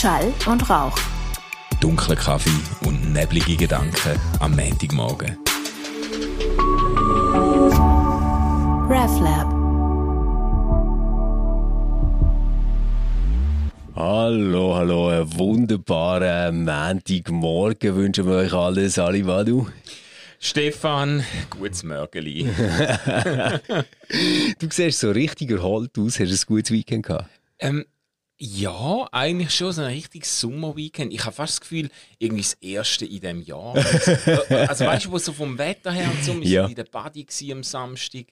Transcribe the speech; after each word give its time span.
Schall 0.00 0.32
und 0.46 0.70
Rauch. 0.70 0.96
Dunkler 1.78 2.16
Kaffee 2.16 2.48
und 2.86 3.12
neblige 3.12 3.54
Gedanken 3.54 4.18
am 4.38 4.56
Montagmorgen. 4.56 5.36
RefLab. 8.88 9.46
Hallo, 13.94 14.74
hallo, 14.74 15.08
einen 15.08 15.38
wunderbaren 15.38 16.64
Montagmorgen 16.64 17.94
wünschen 17.94 18.26
wir 18.26 18.36
euch 18.36 18.54
alles, 18.54 18.98
Ali 18.98 19.22
Manu. 19.22 19.66
Stefan, 20.38 21.22
gutes 21.50 21.82
Mörgeli. 21.82 22.48
Du 24.58 24.66
siehst 24.70 25.00
so 25.00 25.10
richtig 25.10 25.50
erholt 25.50 25.98
aus, 25.98 26.18
hast 26.18 26.30
du 26.30 26.34
ein 26.34 26.46
gutes 26.46 26.70
Weekend 26.70 27.04
gehabt? 27.04 27.28
ähm, 27.60 27.84
ja, 28.42 29.06
eigentlich 29.12 29.50
schon 29.54 29.70
so 29.70 29.82
ein 29.82 29.88
richtiges 29.88 30.40
Sommerweekend. 30.40 31.12
Ich 31.12 31.22
habe 31.26 31.34
fast 31.34 31.52
das 31.54 31.60
Gefühl, 31.60 31.90
irgendwie 32.18 32.40
das 32.42 32.54
erste 32.54 33.04
in 33.04 33.20
diesem 33.20 33.42
Jahr. 33.42 33.74
also 34.66 34.86
weißt 34.86 35.04
du, 35.04 35.10
wo 35.10 35.18
so 35.18 35.34
vom 35.34 35.58
Wetter 35.58 35.92
her 35.92 36.10
und 36.10 36.24
so, 36.24 36.40
wir 36.40 36.48
Ja. 36.48 36.62
waren 36.62 36.70
in 36.70 36.76
der 36.76 36.84
gewesen 36.84 37.52
am 37.52 37.62
Samstag 37.62 38.24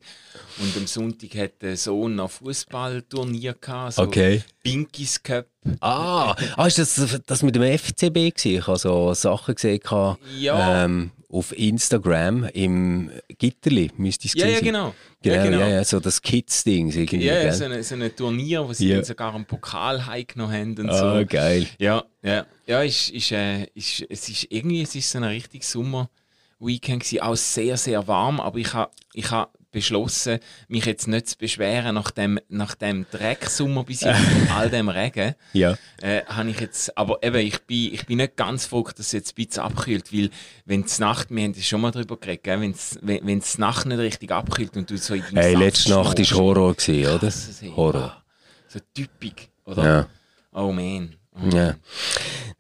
und 0.59 0.75
am 0.79 0.87
Sonntag 0.87 1.35
hat 1.35 1.61
der 1.61 1.77
Sohn 1.77 2.15
noch 2.15 2.31
Fußballturnier 2.31 3.53
gehabt, 3.61 3.95
so 3.95 4.03
Okay. 4.03 4.43
Pinkies 4.63 5.23
Cup. 5.23 5.47
Ah, 5.81 6.35
ah 6.57 6.67
ist 6.67 6.79
das, 6.79 7.21
das 7.27 7.43
mit 7.43 7.55
dem 7.55 7.63
FCB 7.79 8.35
gewesen? 8.35 8.59
Ich 8.61 8.67
habe 8.67 8.79
so 8.79 9.13
Sachen 9.13 9.55
gesehen 9.57 9.81
gehabt, 9.81 10.21
Ja. 10.39 10.85
ähm, 10.87 11.11
auf 11.31 11.57
Instagram 11.57 12.45
im 12.55 13.11
Gitterli, 13.39 13.91
müsste 13.97 14.29
es 14.29 14.35
Ja, 14.35 14.47
ja, 14.47 14.61
genau. 14.61 14.95
Genau, 15.23 15.35
Ja, 15.37 15.43
genau. 15.45 15.61
ja, 15.61 15.69
ja, 15.69 15.85
so 15.85 16.01
das 16.01 16.23
Kids-Ding 16.23 16.89
Ja, 17.21 17.35
gell? 17.43 17.53
so 17.53 17.65
ein 17.65 17.83
so 17.83 17.95
eine 17.97 18.15
Turnier, 18.15 18.67
wo 18.67 18.73
sie 18.73 18.89
Ja. 18.89 18.97
dann 18.97 19.05
sogar 19.05 19.35
einen 19.35 19.45
Pokal 19.45 20.07
heimgenommen 20.07 20.55
haben 20.55 20.79
und 20.79 20.89
Ah, 20.91 21.19
so. 21.21 21.27
geil. 21.27 21.67
Ja, 21.79 22.05
ja, 22.23 22.47
ja, 22.67 22.83
ist, 22.83 23.11
ist, 23.11 23.33
äh, 23.33 23.65
ist, 23.75 24.05
es 24.09 24.29
ist 24.29 24.47
irgendwie, 24.51 24.83
es 24.83 24.95
ist 24.95 25.11
so 25.11 25.19
ein 25.19 25.25
richtiges 25.25 25.71
Sommer-Weekend 25.71 27.03
gewesen, 27.05 27.21
auch 27.21 27.37
sehr, 27.37 27.77
sehr 27.77 28.07
warm, 28.07 28.41
aber 28.41 28.59
ich 28.59 28.73
habe 28.73 28.91
ich 29.13 29.31
ha 29.31 29.51
beschlossen, 29.79 30.39
mich 30.69 30.85
jetzt 30.85 31.09
nicht 31.09 31.29
zu 31.29 31.39
beschweren 31.39 31.95
nach 31.95 32.11
dem, 32.11 32.39
nach 32.49 32.75
dem 32.75 33.07
Drecksommer 33.11 33.85
bis 33.85 34.03
jetzt 34.03 34.21
und 34.21 34.51
all 34.57 34.71
dem 34.71 34.89
Regen. 34.89 35.35
Ja. 35.53 35.77
Äh, 36.03 36.23
habe 36.27 36.51
ich 36.51 36.61
jetzt, 36.61 36.97
aber 36.97 37.23
eben, 37.23 37.39
ich 37.39 37.61
bin, 37.63 37.95
ich 37.95 38.07
bin 38.07 38.19
nicht 38.19 38.37
ganz 38.37 38.67
froh, 38.67 38.83
dass 38.83 39.07
es 39.07 39.13
jetzt 39.13 39.33
ein 39.33 39.45
bisschen 39.47 39.63
abkühlt, 39.63 40.13
weil 40.13 40.31
wenn 40.65 40.83
es 40.83 40.99
Nacht, 40.99 41.31
wir 41.31 41.43
haben 41.43 41.53
es 41.53 41.67
schon 41.67 41.81
mal 41.81 41.91
darüber 41.91 42.17
geredet, 42.17 42.45
gell, 42.45 42.61
wenn's, 42.61 42.99
wenn 43.03 43.39
es 43.39 43.59
Nacht 43.59 43.87
nicht 43.87 43.99
richtig 43.99 44.31
abkühlt 44.31 44.77
und 44.77 44.91
du 44.91 44.99
so 44.99 45.15
in 45.15 45.23
Hey, 45.33 45.53
Saft 45.53 45.65
letzte 45.65 45.91
Nacht 45.91 46.19
war. 46.19 46.39
Horror, 46.39 46.75
gewesen, 46.75 47.07
oder? 47.07 47.19
Krasses, 47.19 47.63
ey. 47.63 47.73
Horror. 47.75 48.23
So 48.69 48.81
typisch, 48.95 49.49
oder? 49.65 49.85
Ja. 49.85 50.07
Oh 50.53 50.73
man. 50.73 51.15
Oh 51.35 51.49
Ja. 51.55 51.75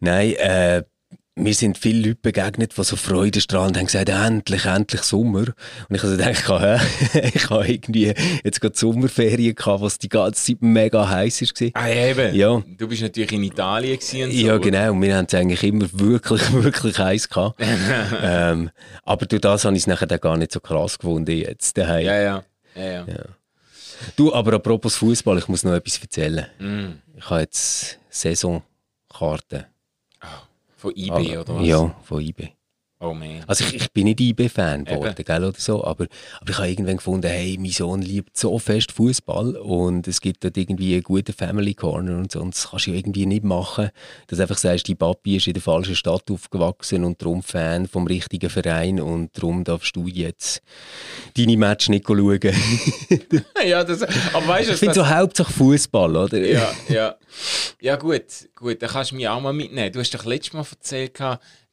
Nein, 0.00 0.32
äh, 0.34 0.82
mir 1.38 1.54
sind 1.54 1.78
viele 1.78 2.08
Leute 2.08 2.20
begegnet, 2.20 2.76
die 2.76 2.84
so 2.84 2.96
freudestrahlend 2.96 3.76
haben 3.76 3.86
gesagt, 3.86 4.08
endlich, 4.08 4.64
endlich 4.64 5.02
Sommer. 5.02 5.46
Und 5.88 5.94
ich 5.94 6.02
habe 6.02 6.12
so 6.12 6.16
gedacht, 6.16 6.84
ich 7.34 7.50
habe 7.50 7.66
irgendwie 7.66 8.12
jetzt 8.44 8.60
gerade 8.60 8.76
Sommerferien 8.76 9.54
gehabt, 9.54 9.80
was 9.80 9.98
die 9.98 10.08
ganze 10.08 10.44
Zeit 10.44 10.62
mega 10.62 11.08
heiß 11.08 11.42
war. 11.42 11.70
Ah, 11.74 11.88
eben. 11.88 12.34
Ja. 12.34 12.62
Du 12.76 12.88
bist 12.88 13.02
natürlich 13.02 13.32
in 13.32 13.44
Italien 13.44 13.98
gewesen 13.98 14.30
so. 14.30 14.46
Ja, 14.46 14.58
genau. 14.58 14.92
Und 14.92 15.02
wir 15.02 15.16
haben 15.16 15.26
es 15.26 15.34
eigentlich 15.34 15.62
immer 15.62 15.86
wirklich, 15.92 16.52
wirklich 16.52 16.98
heiß 16.98 17.28
gehabt. 17.28 17.60
ähm, 18.22 18.70
aber 19.04 19.26
durch 19.26 19.40
das 19.40 19.64
habe 19.64 19.76
ich 19.76 19.82
es 19.82 19.86
nachher 19.86 20.06
dann 20.06 20.20
gar 20.20 20.36
nicht 20.36 20.52
so 20.52 20.60
krass 20.60 20.98
gefunden 20.98 21.36
jetzt 21.36 21.78
daheim. 21.78 22.04
Ja, 22.04 22.20
ja. 22.20 22.44
ja, 22.74 23.06
ja. 23.06 23.24
Du, 24.16 24.32
aber 24.32 24.54
apropos 24.54 24.96
Fußball, 24.96 25.38
ich 25.38 25.48
muss 25.48 25.64
noch 25.64 25.72
etwas 25.74 25.98
erzählen. 25.98 26.46
Mm. 26.58 27.00
Ich 27.16 27.30
habe 27.30 27.40
jetzt 27.40 27.98
Saisonkarten. 28.10 29.64
Von 30.78 30.92
eBay 30.94 31.38
oder 31.38 31.56
was? 31.56 31.66
Ja, 31.66 31.96
von 32.02 32.20
IB. 32.20 32.50
Oh 33.00 33.14
man. 33.14 33.44
Also 33.46 33.64
ich, 33.64 33.74
ich 33.74 33.92
bin 33.92 34.04
nicht 34.04 34.20
IB-Fan 34.20 34.84
geworden, 34.84 35.24
gell, 35.24 35.44
oder 35.44 35.58
so, 35.58 35.84
aber, 35.84 36.06
aber 36.40 36.50
ich 36.50 36.58
habe 36.58 36.68
irgendwann 36.68 36.96
gefunden, 36.96 37.28
hey, 37.28 37.56
mein 37.56 37.70
Sohn 37.70 38.02
liebt 38.02 38.36
so 38.36 38.58
fest 38.58 38.90
Fußball 38.90 39.54
und 39.56 40.08
es 40.08 40.20
gibt 40.20 40.42
dort 40.42 40.56
irgendwie 40.56 40.94
einen 40.94 41.04
guten 41.04 41.32
Family 41.32 41.74
Corner 41.74 42.16
und 42.16 42.32
so, 42.32 42.40
und 42.40 42.54
das 42.54 42.70
kannst 42.70 42.88
du 42.88 42.90
irgendwie 42.90 43.26
nicht 43.26 43.44
machen, 43.44 43.90
dass 44.26 44.38
du 44.38 44.42
einfach 44.42 44.58
sagst, 44.58 44.88
die 44.88 44.96
Papi 44.96 45.36
ist 45.36 45.46
in 45.46 45.52
der 45.52 45.62
falschen 45.62 45.94
Stadt 45.94 46.28
aufgewachsen 46.28 47.04
und 47.04 47.22
darum 47.22 47.44
Fan 47.44 47.86
vom 47.86 48.08
richtigen 48.08 48.50
Verein 48.50 49.00
und 49.00 49.30
darum 49.36 49.62
darfst 49.62 49.94
du 49.94 50.08
jetzt 50.08 50.60
deine 51.36 51.56
Match 51.56 51.88
nicht 51.90 52.04
schauen. 52.04 52.40
ich 52.42 53.20
ja, 53.64 53.84
das, 53.84 54.02
aber 54.02 54.48
weißt 54.48 54.70
du, 54.70 54.76
finde 54.76 54.94
das, 54.94 55.06
so 55.06 55.08
hauptsächlich 55.08 55.56
Fußball, 55.56 56.16
oder? 56.16 56.38
ja, 56.38 56.72
ja. 56.88 57.14
Ja, 57.80 57.94
gut, 57.94 58.24
gut, 58.56 58.82
dann 58.82 58.90
kannst 58.90 59.12
du 59.12 59.14
mich 59.14 59.28
auch 59.28 59.40
mal 59.40 59.52
mitnehmen. 59.52 59.92
Du 59.92 60.00
hast 60.00 60.12
doch 60.12 60.24
letztes 60.24 60.52
Mal 60.54 60.66
erzählt, 60.68 61.14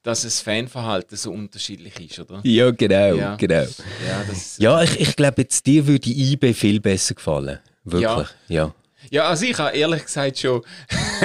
dass 0.05 0.21
das 0.21 0.39
Fanverhalten 0.39 1.17
so 1.17 1.31
unterschiedlich 1.31 1.99
ist, 1.99 2.19
oder? 2.19 2.39
Ja, 2.43 2.69
genau, 2.71 3.15
Ja. 3.15 3.35
genau. 3.35 3.63
Ja, 4.07 4.23
Ja, 4.57 4.83
ich, 4.83 4.99
ich 4.99 5.15
glaube, 5.15 5.41
jetzt 5.41 5.65
dir 5.65 5.85
würde 5.87 6.09
IB 6.09 6.53
viel 6.53 6.79
besser 6.79 7.15
gefallen. 7.15 7.59
Wirklich, 7.83 8.27
ja. 8.47 8.65
Ja, 8.65 8.75
also 9.23 9.45
ich 9.45 9.57
habe 9.57 9.75
ehrlich 9.75 10.03
gesagt 10.03 10.39
schon, 10.39 10.61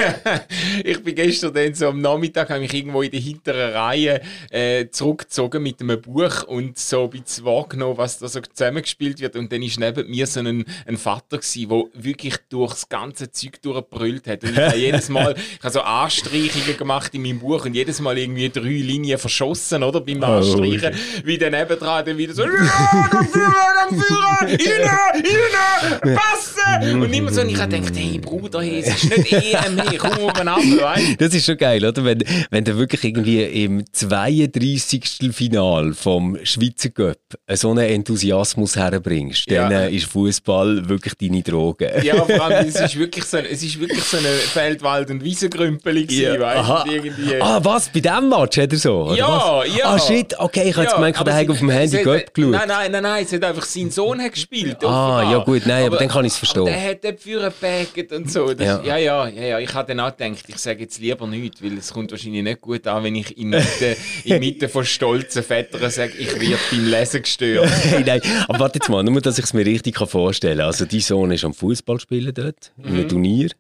ich 0.85 1.03
bin 1.03 1.15
gestern 1.15 1.53
dann 1.55 1.75
so 1.75 1.89
am 1.89 2.01
Nachmittag, 2.01 2.51
habe 2.51 2.61
mich 2.61 2.75
irgendwo 2.75 3.03
in 3.03 3.11
der 3.11 3.21
hinteren 3.21 3.73
Reihe 3.73 4.21
äh, 4.51 4.89
zurückgezogen 4.91 5.63
mit 5.63 5.81
einem 5.81 6.01
Buch 6.01 6.45
und 6.45 6.79
so 6.79 7.05
ein 7.05 7.11
bisschen 7.11 7.45
wahrgenommen, 7.45 7.99
was 7.99 8.19
da 8.19 8.29
so 8.29 8.41
zusammengespielt 8.41 9.21
wird. 9.21 9.37
Und 9.37 9.53
dann 9.53 9.63
ist 9.63 9.81
neben 9.81 10.09
mir 10.09 10.27
so 10.27 10.41
ein, 10.41 10.65
ein 10.87 10.97
Vater 10.97 11.39
der 11.39 11.85
wirklich 11.95 12.37
durchs 12.49 12.89
ganze 12.89 13.31
Zeug 13.31 13.61
durchgebrüllt 13.63 14.27
hat. 14.27 14.45
Und 14.45 14.53
ich 14.53 14.59
habe 14.59 14.77
jedes 14.77 15.09
Mal, 15.09 15.35
ich 15.59 15.63
habe 15.63 15.73
so 15.73 15.81
Anstreichungen 15.81 16.77
gemacht 16.77 17.15
in 17.15 17.23
meinem 17.23 17.39
Buch 17.39 17.65
und 17.65 17.75
jedes 17.75 18.01
Mal 18.01 18.19
irgendwie 18.19 18.49
drei 18.49 18.63
Linien 18.63 19.19
verschossen, 19.19 19.83
oder, 19.83 20.01
beim 20.01 20.23
Anstreichen, 20.23 20.95
wie 21.25 21.39
dann 21.39 21.53
nebendran 21.53 22.05
dann 22.05 22.19
wieder 22.19 22.35
so, 22.35 22.43
ja, 22.43 22.51
Führer, 22.51 23.89
Führer, 23.89 24.49
innen, 24.49 25.25
innen, 25.25 26.17
passen! 26.17 27.03
Und 27.03 27.13
immer 27.13 27.33
so, 27.33 27.43
ich 27.43 27.59
habe 27.59 27.70
gedacht, 27.71 27.93
hey 27.97 28.19
Bruder, 28.19 28.61
hey, 28.63 28.81
es 28.81 28.89
ist 29.05 29.17
nicht 29.17 29.33
EM, 29.33 29.79
hey, 29.89 29.97
komm 29.99 30.19
oben 30.19 30.49
ab, 30.49 30.59
weißt 30.81 31.21
Das 31.21 31.35
ist 31.35 31.47
schon 31.47 31.57
geil, 31.57 31.85
oder? 31.85 32.05
Wenn, 32.05 32.23
wenn 32.51 32.65
du 32.65 32.77
wirklich 32.77 33.05
irgendwie 33.05 33.43
im 33.65 33.85
32. 33.93 35.33
Final 35.33 35.95
vom 35.95 36.37
Schweizer 36.45 36.91
Cup 36.91 37.17
so 37.53 37.71
einen 37.71 37.79
Enthusiasmus 37.89 38.77
herbringst, 38.77 39.51
Ja. 39.51 39.69
dann 39.69 39.73
äh, 39.73 39.91
ist 39.91 40.07
Fußball 40.07 40.89
wirklich 40.89 41.15
deine 41.15 41.43
Droge. 41.43 42.01
Ja, 42.03 42.25
vor 42.25 42.41
allem, 42.45 42.67
es 42.69 42.75
ist 42.81 42.99
wirklich 42.99 43.25
so, 43.25 43.37
ein- 43.39 43.47
es 43.47 43.63
ist 43.63 43.79
wirklich 43.81 44.03
so 44.03 44.17
eine 44.19 44.27
Feldwald- 44.29 45.11
und 45.11 45.23
Wiesengrümpeli 45.25 46.07
gewesen, 46.07 46.41
weißt 46.41 46.87
du, 46.87 46.93
irgendwie. 46.93 47.41
Ah, 47.41 47.61
was? 47.63 47.89
Bei 47.89 48.01
diesem 48.01 48.29
Match 48.29 48.59
hat 48.59 48.73
er 48.73 48.79
so? 48.79 49.15
Ja, 49.15 49.29
was? 49.65 49.77
ja. 49.77 49.85
Ah, 49.95 49.99
shit, 49.99 50.39
okay, 50.39 50.69
ich 50.69 50.75
habe 50.77 50.85
jetzt 50.85 50.95
gemeint, 50.95 51.17
ich 51.17 51.21
aber 51.21 51.31
daheim 51.31 51.47
sie- 51.47 51.53
auf 51.53 51.59
dem 51.59 51.71
Handy 51.71 52.03
Cup 52.03 52.35
geschaut. 52.35 52.51
Nein, 52.53 52.69
nein, 52.69 52.93
nein, 52.93 53.03
nein, 53.03 53.25
es 53.25 53.33
hat 53.33 53.45
einfach 53.45 53.65
sein 53.65 53.91
Sohn 53.91 54.21
hat 54.21 54.33
gespielt. 54.33 54.77
Ah, 54.85 55.19
offenbar. 55.19 55.33
ja 55.33 55.39
gut, 55.45 55.63
nein, 55.67 55.87
aber 55.87 55.97
dann 55.99 56.09
kann 56.09 56.25
ich's 56.25 56.37
verstehen. 56.37 56.63
aber 56.63 56.71
Der 56.71 56.83
hat 56.91 57.05
gepackt 57.61 58.13
und 58.13 58.31
so. 58.31 58.53
Das, 58.55 58.67
Ja. 58.67 58.83
ja. 58.83 58.97
ja, 58.97 59.29
ja, 59.29 59.43
ja, 59.43 59.59
Ich 59.59 59.73
habe 59.75 59.89
dann 59.95 60.01
auch 60.01 60.17
gedacht, 60.17 60.45
ich 60.49 60.57
sage 60.59 60.81
jetzt 60.83 60.99
lieber 61.01 61.27
nichts, 61.27 61.63
weil 61.63 61.77
es 61.79 61.93
kommt 61.93 62.11
wahrscheinlich 62.11 62.43
nicht 62.43 62.61
gut 62.61 62.87
an, 62.87 63.05
wenn 63.05 63.15
ich 63.17 63.37
in 63.39 63.51
Mitte, 63.51 63.97
in 64.25 64.39
Mitte 64.41 64.69
von 64.69 64.85
stolzen 64.85 65.43
Vätern 65.43 65.91
sage, 65.91 66.13
ich 66.19 66.33
werde 66.41 66.59
beim 66.71 66.87
Lesen 66.91 67.23
gestört. 67.23 67.71
Hey, 67.83 68.05
nein, 68.05 68.21
aber 68.49 68.61
warte 68.61 68.79
jetzt 68.79 68.89
mal, 68.89 69.03
nur, 69.03 69.21
dass 69.21 69.39
ich 69.39 69.45
es 69.45 69.53
mir 69.53 69.65
richtig 69.67 69.97
kann 69.97 70.09
vorstellen 70.09 70.59
kann. 70.59 70.67
Also, 70.67 70.85
dein 70.85 71.01
Sohn 71.01 71.31
ist 71.33 71.45
am 71.45 71.55
Fußball 71.55 71.99
spielen 72.01 72.33
dort, 72.35 72.73
in 72.79 72.85
Mhm. 72.93 72.99
einem 72.99 73.09
Turnier. 73.09 73.51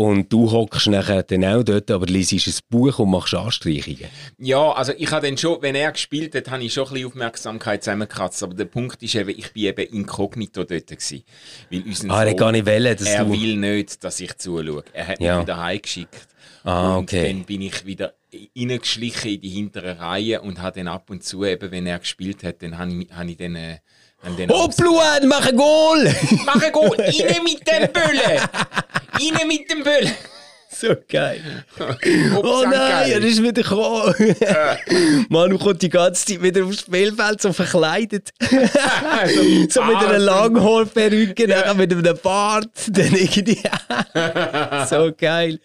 Und 0.00 0.32
du 0.32 0.50
hockst 0.50 0.86
nachher 0.86 1.22
dann 1.24 1.44
auch 1.44 1.62
dort, 1.62 1.90
aber 1.90 2.06
liest 2.06 2.32
ein 2.32 2.54
Buch 2.70 2.98
und 3.00 3.10
machst 3.10 3.34
Anstreichungen. 3.34 4.06
Ja, 4.38 4.72
also 4.72 4.94
ich 4.96 5.10
habe 5.10 5.26
dann 5.26 5.36
schon, 5.36 5.60
wenn 5.60 5.74
er 5.74 5.92
gespielt 5.92 6.34
hat, 6.34 6.50
habe 6.50 6.62
ich 6.62 6.72
schon 6.72 6.86
ein 6.86 6.94
bisschen 6.94 7.08
Aufmerksamkeit 7.08 7.84
zusammengekratzt. 7.84 8.42
Aber 8.42 8.54
der 8.54 8.64
Punkt 8.64 9.02
ist 9.02 9.14
eben, 9.14 9.28
ich 9.28 9.52
bin 9.52 9.64
eben 9.64 9.94
inkognito 9.94 10.64
dort 10.64 10.86
gewesen. 10.86 11.22
Weil 11.70 11.82
unser 11.82 12.10
Ah, 12.12 12.24
er 12.24 12.34
gar 12.34 12.50
nicht 12.50 12.64
wollen, 12.64 12.96
dass 12.96 13.06
er 13.06 13.26
du... 13.26 13.32
will 13.32 13.56
nicht, 13.58 14.02
dass 14.02 14.18
ich 14.20 14.34
zuschaue. 14.38 14.84
Er 14.94 15.06
hat 15.06 15.20
mich 15.20 15.26
Ja. 15.26 15.42
wieder 15.42 15.58
heimgeschickt. 15.62 16.28
Ah, 16.64 16.96
und 16.96 17.02
okay. 17.02 17.28
dann 17.28 17.44
bin 17.44 17.60
ich 17.60 17.84
wieder 17.84 18.14
reingeschlichen 18.56 19.32
in 19.32 19.40
die 19.42 19.50
hintere 19.50 19.98
Reihe 19.98 20.40
und 20.40 20.62
habe 20.62 20.78
dann 20.78 20.88
ab 20.88 21.10
und 21.10 21.24
zu, 21.24 21.44
eben, 21.44 21.70
wenn 21.72 21.84
er 21.84 21.98
gespielt 21.98 22.42
hat, 22.42 22.62
dann 22.62 22.78
habe 22.78 22.90
ich, 22.90 23.12
habe 23.12 23.30
ich 23.30 23.36
dann... 23.36 23.54
Äh, 23.54 23.80
dann 24.22 24.50
Hoppluan, 24.50 25.26
mach 25.28 25.46
ein 25.46 25.56
Goal! 25.56 26.14
Mach 26.44 26.62
ein 26.62 26.72
Goal! 26.72 26.96
Rein 26.98 27.42
mit 27.44 27.66
dem 27.66 27.92
Böllen! 27.92 28.40
Rein 29.12 29.48
mit 29.48 29.70
dem 29.70 29.82
Böllen! 29.82 30.14
so 30.80 30.94
geil. 31.08 31.64
Oh 32.42 32.64
nein, 32.64 33.10
er 33.10 33.22
ist 33.22 33.42
wieder 33.42 33.62
gekommen. 33.62 34.14
Manu 35.28 35.58
kommt 35.58 35.82
die 35.82 35.88
ganze 35.88 36.26
Zeit 36.26 36.42
wieder 36.42 36.64
aufs 36.64 36.80
Spielfeld 36.80 37.42
so 37.42 37.52
verkleidet. 37.52 38.30
so 39.68 39.82
mit 39.82 39.96
einer 39.96 40.18
Langhaarperücke, 40.18 41.46
dann 41.46 41.76
mit 41.76 41.92
einem 41.92 42.16
Bart, 42.22 42.70
dann 42.88 43.14
irgendwie. 43.14 43.58
so 44.88 45.12
geil. 45.16 45.58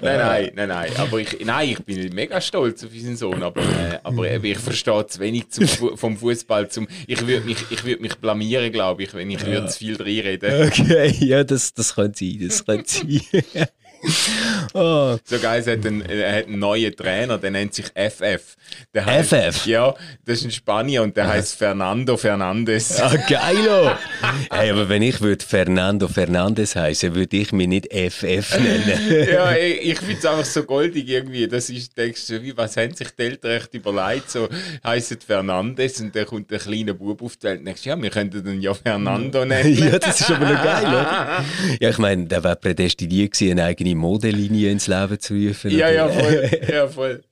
Nein, 0.00 0.18
nein, 0.18 0.52
nein, 0.54 0.68
nein. 0.68 0.92
Aber 0.96 1.18
ich, 1.18 1.44
nein, 1.44 1.70
ich 1.70 1.84
bin 1.84 2.14
mega 2.14 2.40
stolz 2.40 2.84
auf 2.84 2.90
unseren 2.92 3.16
Sohn. 3.16 3.42
Aber, 3.42 3.62
äh, 3.62 3.98
aber 4.02 4.24
ich 4.44 4.58
verstehe 4.58 5.06
zu 5.06 5.20
wenig 5.20 5.50
zum, 5.50 5.66
vom 5.96 6.16
Fußball. 6.16 6.68
Zum, 6.68 6.86
ich 7.06 7.26
würde 7.26 7.46
mich, 7.46 7.58
ich 7.70 7.84
würd 7.84 8.00
mich 8.00 8.16
blamieren, 8.16 8.70
glaube 8.72 9.02
ich, 9.02 9.14
wenn 9.14 9.30
ich 9.30 9.44
würde 9.44 9.66
zu 9.68 9.78
viel 9.78 9.96
reinreden. 9.96 10.68
Okay, 10.68 11.14
ja, 11.20 11.44
das, 11.44 11.74
das 11.74 11.94
könnte 11.94 12.24
sein, 12.24 12.38
das 12.46 12.64
könnte 12.64 12.90
sein. 12.90 13.68
Oh. 14.72 15.16
So 15.24 15.38
geil, 15.40 15.64
er 15.66 15.72
hat, 15.72 15.86
einen, 15.86 16.02
er 16.02 16.36
hat 16.36 16.46
einen 16.46 16.60
neuen 16.60 16.94
Trainer, 16.94 17.38
der 17.38 17.50
nennt 17.50 17.74
sich 17.74 17.86
FF. 17.86 18.56
Der 18.94 19.04
heißt, 19.04 19.34
FF? 19.34 19.66
Ja, 19.66 19.94
das 20.24 20.38
ist 20.38 20.44
ein 20.44 20.50
Spanier 20.52 21.02
und 21.02 21.16
der 21.16 21.26
heißt 21.26 21.56
Fernando 21.56 22.16
Fernandes. 22.16 23.00
Ah, 23.00 23.16
geilo! 23.28 23.90
hey, 24.52 24.70
aber 24.70 24.88
wenn 24.88 25.02
ich 25.02 25.20
würde 25.20 25.44
Fernando 25.44 26.06
Fernandes 26.06 26.76
heißen, 26.76 27.16
würde 27.16 27.36
ich 27.36 27.52
mich 27.52 27.66
nicht 27.66 27.92
FF 27.92 28.60
nennen. 28.60 29.28
ja, 29.32 29.52
ich, 29.56 29.90
ich 29.90 29.98
finde 29.98 30.18
es 30.18 30.26
einfach 30.26 30.44
so 30.44 30.62
goldig 30.62 31.08
irgendwie. 31.08 31.48
Das 31.48 31.68
ist, 31.68 31.96
denkst 31.98 32.28
du, 32.28 32.42
wie, 32.42 32.56
was 32.56 32.76
haben 32.76 32.94
sich 32.94 33.08
die 33.10 33.22
Eltern 33.22 33.50
echt 33.52 33.74
überlegt? 33.74 34.30
So 34.30 34.48
heisst 34.84 35.24
Fernandes 35.24 36.00
und 36.00 36.14
dann 36.14 36.26
kommt 36.26 36.52
ein 36.52 36.58
kleiner 36.60 36.94
Bub 36.94 37.22
auf 37.22 37.36
die 37.36 37.42
Welt 37.42 37.58
und 37.60 37.66
denkst, 37.66 37.84
ja, 37.84 38.00
wir 38.00 38.10
könnten 38.10 38.46
ihn 38.46 38.60
ja 38.60 38.72
Fernando 38.72 39.44
nennen. 39.44 39.76
ja, 39.76 39.98
das 39.98 40.20
ist 40.20 40.30
aber 40.30 40.46
noch 40.46 40.62
geil, 40.62 40.86
oder? 40.86 41.44
Ja, 41.80 41.90
ich 41.90 41.98
meine, 41.98 42.26
der 42.26 42.44
wäre 42.44 42.56
prädestiniert 42.56 43.32
gewesen, 43.32 43.52
eine 43.52 43.64
eigene 43.64 43.89
Modelinie 43.94 44.70
ins 44.70 44.86
Leben 44.86 45.18
zu 45.20 45.34
rufen. 45.34 45.70
ja, 45.70 45.90
ja, 45.90 46.08
voll. 46.08 46.50
Ja, 46.68 46.88
voll. 46.88 47.22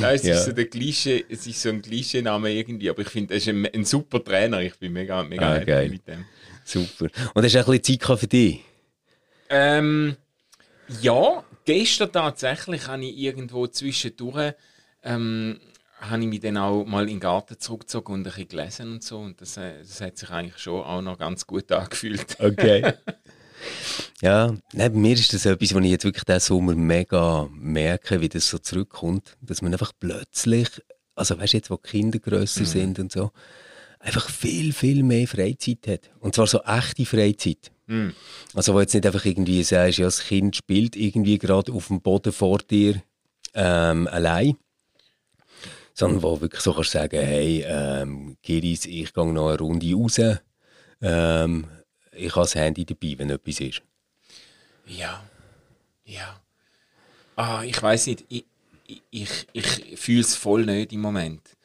Nein, 0.00 0.14
es, 0.16 0.22
Ja. 0.24 0.34
ist 0.34 0.44
so 0.46 0.52
der 0.52 0.66
Klischee, 0.66 1.24
es 1.28 1.46
ist 1.46 1.62
so 1.62 1.70
ein 1.70 1.80
Klischee-Name 1.80 2.52
irgendwie, 2.52 2.90
aber 2.90 3.02
ich 3.02 3.08
finde, 3.08 3.34
er 3.34 3.38
ist 3.38 3.48
ein, 3.48 3.66
ein 3.66 3.84
super 3.84 4.22
Trainer. 4.22 4.60
Ich 4.60 4.78
bin 4.78 4.92
mega, 4.92 5.22
mega 5.22 5.50
Ah, 5.50 5.54
happy 5.54 5.66
geil. 5.66 5.88
mit 5.88 6.06
dem. 6.06 6.24
Super. 6.64 7.06
Und 7.34 7.44
hast 7.44 7.54
du 7.54 7.60
auch 7.60 7.68
ein 7.68 7.78
bisschen 7.80 8.00
Zeit 8.00 8.18
für 8.20 8.26
dich? 8.26 8.60
Ähm, 9.48 10.16
ja, 11.00 11.42
gestern 11.64 12.12
tatsächlich 12.12 12.86
habe 12.86 13.04
ich 13.04 13.16
irgendwo 13.16 13.66
zwischendurch 13.66 14.54
ähm, 15.02 15.58
habe 16.00 16.22
ich 16.22 16.28
mich 16.28 16.40
dann 16.40 16.56
auch 16.56 16.84
mal 16.84 17.02
in 17.02 17.16
den 17.16 17.20
Garten 17.20 17.58
zurückgezogen 17.58 18.12
und 18.14 18.20
ein 18.20 18.24
bisschen 18.24 18.48
gelesen 18.48 18.92
und 18.92 19.02
so. 19.02 19.18
Und 19.18 19.40
das, 19.40 19.56
äh, 19.56 19.78
das 19.80 20.00
hat 20.00 20.16
sich 20.18 20.30
eigentlich 20.30 20.58
schon 20.58 20.82
auch 20.82 21.02
noch 21.02 21.18
ganz 21.18 21.46
gut 21.46 21.70
angefühlt. 21.72 22.36
Okay. 22.38 22.92
Ja, 24.22 24.54
nein, 24.72 24.92
bei 24.92 24.98
mir 24.98 25.14
ist 25.14 25.32
das 25.32 25.46
etwas, 25.46 25.74
was 25.74 25.84
ich 25.84 25.90
jetzt 25.90 26.04
wirklich 26.04 26.24
diesen 26.24 26.40
Sommer 26.40 26.74
mega 26.74 27.48
merke, 27.52 28.20
wie 28.20 28.28
das 28.28 28.48
so 28.48 28.58
zurückkommt. 28.58 29.36
Dass 29.40 29.62
man 29.62 29.72
einfach 29.72 29.92
plötzlich, 29.98 30.68
also 31.14 31.38
weißt 31.38 31.52
du 31.52 31.56
jetzt, 31.56 31.70
wo 31.70 31.76
die 31.76 31.88
Kinder 31.88 32.18
grösser 32.18 32.64
sind 32.64 32.98
und 32.98 33.12
so, 33.12 33.30
einfach 33.98 34.28
viel, 34.28 34.72
viel 34.72 35.02
mehr 35.02 35.28
Freizeit 35.28 35.86
hat. 35.86 36.10
Und 36.20 36.34
zwar 36.34 36.46
so 36.46 36.62
echte 36.62 37.06
Freizeit. 37.06 37.70
Also 38.54 38.74
wo 38.74 38.80
jetzt 38.80 38.94
nicht 38.94 39.06
einfach 39.06 39.24
irgendwie 39.24 39.62
sagst, 39.62 39.98
ja, 39.98 40.06
das 40.06 40.24
Kind 40.24 40.56
spielt 40.56 40.96
irgendwie 40.96 41.38
gerade 41.38 41.72
auf 41.72 41.88
dem 41.88 42.00
Boden 42.00 42.32
vor 42.32 42.58
dir 42.58 43.02
ähm, 43.54 44.06
allein. 44.08 44.56
Sondern 45.92 46.22
wo 46.22 46.40
wirklich 46.40 46.62
so 46.62 46.72
kannst 46.72 46.92
sagen, 46.92 47.20
hey, 47.20 47.64
ähm, 47.66 48.36
Kiris, 48.42 48.86
ich 48.86 49.12
gehe 49.12 49.32
noch 49.32 49.48
eine 49.48 49.58
Runde 49.58 49.92
raus. 49.92 50.20
Ähm, 51.02 51.66
ich 52.12 52.34
habe 52.34 52.44
das 52.44 52.54
Handy 52.54 52.84
dabei, 52.84 53.14
wenn 53.18 53.30
etwas 53.30 53.60
ist. 53.60 53.82
Ja, 54.86 55.22
ja. 56.04 56.40
Ah, 57.36 57.62
ich 57.64 57.80
weiß 57.80 58.08
nicht, 58.08 58.24
ich, 58.28 58.44
ich, 58.86 59.00
ich, 59.10 59.46
ich 59.52 59.98
fühle 59.98 60.20
es 60.20 60.34
voll 60.34 60.66
nicht 60.66 60.92
im 60.92 61.00
Moment. 61.00 61.56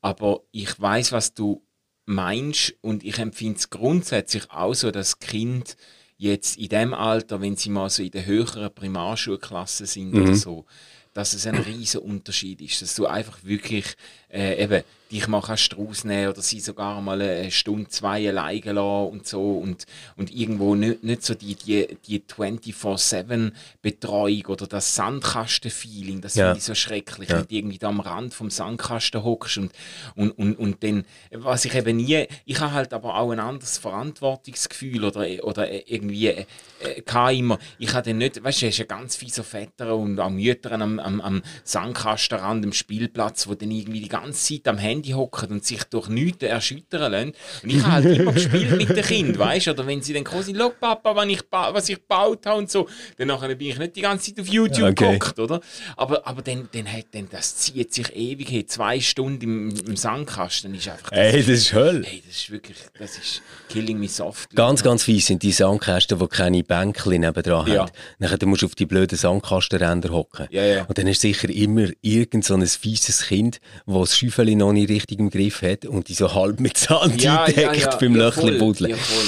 Aber 0.00 0.40
ich 0.52 0.80
weiß, 0.80 1.12
was 1.12 1.34
du 1.34 1.62
meinst 2.06 2.74
und 2.80 3.04
ich 3.04 3.18
empfinde 3.18 3.58
es 3.58 3.70
grundsätzlich 3.70 4.50
auch 4.50 4.74
so, 4.74 4.90
dass 4.90 5.18
Kind 5.18 5.76
jetzt 6.16 6.58
in 6.58 6.68
dem 6.68 6.94
Alter, 6.94 7.40
wenn 7.40 7.56
sie 7.56 7.70
mal 7.70 7.90
so 7.90 8.02
in 8.02 8.10
der 8.10 8.26
höheren 8.26 8.72
Primarschulklasse 8.74 9.86
sind 9.86 10.14
oder 10.14 10.34
so, 10.34 10.66
dass 11.12 11.32
es 11.32 11.46
ein 11.46 11.56
riesen 11.56 12.02
Unterschied 12.02 12.60
ist, 12.60 12.82
dass 12.82 12.94
du 12.94 13.06
einfach 13.06 13.42
wirklich 13.42 13.96
äh, 14.30 14.62
eben 14.62 14.82
dich 15.10 15.26
mal 15.28 15.40
kannst 15.42 15.76
rausnehmen 15.76 16.28
oder 16.28 16.42
sie 16.42 16.60
sogar 16.60 17.00
mal 17.00 17.20
eine 17.20 17.50
Stunde, 17.50 17.88
zwei 17.88 18.28
alleine 18.28 18.72
lassen 18.72 19.10
und 19.12 19.26
so 19.26 19.58
und, 19.58 19.86
und 20.16 20.34
irgendwo 20.34 20.74
nicht, 20.74 21.02
nicht 21.02 21.22
so 21.24 21.34
die, 21.34 21.54
die, 21.54 21.96
die 22.06 22.20
24-7-Betreuung 22.20 24.46
oder 24.46 24.66
das 24.66 24.94
Sandkasten-Feeling, 24.94 26.20
das 26.20 26.34
Ja. 26.34 26.46
finde 26.46 26.58
ich 26.58 26.64
so 26.64 26.74
schrecklich, 26.74 27.28
wenn 27.28 27.46
du 27.46 27.54
irgendwie 27.54 27.78
da 27.78 27.88
am 27.88 28.00
Rand 28.00 28.34
vom 28.34 28.50
Sandkasten 28.50 29.22
hockst 29.24 29.58
und, 29.58 29.72
und, 30.14 30.30
und, 30.32 30.58
und 30.58 30.82
dann, 30.82 31.04
was 31.32 31.64
ich 31.64 31.74
eben 31.74 31.96
nie, 31.96 32.26
ich 32.44 32.60
habe 32.60 32.72
halt 32.72 32.92
aber 32.92 33.16
auch 33.16 33.30
ein 33.30 33.40
anderes 33.40 33.78
Verantwortungsgefühl 33.78 35.04
oder, 35.04 35.26
oder 35.44 35.90
irgendwie 35.90 36.28
äh, 36.28 36.44
äh, 36.80 37.00
kann 37.02 37.34
immer, 37.34 37.58
ich 37.78 37.92
habe 37.92 38.08
dann 38.08 38.18
nicht, 38.18 38.42
weißt 38.42 38.62
du, 38.62 38.66
es 38.66 38.74
ist 38.74 38.78
ja 38.78 38.84
ganz 38.84 39.16
fieser 39.16 39.44
Väter 39.44 39.94
und 39.96 40.18
auch 40.20 40.30
Mütter 40.30 40.72
am, 40.72 40.98
am, 40.98 41.20
am 41.20 41.42
Sandkastenrand, 41.64 42.64
am 42.64 42.72
Spielplatz, 42.72 43.48
wo 43.48 43.54
dann 43.54 43.70
irgendwie 43.70 44.00
die 44.00 44.08
ganze 44.08 44.54
Zeit 44.54 44.68
am 44.68 44.78
Handy 44.78 44.99
hocken 45.08 45.50
und 45.50 45.64
sich 45.64 45.84
durch 45.84 46.08
nichts 46.08 46.42
erschüttern 46.42 47.12
lassen. 47.12 47.32
Und 47.62 47.70
ich 47.70 47.82
habe 47.82 47.92
halt 47.92 48.18
immer 48.18 48.32
gespielt 48.32 48.76
mit 48.76 48.88
den 48.90 49.04
Kindern, 49.04 49.38
weißt 49.38 49.66
du, 49.68 49.70
oder 49.72 49.86
wenn 49.86 50.02
sie 50.02 50.12
dann 50.12 50.24
quasi, 50.24 50.54
schau 50.56 50.70
Papa, 50.70 51.14
was 51.16 51.26
ich, 51.26 51.40
was 51.50 51.88
ich 51.88 51.96
gebaut 51.96 52.46
habe 52.46 52.58
und 52.58 52.70
so, 52.70 52.88
dann 53.16 53.28
nachher 53.28 53.54
bin 53.54 53.68
ich 53.68 53.78
nicht 53.78 53.96
die 53.96 54.00
ganze 54.02 54.34
Zeit 54.34 54.40
auf 54.44 54.48
YouTube 54.52 54.90
Okay. 54.90 55.18
gehockt, 55.18 55.38
oder? 55.38 55.60
Aber, 55.96 56.26
aber 56.26 56.42
dann, 56.42 56.68
dann, 56.72 56.90
hat, 56.92 57.06
dann, 57.12 57.28
das 57.30 57.56
zieht 57.56 57.92
sich 57.94 58.14
ewig, 58.14 58.50
hey, 58.50 58.66
zwei 58.66 59.00
Stunden 59.00 59.42
im, 59.42 59.74
im 59.86 59.96
Sandkasten 59.96 60.74
ist 60.74 60.88
einfach, 60.88 61.12
Ey, 61.12 61.38
das 61.38 61.48
ist 61.48 61.72
Hölle. 61.72 62.04
hey, 62.06 62.22
das 62.26 62.36
ist 62.36 62.50
wirklich, 62.50 62.76
das 62.98 63.18
ist 63.18 63.42
killing 63.68 63.98
me 63.98 64.08
softly. 64.08 64.56
Ganz, 64.56 64.82
ganz 64.82 65.04
fies 65.04 65.26
sind 65.26 65.42
die 65.42 65.52
Sandkästen, 65.52 66.18
die 66.18 66.26
keine 66.28 66.62
Bänkchen 66.62 67.20
nebendran 67.20 67.66
Ja. 67.70 67.82
haben. 67.82 67.90
Nachher 68.18 68.38
dann 68.38 68.48
musst 68.48 68.62
du 68.62 68.66
auf 68.66 68.74
die 68.74 68.86
blöden 68.86 69.16
Sandkastenränder 69.18 70.10
hocken. 70.10 70.46
Ja, 70.50 70.64
ja. 70.64 70.84
Und 70.84 70.98
dann 70.98 71.06
ist 71.06 71.20
sicher 71.20 71.48
immer 71.48 71.88
irgend 72.00 72.44
so 72.44 72.54
ein 72.54 72.66
fieses 72.66 73.22
Kind, 73.26 73.60
das 73.86 74.10
das 74.10 74.18
Schäufeli 74.18 74.56
noch 74.56 74.72
nicht 74.72 74.89
richtig 74.90 75.18
im 75.18 75.30
Griff 75.30 75.62
hat 75.62 75.86
und 75.86 76.08
die 76.08 76.14
so 76.14 76.34
halb 76.34 76.60
mit 76.60 76.76
Sand 76.76 77.24
eindeckt 77.26 77.98
beim 77.98 78.16
ja, 78.16 78.26
Löchli 78.26 78.42
voll, 78.42 78.58
buddeln. 78.58 78.90
Ja, 78.90 78.96
voll. 78.96 79.24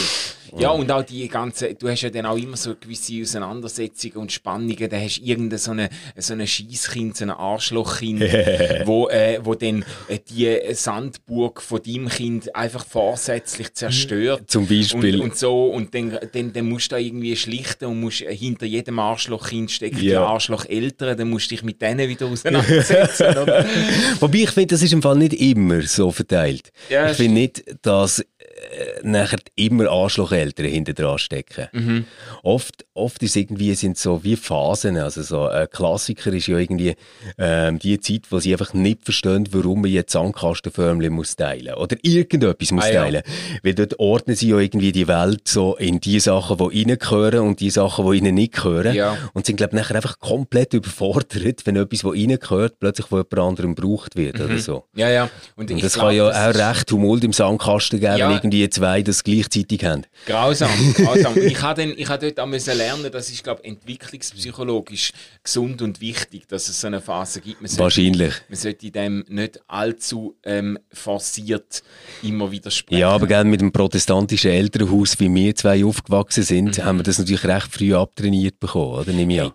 Ja, 0.58 0.70
und 0.70 0.90
auch 0.90 1.02
die 1.02 1.26
ganze, 1.28 1.74
du 1.74 1.88
hast 1.88 2.02
ja 2.02 2.10
dann 2.10 2.26
auch 2.26 2.36
immer 2.36 2.56
so 2.56 2.74
gewisse 2.74 3.20
Auseinandersetzungen 3.22 4.16
und 4.16 4.32
Spannungen. 4.32 4.88
Da 4.90 4.98
hast 4.98 5.18
du 5.18 5.24
irgendein 5.24 5.58
so 5.58 5.70
eine, 5.70 5.88
so 6.16 6.32
eine 6.34 6.46
Scheisskind, 6.46 7.16
so 7.16 7.24
ein 7.24 7.30
Arschlochkind, 7.30 8.20
wo, 8.86 9.08
äh, 9.08 9.40
wo 9.42 9.54
dann 9.54 9.84
äh, 10.08 10.18
die 10.28 10.58
Sandburg 10.74 11.62
von 11.62 11.80
deinem 11.82 12.08
Kind 12.08 12.54
einfach 12.54 12.84
vorsätzlich 12.84 13.72
zerstört. 13.74 14.50
Zum 14.50 14.66
Beispiel. 14.66 15.16
Und, 15.16 15.30
und 15.30 15.36
so, 15.36 15.66
und 15.66 15.94
dann, 15.94 16.18
dann, 16.32 16.52
dann 16.52 16.68
musst 16.68 16.92
du 16.92 16.96
da 16.96 16.98
irgendwie 16.98 17.34
schlichten 17.36 17.86
und 17.86 18.00
musst 18.00 18.22
äh, 18.22 18.34
hinter 18.36 18.66
jedem 18.66 18.98
Arschlochkind 18.98 19.70
stecken 19.70 19.98
die 19.98 20.08
Ja. 20.08 20.26
Arschlocheltern, 20.26 21.16
dann 21.16 21.30
musst 21.30 21.46
du 21.50 21.54
dich 21.54 21.62
mit 21.64 21.80
denen 21.80 22.08
wieder 22.08 22.26
auseinandersetzen. 22.26 23.26
Wobei 24.20 24.38
ich 24.38 24.50
finde, 24.50 24.68
das 24.74 24.82
ist 24.82 24.92
im 24.92 25.02
Fall 25.02 25.16
nicht 25.16 25.34
immer 25.34 25.82
so 25.82 26.10
verteilt. 26.10 26.70
Ja, 26.90 27.10
ich 27.10 27.16
finde 27.16 27.34
nicht, 27.34 27.64
dass 27.82 28.24
nachher 29.02 29.38
immer 29.56 29.88
Arschlocheltern 29.90 30.66
hinter 30.66 30.92
dran 30.94 31.18
stecken. 31.18 31.68
Mhm. 31.72 32.04
Oft, 32.42 32.84
oft 32.94 33.22
ist 33.22 33.36
irgendwie, 33.36 33.74
sind 33.74 33.98
so 33.98 34.22
wie 34.24 34.36
Phasen. 34.36 34.96
Also 34.96 35.22
so 35.22 35.46
ein 35.46 35.68
Klassiker 35.70 36.32
ist 36.32 36.46
ja 36.46 36.58
irgendwie 36.58 36.94
ähm, 37.38 37.78
die 37.78 37.98
Zeit, 38.00 38.22
wo 38.30 38.38
sie 38.38 38.52
einfach 38.52 38.74
nicht 38.74 39.04
verstehen, 39.04 39.48
warum 39.52 39.82
man 39.82 39.90
jetzt 39.90 40.12
Sandkastenförmchen 40.12 41.12
muss 41.12 41.36
teilen 41.36 41.74
oder 41.74 41.96
irgendetwas 42.02 42.70
muss 42.72 42.84
Ah, 42.84 42.92
ja. 42.92 43.02
teilen. 43.02 43.22
Weil 43.62 43.74
dort 43.74 43.98
ordnen 43.98 44.36
sie 44.36 44.48
ja 44.48 44.58
irgendwie 44.58 44.92
die 44.92 45.08
Welt 45.08 45.48
so 45.48 45.76
in 45.76 46.00
die 46.00 46.20
Sachen, 46.20 46.58
die 46.58 46.80
ihnen 46.82 46.98
gehören 46.98 47.40
und 47.40 47.60
die 47.60 47.70
Sachen, 47.70 48.10
die 48.10 48.18
ihnen 48.18 48.34
nicht 48.34 48.54
gehören. 48.54 48.94
Ja. 48.94 49.16
Und 49.32 49.46
sind, 49.46 49.56
glaube 49.56 49.74
ich, 49.76 49.82
nachher 49.82 49.96
einfach 49.96 50.18
komplett 50.18 50.74
überfordert, 50.74 51.64
wenn 51.66 51.76
etwas, 51.76 52.04
was 52.04 52.14
ihnen 52.14 52.38
gehört, 52.38 52.78
plötzlich 52.78 53.06
von 53.06 53.18
jemand 53.20 53.38
anderem 53.50 53.74
gebraucht 53.74 54.16
wird 54.16 54.40
oder 54.40 54.58
so. 54.58 54.84
Ja, 54.94 55.08
ja. 55.10 55.30
Und 55.56 55.70
ich 55.70 55.80
das 55.82 55.94
glaub, 55.94 56.06
kann 56.08 56.16
ja 56.16 56.28
das 56.28 56.56
auch 56.56 56.68
recht 56.70 56.86
Tumult 56.88 57.24
im 57.24 57.32
Sandkasten 57.32 58.00
geben, 58.00 58.16
Ja. 58.16 58.41
Wenn 58.42 58.50
irgendwie 58.50 58.68
zwei 58.70 59.02
das 59.02 59.22
gleichzeitig 59.24 59.84
haben. 59.84 60.02
Grausam, 60.26 60.70
grausam. 60.94 61.36
Ich 61.38 61.60
habe 61.62 61.82
ich 61.84 62.08
habe 62.08 62.26
dort 62.26 62.40
auch 62.40 62.46
müssen 62.46 62.76
lernen, 62.76 63.10
das 63.10 63.30
ist, 63.30 63.42
glaube 63.42 63.64
entwicklungspsychologisch 63.64 65.12
gesund 65.42 65.82
und 65.82 66.00
wichtig, 66.00 66.46
dass 66.48 66.68
es 66.68 66.80
so 66.80 66.86
eine 66.86 67.00
Phase 67.00 67.40
gibt. 67.40 67.60
Man 67.60 67.68
sollte, 67.68 67.82
Wahrscheinlich. 67.82 68.34
man 68.48 68.58
sollte 68.58 68.90
dem 68.90 69.24
nicht 69.28 69.60
allzu 69.66 70.36
ähm, 70.44 70.78
forciert 70.92 71.82
immer 72.22 72.50
widersprechen. 72.50 73.00
Ja, 73.00 73.10
aber 73.10 73.26
gerne 73.26 73.48
mit 73.50 73.60
dem 73.60 73.72
protestantischen 73.72 74.50
Elternhaus, 74.50 75.18
wie 75.20 75.32
wir 75.34 75.54
zwei 75.54 75.84
aufgewachsen 75.84 76.42
sind, 76.42 76.78
Mhm. 76.78 76.84
haben 76.84 76.98
wir 76.98 77.02
das 77.04 77.18
natürlich 77.18 77.44
recht 77.44 77.68
früh 77.72 77.94
abtrainiert 77.94 78.58
bekommen, 78.60 78.98
oder? 78.98 79.12
Nehme 79.12 79.34
ich 79.34 79.42
an. 79.42 79.52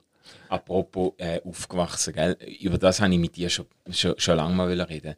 Apropos 0.49 1.13
äh, 1.17 1.41
aufgewachsen, 1.43 2.13
gell? 2.13 2.37
über 2.61 2.77
das 2.77 3.01
habe 3.01 3.11
ich 3.13 3.19
mit 3.19 3.35
dir 3.35 3.49
schon, 3.49 3.65
schon, 3.91 4.13
schon 4.17 4.37
lange 4.37 4.55
mal 4.55 4.81
reden. 4.81 5.15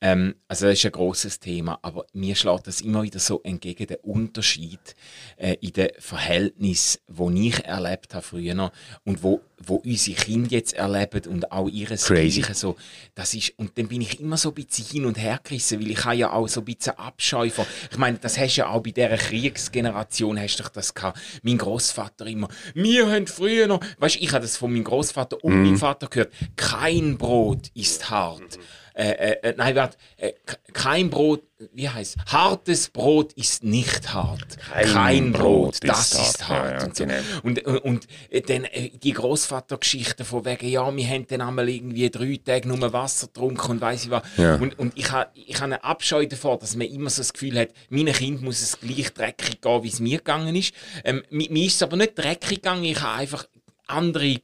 Ähm, 0.00 0.36
also 0.46 0.66
das 0.66 0.78
ist 0.78 0.86
ein 0.86 0.92
großes 0.92 1.40
Thema, 1.40 1.80
aber 1.82 2.06
mir 2.12 2.36
schlägt 2.36 2.68
das 2.68 2.80
immer 2.80 3.02
wieder 3.02 3.18
so 3.18 3.40
entgegen 3.42 3.88
der 3.88 4.04
Unterschied 4.04 4.94
äh, 5.36 5.56
in 5.60 5.72
den 5.72 5.88
Verhältnissen, 5.98 7.00
wo 7.08 7.30
ich 7.30 7.64
erlebt 7.64 8.14
habe 8.14 8.24
früher 8.24 8.70
und 9.04 9.22
wo, 9.24 9.40
wo 9.58 9.76
unsere 9.76 10.16
Kinder 10.16 10.50
jetzt 10.52 10.74
erleben 10.74 11.22
und 11.28 11.50
auch 11.50 11.68
Crazy. 11.68 12.40
Gleiche 12.40 12.54
so. 12.54 12.76
Das 13.16 13.34
ist, 13.34 13.58
und 13.58 13.76
dann 13.76 13.88
bin 13.88 14.00
ich 14.00 14.20
immer 14.20 14.36
so 14.36 14.50
ein 14.50 14.54
bisschen 14.54 14.86
hin 14.86 15.04
und 15.04 15.18
her 15.18 15.40
gerissen, 15.42 15.80
weil 15.80 15.90
ich 15.90 16.04
habe 16.04 16.14
ja 16.14 16.32
auch 16.32 16.46
so 16.46 16.60
ein 16.60 16.64
bisschen 16.64 16.96
Abscheu 16.96 17.50
von, 17.50 17.66
ich 17.90 17.98
meine, 17.98 18.18
das 18.18 18.38
hast 18.38 18.56
du 18.56 18.60
ja 18.60 18.68
auch 18.68 18.82
bei 18.82 18.92
dieser 18.92 19.16
Kriegsgeneration, 19.16 20.38
hast 20.38 20.58
du 20.58 20.64
das 20.72 20.94
gehabt. 20.94 21.18
Mein 21.42 21.58
Großvater 21.58 22.24
immer, 22.26 22.48
wir 22.74 23.10
haben 23.10 23.26
früher 23.26 23.66
noch, 23.66 23.80
weißt 23.98 24.14
du, 24.14 24.20
ich 24.20 24.32
habe 24.32 24.42
das 24.42 24.56
von 24.56 24.72
meinem 24.72 24.84
Großvater 24.84 25.42
und 25.42 25.62
meinem 25.62 25.76
Vater 25.76 26.06
gehört, 26.06 26.32
kein 26.54 27.18
Brot 27.18 27.72
ist 27.74 28.10
hart. 28.10 28.58
äh, 28.58 28.60
äh, 29.04 29.54
nein, 29.56 29.76
warte, 29.76 29.96
äh, 30.16 30.32
kein 30.72 31.08
Brot, 31.08 31.42
wie 31.72 31.88
heißt 31.88 32.16
hartes 32.26 32.88
Brot 32.88 33.32
ist 33.34 33.62
nicht 33.62 34.12
hart. 34.12 34.58
Kein, 34.72 34.86
kein 34.86 35.32
Brot, 35.32 35.80
Brot, 35.80 35.88
das 35.88 36.12
ist 36.12 36.48
hart. 36.48 36.72
Ja, 36.72 36.78
ja, 36.78 36.84
und, 36.84 36.96
so. 36.96 37.04
genau. 37.04 37.18
und, 37.42 37.64
und, 37.64 37.78
und 37.78 38.06
äh, 38.30 38.40
dann 38.40 38.64
äh, 38.64 38.90
die 38.90 39.12
Großvatergeschichte 39.12 40.24
von 40.24 40.44
wegen, 40.44 40.68
ja, 40.68 40.94
wir 40.94 41.06
haben 41.06 41.26
dann 41.28 41.40
einmal 41.40 41.68
irgendwie 41.68 42.10
drei 42.10 42.40
Tage 42.44 42.68
nur 42.68 42.92
Wasser 42.92 43.28
getrunken 43.28 43.70
und 43.70 43.80
weiss 43.80 44.04
ich 44.04 44.10
was. 44.10 44.22
Ja. 44.36 44.56
Und, 44.56 44.78
und 44.78 44.96
ich 44.96 45.10
habe 45.10 45.30
ich 45.34 45.60
ha 45.60 45.64
einen 45.64 45.74
Abscheu 45.74 46.26
davor, 46.26 46.58
dass 46.58 46.74
man 46.74 46.88
immer 46.88 47.10
so 47.10 47.20
das 47.20 47.32
Gefühl 47.32 47.58
hat, 47.58 47.68
meinem 47.90 48.14
Kind 48.14 48.42
muss 48.42 48.60
es 48.60 48.80
gleich 48.80 49.12
dreckig 49.12 49.60
gehen, 49.60 49.82
wie 49.82 49.88
es 49.88 50.00
mir 50.00 50.18
gegangen 50.18 50.54
ist. 50.56 50.74
Ähm, 51.04 51.22
mir 51.30 51.66
ist 51.66 51.76
es 51.76 51.82
aber 51.82 51.96
nicht 51.96 52.18
dreckig 52.18 52.62
gegangen, 52.62 52.84
ich 52.84 53.00
habe 53.00 53.18
einfach 53.20 53.46
andere 53.86 54.40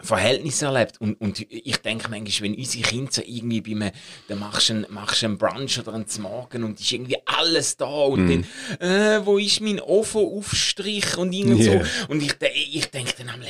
Verhältnisse 0.00 0.66
erlebt. 0.66 1.00
Und, 1.00 1.20
und 1.20 1.44
ich 1.50 1.76
denke 1.78 2.08
manchmal, 2.08 2.50
wenn 2.50 2.58
unsere 2.58 2.84
Kinder 2.84 3.12
so 3.12 3.22
irgendwie 3.24 3.60
bei 3.60 3.74
mir, 3.74 3.92
dann 4.28 4.38
machst 4.38 4.68
du 4.68 4.74
einen, 4.74 4.86
machst 4.90 5.24
einen 5.24 5.38
Brunch 5.38 5.78
oder 5.78 5.94
einen 5.94 6.06
Morgen 6.20 6.64
und 6.64 6.80
ist 6.80 6.92
irgendwie 6.92 7.16
alles 7.24 7.76
da 7.76 7.86
und 7.86 8.26
mm. 8.26 8.44
dann, 8.78 8.88
äh, 8.88 9.26
wo 9.26 9.38
ist 9.38 9.60
mein 9.60 9.80
Ofenaufstrich 9.80 11.16
und 11.16 11.32
irgend 11.32 11.60
yeah. 11.60 11.84
so. 11.84 12.12
Und 12.12 12.22
ich, 12.22 12.34
ich 12.72 12.86
denke 12.90 13.12
dann, 13.18 13.32
haben 13.32 13.42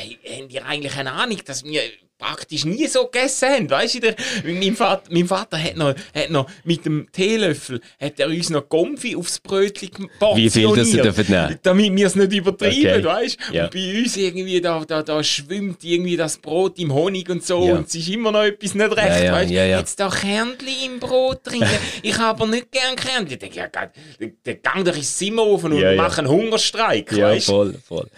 die 0.49 0.63
eigentlich 0.63 0.97
eine 0.97 1.13
Ahnung, 1.13 1.39
dass 1.45 1.65
wir 1.65 1.83
praktisch 2.19 2.65
nie 2.65 2.87
so 2.89 3.07
gegessen 3.07 3.49
haben. 3.49 3.71
Weißt 3.71 3.95
du, 3.95 4.01
der, 4.01 4.17
mein, 4.45 4.75
Vater, 4.75 5.05
mein 5.11 5.27
Vater 5.27 5.63
hat 5.63 5.77
noch, 5.77 5.95
hat 6.15 6.31
noch 6.31 6.51
mit 6.65 6.85
dem 6.85 7.07
Teelöffel 7.13 7.81
hat 8.01 8.19
er 8.19 8.29
uns 8.29 8.51
noch 8.51 8.69
Gomfi 8.69 9.15
aufs 9.17 9.39
Brötchen 9.39 10.11
portioniert. 10.19 10.37
Wie 10.37 10.61
viel 10.61 10.77
das 10.77 10.89
sie 10.89 11.01
dürfen 11.01 11.27
nehmen? 11.29 11.59
Damit 11.63 11.97
wir 11.97 12.07
es 12.07 12.15
nicht 12.17 12.33
übertreiben, 12.33 12.79
okay. 12.79 13.05
weißt 13.05 13.39
ja. 13.53 13.65
Und 13.65 13.73
bei 13.73 13.99
uns 13.99 14.17
irgendwie, 14.17 14.61
da, 14.61 14.85
da, 14.85 15.03
da 15.03 15.23
schwimmt 15.23 15.85
irgendwie 15.85 16.17
das 16.17 16.39
Brot 16.39 16.79
im 16.79 16.93
Honig 16.93 17.29
und 17.31 17.45
so 17.45 17.69
ja. 17.69 17.75
und 17.75 17.87
es 17.87 17.95
ist 17.95 18.09
immer 18.09 18.33
noch 18.33 18.43
etwas 18.43 18.75
nicht 18.75 18.97
recht, 18.97 19.25
ja, 19.25 19.33
weißt 19.33 19.51
du? 19.51 19.55
Jetzt 19.55 20.01
da 20.01 20.09
Kernchen 20.09 20.69
im 20.87 20.99
Brot 20.99 21.41
drin. 21.45 21.65
ich 22.03 22.19
habe 22.19 22.43
aber 22.43 22.47
nicht 22.47 22.73
gern 22.73 22.97
Kernchen. 22.97 23.33
Ich 23.33 23.39
denke, 23.39 23.57
ja, 23.57 23.69
dann 23.69 24.63
gang 24.63 24.85
doch 24.85 24.97
ins 24.97 25.17
Zimmer 25.17 25.43
auf 25.43 25.63
und 25.63 25.79
ja, 25.79 25.95
mach 25.95 26.19
einen 26.19 26.29
Hungerstreik, 26.29 27.13
ja, 27.13 27.29
weißt? 27.29 27.47
voll, 27.47 27.75
voll. 27.87 28.09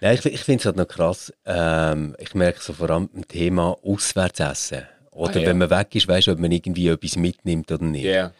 Nein, 0.00 0.18
ich 0.18 0.26
ich 0.26 0.40
finde 0.40 0.60
es 0.60 0.66
halt 0.66 0.76
noch 0.76 0.88
krass. 0.88 1.32
Ähm, 1.46 2.14
ich 2.18 2.34
merke 2.34 2.60
so 2.62 2.74
vor 2.74 2.90
allem 2.90 3.08
Thema 3.26 3.37
Auswärtsessen. 3.60 4.82
Oder 5.12 5.36
ah, 5.36 5.38
ja. 5.40 5.46
wenn 5.48 5.58
man 5.58 5.70
weg 5.70 5.94
ist, 5.94 6.06
weißt 6.06 6.28
du, 6.28 6.32
ob 6.32 6.38
man 6.38 6.52
irgendwie 6.52 6.88
etwas 6.88 7.16
mitnimmt 7.16 7.70
oder 7.72 7.84
nicht. 7.84 8.04
Yeah. 8.04 8.32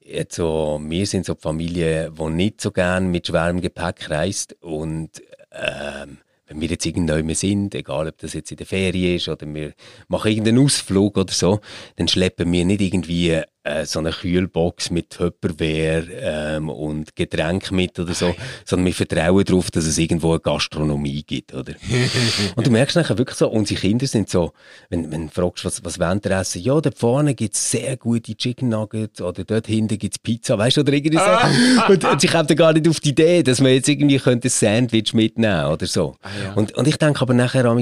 Jetzt 0.00 0.36
so, 0.36 0.80
wir 0.82 1.06
sind 1.06 1.26
so 1.26 1.34
die 1.34 1.40
Familie, 1.40 2.12
die 2.16 2.30
nicht 2.30 2.60
so 2.60 2.70
gerne 2.70 3.06
mit 3.06 3.26
schwerem 3.26 3.60
Gepäck 3.60 4.10
reist. 4.10 4.54
Und 4.60 5.22
ähm, 5.50 6.18
wenn 6.46 6.60
wir 6.60 6.68
jetzt 6.68 6.86
irgendwann 6.86 7.34
sind, 7.34 7.74
egal 7.74 8.08
ob 8.08 8.18
das 8.18 8.34
jetzt 8.34 8.50
in 8.50 8.58
der 8.58 8.66
Ferien 8.66 9.16
ist 9.16 9.28
oder 9.28 9.46
wir 9.52 9.72
machen 10.08 10.30
irgendeinen 10.30 10.64
Ausflug 10.64 11.16
oder 11.16 11.32
so, 11.32 11.60
dann 11.96 12.06
schleppen 12.06 12.52
wir 12.52 12.64
nicht 12.64 12.82
irgendwie 12.82 13.40
äh, 13.64 13.86
so 13.86 13.98
eine 13.98 14.10
Kühlbox 14.10 14.90
mit 14.90 15.10
Tupperware 15.10 16.06
ähm, 16.20 16.68
und 16.68 17.16
Getränk 17.16 17.72
mit 17.72 17.98
oder 17.98 18.12
so, 18.12 18.34
sondern 18.64 18.86
wir 18.86 18.94
vertrauen 18.94 19.44
darauf, 19.44 19.70
dass 19.70 19.86
es 19.86 19.96
irgendwo 19.96 20.32
eine 20.32 20.40
Gastronomie 20.40 21.22
gibt, 21.22 21.54
oder? 21.54 21.72
und 22.56 22.66
du 22.66 22.70
merkst 22.70 22.96
nachher 22.96 23.16
wirklich 23.16 23.38
so, 23.38 23.48
unsere 23.48 23.80
Kinder 23.80 24.06
sind 24.06 24.28
so, 24.28 24.52
wenn, 24.90 25.10
wenn 25.10 25.28
du 25.28 25.32
fragst, 25.32 25.64
was, 25.64 25.82
was 25.82 25.98
wollen 25.98 26.20
ihr 26.24 26.30
essen? 26.30 26.62
Ja, 26.62 26.78
da 26.80 26.90
vorne 26.94 27.34
gibt 27.34 27.54
es 27.54 27.70
sehr 27.70 27.96
gute 27.96 28.36
Chicken 28.36 28.68
Nuggets 28.68 29.22
oder 29.22 29.44
dort 29.44 29.66
hinten 29.66 29.98
gibt 29.98 30.14
es 30.14 30.18
Pizza, 30.18 30.58
weißt 30.58 30.76
du, 30.76 30.80
oder 30.82 30.92
irgendwie 30.92 31.16
so. 31.16 31.86
und, 31.90 32.04
und 32.04 32.20
sie 32.20 32.26
kommen 32.26 32.46
da 32.46 32.54
gar 32.54 32.74
nicht 32.74 32.86
auf 32.86 33.00
die 33.00 33.10
Idee, 33.10 33.42
dass 33.42 33.60
man 33.62 33.72
jetzt 33.72 33.88
irgendwie 33.88 34.18
könnte 34.18 34.48
ein 34.48 34.50
Sandwich 34.50 35.14
mitnehmen 35.14 35.64
oder 35.66 35.86
so. 35.86 36.16
Ah, 36.20 36.28
ja. 36.44 36.52
und, 36.52 36.72
und 36.76 36.86
ich 36.86 36.98
denke 36.98 37.22
aber 37.22 37.32
nachher 37.32 37.70
auch, 37.70 37.78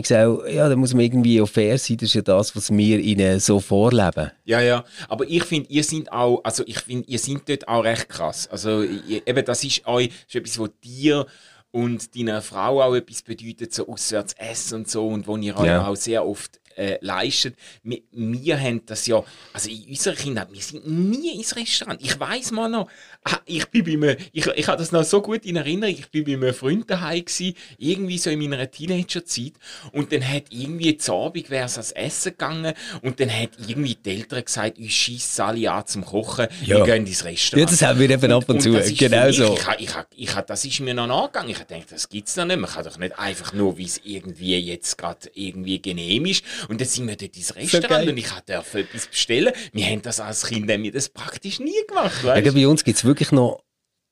ja, 0.46 0.68
da 0.68 0.76
muss 0.76 0.94
man 0.94 1.04
irgendwie 1.04 1.40
auch 1.40 1.48
fair 1.48 1.76
sein, 1.76 1.96
das 1.96 2.10
ist 2.10 2.14
ja 2.14 2.22
das, 2.22 2.54
was 2.54 2.70
wir 2.70 3.00
ihnen 3.00 3.40
so 3.40 3.58
vorleben. 3.58 4.30
Ja, 4.44 4.60
ja, 4.60 4.84
aber 5.08 5.26
ich 5.26 5.42
finde, 5.44 5.71
ihr 5.72 5.84
seid 5.84 6.12
auch, 6.12 6.42
also 6.44 6.62
ich 6.66 6.78
finde, 6.80 7.08
ihr 7.08 7.18
seid 7.18 7.48
dort 7.48 7.66
auch 7.66 7.82
recht 7.82 8.08
krass. 8.08 8.46
Also 8.48 8.82
eben, 8.82 9.44
das 9.44 9.64
ist 9.64 9.86
euch, 9.86 10.10
ist 10.26 10.34
etwas, 10.34 10.58
was 10.58 10.70
dir 10.84 11.26
und 11.70 12.14
deiner 12.14 12.42
Frau 12.42 12.82
auch 12.82 12.94
etwas 12.94 13.22
bedeutet, 13.22 13.72
so 13.72 13.88
auswärts 13.88 14.34
essen 14.34 14.80
und 14.80 14.90
so, 14.90 15.08
und 15.08 15.26
wo 15.26 15.36
ihr 15.38 15.56
euch 15.56 15.66
ja. 15.66 15.86
auch 15.86 15.96
sehr 15.96 16.26
oft 16.26 16.60
äh, 16.76 16.98
leistet. 17.00 17.56
Wir, 17.82 18.00
wir 18.12 18.60
haben 18.60 18.84
das 18.86 19.06
ja, 19.06 19.22
also 19.52 19.70
in 19.70 19.84
unserer 19.88 20.14
Kindheit, 20.14 20.52
wir 20.52 20.60
sind 20.60 20.86
nie 20.86 21.36
ins 21.36 21.56
Restaurant. 21.56 22.00
Ich 22.02 22.18
weiß 22.18 22.52
mal 22.52 22.68
noch, 22.68 22.88
ah, 23.24 23.38
ich 23.44 23.66
bin 23.66 23.84
bei 23.84 23.96
mir, 23.96 24.16
ich, 24.32 24.46
ich 24.46 24.68
habe 24.68 24.78
das 24.78 24.92
noch 24.92 25.04
so 25.04 25.22
gut 25.22 25.44
in 25.44 25.56
Erinnerung, 25.56 25.94
ich 25.94 26.10
bin 26.10 26.24
bei 26.24 26.32
einem 26.34 26.54
Freund 26.54 26.90
daheim 26.90 27.24
gewesen, 27.24 27.54
irgendwie 27.78 28.18
so 28.18 28.30
in 28.30 28.38
meiner 28.38 28.70
Teenagerzeit 28.70 29.52
und 29.92 30.12
dann 30.12 30.26
hat 30.26 30.44
irgendwie 30.50 30.96
zu 30.96 31.14
Abend 31.14 31.50
wäre 31.50 31.66
es 31.66 31.74
ans 31.74 31.92
Essen 31.92 32.32
gegangen 32.32 32.74
und 33.02 33.20
dann 33.20 33.30
hat 33.30 33.50
irgendwie 33.66 33.94
die 33.94 34.10
Eltern 34.10 34.44
gesagt, 34.44 34.78
uns 34.78 34.92
schießt 34.92 35.40
alle 35.40 35.70
an 35.70 35.86
zum 35.86 36.04
Kochen, 36.04 36.48
ja. 36.64 36.78
wir 36.78 36.84
gehen 36.84 37.06
ins 37.06 37.24
Restaurant. 37.24 37.70
Ja, 37.70 37.76
das 37.76 37.82
haben 37.82 38.00
wir 38.00 38.10
eben 38.10 38.32
ab 38.32 38.48
und, 38.48 38.56
und 38.56 38.60
zu, 38.60 38.94
genau 38.94 39.30
so. 39.30 39.54
Ich, 39.54 39.86
ich, 39.86 39.90
ich, 40.16 40.28
ich, 40.28 40.34
das 40.34 40.64
ist 40.64 40.80
mir 40.80 40.94
noch 40.94 41.06
nachgegangen, 41.06 41.50
ich 41.50 41.58
dachte, 41.58 41.86
das 41.90 42.08
gibt 42.08 42.28
es 42.28 42.36
noch 42.36 42.44
nicht, 42.44 42.58
man 42.58 42.70
kann 42.70 42.84
doch 42.84 42.98
nicht 42.98 43.18
einfach 43.18 43.52
nur, 43.52 43.76
wie 43.78 43.84
es 43.84 44.00
irgendwie 44.04 44.58
jetzt 44.58 44.98
gerade 44.98 45.30
irgendwie 45.34 45.80
genehm 45.80 46.26
ist 46.26 46.44
und 46.68 46.80
dann 46.80 46.88
sind 46.88 47.06
wir 47.06 47.16
dort 47.16 47.36
ins 47.36 47.54
Restaurant 47.54 48.04
so 48.04 48.10
und 48.10 48.16
ich 48.16 48.28
durfte 48.28 48.80
etwas 48.80 49.06
bestellen. 49.06 49.52
Wir 49.72 49.86
haben 49.86 50.02
das 50.02 50.20
als 50.20 50.46
Kind 50.46 50.70
haben 50.70 50.82
wir 50.82 50.92
das 50.92 51.08
praktisch 51.08 51.60
nie 51.60 51.86
gemacht. 51.86 52.24
Weißt? 52.24 52.46
Ja, 52.46 52.52
bei 52.52 52.66
uns 52.66 52.84
gibt 52.84 52.98
es 52.98 53.04
wirklich 53.04 53.32
noch 53.32 53.62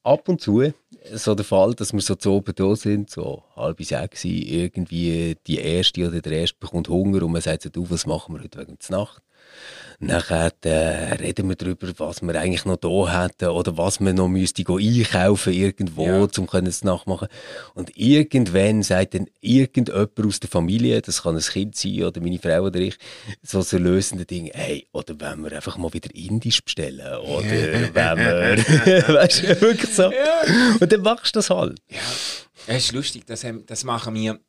ab 0.02 0.28
und 0.28 0.40
zu 0.40 0.72
so 1.14 1.34
der 1.34 1.44
Fall, 1.44 1.74
dass 1.74 1.92
wir 1.92 2.00
so 2.00 2.14
zu 2.14 2.32
oben 2.32 2.54
da 2.54 2.76
sind, 2.76 3.10
so 3.10 3.42
halb 3.56 3.82
sechs, 3.82 4.24
irgendwie 4.24 5.36
die 5.46 5.58
Erste 5.58 6.06
oder 6.06 6.20
der 6.20 6.32
Erste 6.32 6.58
bekommt 6.58 6.88
Hunger 6.88 7.22
und 7.22 7.32
man 7.32 7.40
sagt 7.40 7.62
so, 7.62 7.68
du, 7.68 7.88
was 7.90 8.06
machen 8.06 8.34
wir 8.34 8.42
heute 8.42 8.58
wegen 8.58 8.78
der 8.78 8.98
Nacht? 8.98 9.22
Nachher 10.02 10.50
äh, 10.64 11.14
reden 11.16 11.50
wir 11.50 11.56
darüber, 11.56 11.86
was 11.98 12.22
wir 12.22 12.34
eigentlich 12.34 12.64
noch 12.64 12.78
da 12.78 13.22
hätten 13.22 13.50
oder 13.50 13.76
was 13.76 14.00
wir 14.00 14.14
noch 14.14 14.28
müsste 14.28 14.64
einkaufen 14.66 15.52
irgendwo, 15.52 16.06
ja. 16.06 16.22
um 16.22 16.66
es 16.66 16.82
nachmachen. 16.84 17.28
Und 17.74 17.94
irgendwann 17.98 18.82
sagt 18.82 19.12
dann 19.12 19.26
irgendjemand 19.42 20.18
aus 20.18 20.40
der 20.40 20.48
Familie, 20.48 21.02
das 21.02 21.22
kann 21.22 21.36
ein 21.36 21.42
Kind 21.42 21.76
sein 21.76 22.04
oder 22.04 22.18
meine 22.22 22.38
Frau 22.38 22.62
oder 22.62 22.80
ich, 22.80 22.96
so 23.42 23.60
so 23.60 23.76
lösende 23.76 24.24
Dinge, 24.24 24.50
hey, 24.54 24.88
oder 24.92 25.20
wenn 25.20 25.42
wir 25.42 25.52
einfach 25.52 25.76
mal 25.76 25.92
wieder 25.92 26.08
Indisch 26.14 26.64
bestellen 26.64 27.18
oder 27.18 27.44
wenn 27.94 28.18
wir, 28.18 29.08
weißt 29.14 29.42
du, 29.42 29.60
wirklich 29.60 29.94
so. 29.94 30.10
Ja. 30.10 30.42
Und 30.80 30.90
dann 30.90 31.02
machst 31.02 31.36
du 31.36 31.40
das 31.40 31.50
halt. 31.50 31.78
Ja, 31.90 31.98
es 32.66 32.84
ist 32.84 32.92
lustig, 32.92 33.26
das, 33.26 33.44
das 33.66 33.84
machen 33.84 34.14
wir, 34.14 34.40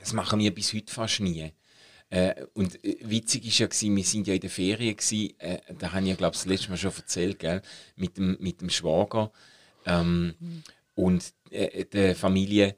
das 0.00 0.14
machen 0.14 0.40
wir 0.40 0.54
bis 0.54 0.72
heute 0.72 0.90
fast 0.90 1.20
nie. 1.20 1.52
Äh, 2.10 2.46
und 2.54 2.82
äh, 2.84 2.98
witzig 3.02 3.46
ist 3.46 3.58
ja, 3.58 3.66
gewesen, 3.66 3.96
wir 3.96 4.04
sind 4.04 4.26
ja 4.26 4.34
in 4.34 4.40
der 4.40 4.50
Ferien, 4.50 4.96
gewesen, 4.96 5.38
äh, 5.38 5.58
da 5.78 5.92
habe 5.92 6.02
ich 6.02 6.08
ja, 6.08 6.14
glaube 6.14 6.34
ich, 6.34 6.40
das 6.42 6.46
letzte 6.46 6.70
Mal 6.70 6.76
schon 6.78 6.92
erzählt, 6.96 7.38
gell, 7.38 7.62
mit, 7.96 8.16
dem, 8.16 8.36
mit 8.40 8.60
dem 8.60 8.70
Schwager 8.70 9.30
ähm, 9.84 10.34
mhm. 10.38 10.62
und 10.94 11.34
äh, 11.50 11.84
der 11.84 12.16
Familie. 12.16 12.76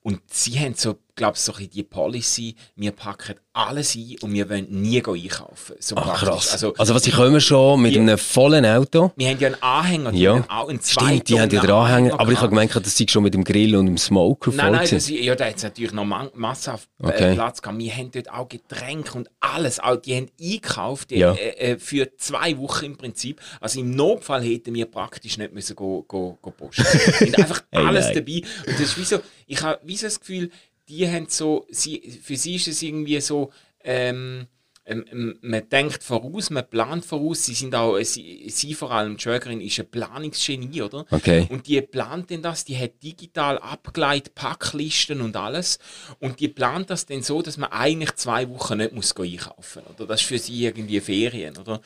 Und 0.00 0.22
sie 0.32 0.58
haben 0.60 0.74
so, 0.74 0.98
glaube 1.18 1.36
ich, 1.36 1.42
so 1.42 1.52
die 1.52 1.82
Policy, 1.82 2.54
wir 2.76 2.92
packen 2.92 3.34
alles 3.52 3.96
ein 3.96 4.16
und 4.22 4.32
wir 4.32 4.48
wollen 4.48 4.66
nie 4.70 5.02
einkaufen. 5.04 5.76
So 5.80 5.96
Ach, 5.96 6.18
krass. 6.18 6.52
Also, 6.52 6.72
also 6.74 6.94
was, 6.94 7.02
sie 7.02 7.10
kommen 7.10 7.40
schon 7.40 7.82
mit 7.82 7.94
die, 7.94 7.98
einem 7.98 8.16
vollen 8.16 8.64
Auto? 8.64 9.12
Wir 9.16 9.28
haben 9.28 9.40
ja 9.40 9.48
einen 9.48 9.62
Anhänger, 9.62 10.12
die 10.12 10.20
ja. 10.20 10.48
haben 10.48 10.70
einen 10.70 10.80
Stimmt, 10.80 11.28
die 11.28 11.40
haben 11.40 11.50
ja 11.50 11.60
den 11.60 11.70
Anhänger, 11.70 12.20
aber 12.20 12.32
ich 12.32 12.38
habe 12.38 12.50
gemeint, 12.50 12.74
dass 12.74 12.96
sie 12.96 13.06
schon 13.08 13.24
mit 13.24 13.34
dem 13.34 13.44
Grill 13.44 13.76
und 13.76 13.86
dem 13.86 13.98
Smoker 13.98 14.52
Nein, 14.52 14.72
nein, 14.72 14.88
das, 14.88 15.08
ja, 15.08 15.34
da 15.34 15.46
hat 15.46 15.56
es 15.56 15.62
natürlich 15.64 15.92
noch 15.92 16.04
massenhaft 16.34 16.88
äh, 17.02 17.06
okay. 17.06 17.34
Platz 17.34 17.60
gehabt. 17.60 17.78
Wir 17.78 17.92
haben 17.92 18.10
dort 18.12 18.30
auch 18.30 18.48
Getränke 18.48 19.18
und 19.18 19.28
alles. 19.40 19.80
Auch, 19.80 19.96
die 19.96 20.14
haben 20.14 20.30
eingekauft 20.40 21.10
ja. 21.10 21.32
äh, 21.34 21.72
äh, 21.72 21.78
für 21.78 22.16
zwei 22.16 22.56
Wochen 22.58 22.86
im 22.86 22.96
Prinzip. 22.96 23.40
Also 23.60 23.80
im 23.80 23.90
Notfall 23.90 24.42
hätten 24.42 24.72
wir 24.74 24.86
praktisch 24.86 25.36
nicht 25.36 25.52
müssen 25.52 25.74
go, 25.74 26.04
go, 26.06 26.38
go 26.40 26.50
posten. 26.50 26.84
Wir 27.18 27.32
haben 27.32 27.42
einfach 27.42 27.62
alles 27.72 28.06
hey, 28.06 28.14
dabei. 28.14 28.42
Und 28.66 28.74
das 28.74 28.80
ist 28.80 28.98
wie 28.98 29.04
so, 29.04 29.18
ich 29.46 29.62
habe 29.62 29.80
wie 29.82 29.96
so 29.96 30.06
das 30.06 30.20
Gefühl, 30.20 30.50
die 30.88 31.08
haben 31.08 31.26
so, 31.28 31.66
sie, 31.70 32.18
für 32.22 32.36
sie 32.36 32.56
ist 32.56 32.68
es 32.68 32.82
irgendwie 32.82 33.20
so, 33.20 33.50
ähm, 33.84 34.46
ähm, 34.88 35.04
ähm, 35.12 35.38
man 35.42 35.68
denkt 35.68 36.02
voraus, 36.02 36.48
man 36.48 36.66
plant 36.68 37.04
voraus. 37.04 37.44
Sie 37.44 37.52
sind 37.52 37.74
auch, 37.74 37.98
sie, 38.02 38.48
sie 38.48 38.72
vor 38.72 38.90
allem, 38.90 39.16
die 39.16 39.22
Schwägerin, 39.22 39.60
ist 39.60 39.78
ein 39.78 39.90
Planungsgenie, 39.90 40.80
oder? 40.80 41.04
Okay. 41.10 41.46
Und 41.50 41.66
die 41.66 41.80
plant 41.82 42.30
denn 42.30 42.40
das, 42.40 42.64
die 42.64 42.78
hat 42.78 43.02
digital 43.02 43.58
abgeleitet, 43.58 44.34
Packlisten 44.34 45.20
und 45.20 45.36
alles. 45.36 45.78
Und 46.20 46.40
die 46.40 46.48
plant 46.48 46.88
das 46.88 47.04
dann 47.04 47.22
so, 47.22 47.42
dass 47.42 47.58
man 47.58 47.70
eigentlich 47.70 48.14
zwei 48.14 48.48
Wochen 48.48 48.78
nicht 48.78 48.94
muss 48.94 49.14
einkaufen 49.14 49.82
muss. 49.86 49.94
Oder? 49.94 50.06
Das 50.06 50.22
ist 50.22 50.26
für 50.26 50.38
sie 50.38 50.64
irgendwie 50.64 51.00
Ferien, 51.00 51.56
oder? 51.58 51.80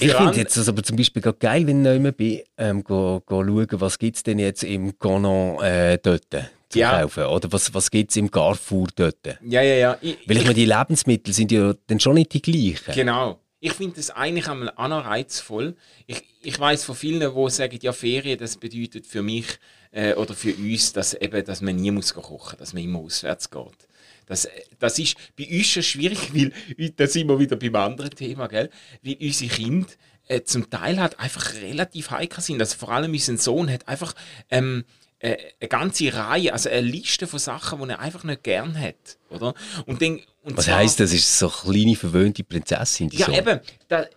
ich 0.00 0.14
finde 0.14 0.36
jetzt 0.36 0.56
also 0.56 0.70
aber 0.70 0.82
zum 0.82 0.96
Beispiel 0.96 1.20
geil, 1.20 1.66
wenn 1.66 1.84
ich 1.84 2.00
nicht 2.00 2.16
bin, 2.16 2.40
ähm, 2.56 2.84
go, 2.84 3.22
go 3.26 3.44
schauen, 3.44 3.80
was 3.80 3.98
gibt 3.98 4.16
es 4.16 4.22
denn 4.22 4.38
jetzt 4.38 4.64
im 4.64 4.98
Conan 4.98 5.62
äh, 5.62 5.98
dort 6.00 6.32
zu 6.74 6.80
ja. 6.80 7.00
kaufen? 7.00 7.24
Oder 7.24 7.50
was, 7.52 7.72
was 7.72 7.90
gibt 7.90 8.10
es 8.10 8.16
im 8.16 8.30
Carrefour 8.30 8.88
dort? 8.94 9.26
Ja, 9.42 9.62
ja, 9.62 9.74
ja. 9.74 9.98
Ich, 10.00 10.18
Weil 10.26 10.36
ich, 10.36 10.42
meine, 10.42 10.54
die 10.54 10.66
Lebensmittel 10.66 11.32
sind 11.32 11.50
ja 11.52 11.74
dann 11.86 12.00
schon 12.00 12.14
nicht 12.14 12.32
die 12.34 12.42
gleichen. 12.42 12.94
Genau. 12.94 13.40
Ich 13.60 13.72
finde 13.72 13.96
das 13.96 14.10
eigentlich 14.10 14.46
einmal 14.46 14.72
anreizvoll. 14.76 15.74
Ich, 16.06 16.22
ich 16.42 16.60
weiß 16.60 16.84
von 16.84 16.94
vielen, 16.94 17.20
die 17.20 17.50
sagen, 17.50 17.78
ja, 17.80 17.92
Ferien, 17.92 18.38
das 18.38 18.58
bedeutet 18.58 19.06
für 19.06 19.22
mich 19.22 19.46
äh, 19.90 20.14
oder 20.14 20.34
für 20.34 20.54
uns, 20.54 20.92
dass, 20.92 21.14
eben, 21.14 21.42
dass 21.44 21.62
man 21.62 21.76
nie 21.76 21.90
muss 21.90 22.12
kochen 22.12 22.58
dass 22.58 22.74
man 22.74 22.82
immer 22.82 22.98
auswärts 22.98 23.50
geht. 23.50 23.88
Das, 24.26 24.48
das 24.78 24.98
ist 24.98 25.16
bei 25.36 25.46
uns 25.48 25.66
schon 25.66 25.82
schwierig, 25.82 26.34
weil, 26.34 26.52
da 26.90 27.06
sind 27.06 27.28
wir 27.28 27.38
wieder 27.38 27.56
beim 27.56 27.74
anderen 27.76 28.10
Thema, 28.10 28.48
gell? 28.48 28.68
weil 29.02 29.16
unsere 29.20 29.50
Kinder 29.50 29.88
äh, 30.28 30.42
zum 30.42 30.68
Teil 30.68 31.00
halt 31.00 31.18
einfach 31.18 31.54
relativ 31.54 32.10
heikel 32.10 32.42
sind. 32.42 32.60
Also 32.60 32.76
vor 32.76 32.90
allem 32.90 33.12
unser 33.12 33.36
Sohn 33.36 33.70
hat 33.70 33.88
einfach 33.88 34.14
ähm, 34.50 34.84
äh, 35.24 35.38
eine 35.58 35.68
ganze 35.68 36.12
Reihe, 36.12 36.52
also 36.52 36.68
eine 36.68 36.82
Liste 36.82 37.26
von 37.26 37.38
Sachen, 37.38 37.80
die 37.80 37.88
er 37.88 37.98
einfach 37.98 38.24
nicht 38.24 38.42
gern 38.42 38.78
hat. 38.78 39.16
Oder? 39.30 39.54
Und 39.86 40.02
dann, 40.02 40.20
und 40.42 40.56
Was 40.56 40.68
heisst 40.68 41.00
das? 41.00 41.12
Ist 41.12 41.38
so 41.38 41.50
eine 41.50 41.72
kleine 41.72 41.96
verwöhnte 41.96 42.44
Prinzessin? 42.44 43.08
ja, 43.10 43.26
Sohn? 43.26 43.34
eben. 43.34 43.60
Da, 43.88 44.02
äh, 44.02 44.08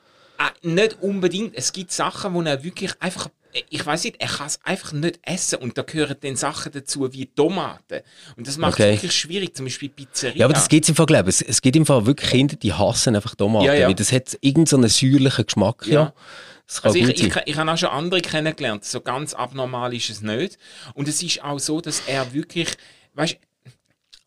nicht 0.64 0.98
unbedingt. 1.02 1.56
Es 1.56 1.72
gibt 1.72 1.94
Sachen, 1.94 2.34
wo 2.34 2.42
er 2.42 2.62
wirklich 2.64 2.92
einfach 3.00 3.30
ich 3.70 3.84
weiß 3.84 4.04
nicht, 4.04 4.18
er 4.20 4.28
kann 4.28 4.46
es 4.46 4.60
einfach 4.64 4.92
nicht 4.92 5.20
essen 5.24 5.56
und 5.60 5.78
da 5.80 5.82
gehören 5.82 6.16
dann 6.22 6.36
Sachen 6.36 6.72
dazu 6.72 7.12
wie 7.12 7.26
Tomaten 7.26 8.02
und 8.36 8.46
das 8.46 8.58
macht 8.58 8.74
es 8.74 8.86
okay. 8.86 8.94
wirklich 8.94 9.14
schwierig, 9.14 9.56
zum 9.56 9.66
Beispiel 9.66 9.90
Pizzeria. 9.90 10.38
Ja, 10.38 10.46
aber 10.46 10.54
das 10.54 10.70
gibt 10.70 10.86
es 10.86 10.90
im 10.90 10.96
Fall, 10.96 11.08
glaube 11.08 11.30
ich. 11.30 11.38
Es, 11.38 11.42
es 11.42 11.62
gibt 11.62 11.76
im 11.76 11.86
Fall 11.86 12.06
wirklich 12.06 12.30
Kinder, 12.30 12.56
die 12.56 12.72
hassen 12.72 13.16
einfach 13.16 13.34
Tomaten, 13.34 13.66
ja, 13.66 13.74
ja. 13.74 13.88
weil 13.88 13.96
das 13.96 14.12
hat 14.12 14.38
irgendeinen 14.42 14.84
so 14.84 15.08
säuerlichen 15.08 15.46
Geschmack, 15.46 15.88
ja. 15.88 15.94
ja. 15.94 16.14
Also 16.82 16.98
ich, 16.98 17.10
ich, 17.10 17.36
ich, 17.46 17.56
habe 17.56 17.72
auch 17.72 17.78
schon 17.78 17.90
andere 17.90 18.22
kennengelernt, 18.22 18.84
so 18.84 19.00
ganz 19.00 19.34
abnormal 19.34 19.94
ist 19.94 20.10
es 20.10 20.22
nicht 20.22 20.58
und 20.96 21.08
es 21.08 21.24
ist 21.24 21.42
auch 21.42 21.60
so, 21.60 21.80
dass 21.80 22.04
er 22.08 22.34
wirklich, 22.34 22.70
weißt 23.14 23.38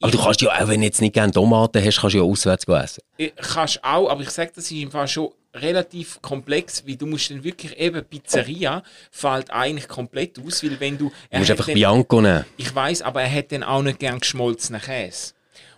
aber 0.02 0.12
du 0.12 0.18
kannst 0.18 0.40
ja 0.40 0.50
auch, 0.50 0.68
wenn 0.68 0.80
du 0.80 0.86
jetzt 0.86 1.02
nicht 1.02 1.12
gerne 1.12 1.32
Tomaten 1.32 1.84
hast, 1.84 2.00
kannst 2.00 2.14
du 2.14 2.18
ja 2.18 2.24
auswärts 2.24 2.64
essen. 2.66 3.02
Ich, 3.18 3.34
kannst 3.36 3.84
auch, 3.84 4.08
aber 4.08 4.22
ich 4.22 4.30
sage, 4.30 4.50
das 4.54 4.64
ist 4.64 4.70
im 4.72 4.90
Fall 4.90 5.06
schon 5.06 5.30
relativ 5.54 6.22
komplex, 6.22 6.86
weil 6.86 6.96
du 6.96 7.06
musst 7.06 7.30
dann 7.30 7.44
wirklich 7.44 7.76
eben 7.78 8.02
Pizzeria 8.04 8.82
fällt 9.10 9.50
eigentlich 9.50 9.88
komplett 9.88 10.38
aus, 10.38 10.62
weil 10.62 10.78
wenn 10.80 10.96
du... 10.96 11.12
Du 11.30 11.38
musst 11.38 11.50
einfach 11.50 11.66
dann, 11.66 11.74
Bianco 11.74 12.20
nehmen. 12.22 12.46
Ich 12.56 12.74
weiß, 12.74 13.02
aber 13.02 13.22
er 13.22 13.30
hat 13.32 13.52
dann 13.52 13.62
auch 13.62 13.82
nicht 13.82 13.98
gern 13.98 14.20
geschmolzenen 14.20 14.80
Käse. 14.80 15.32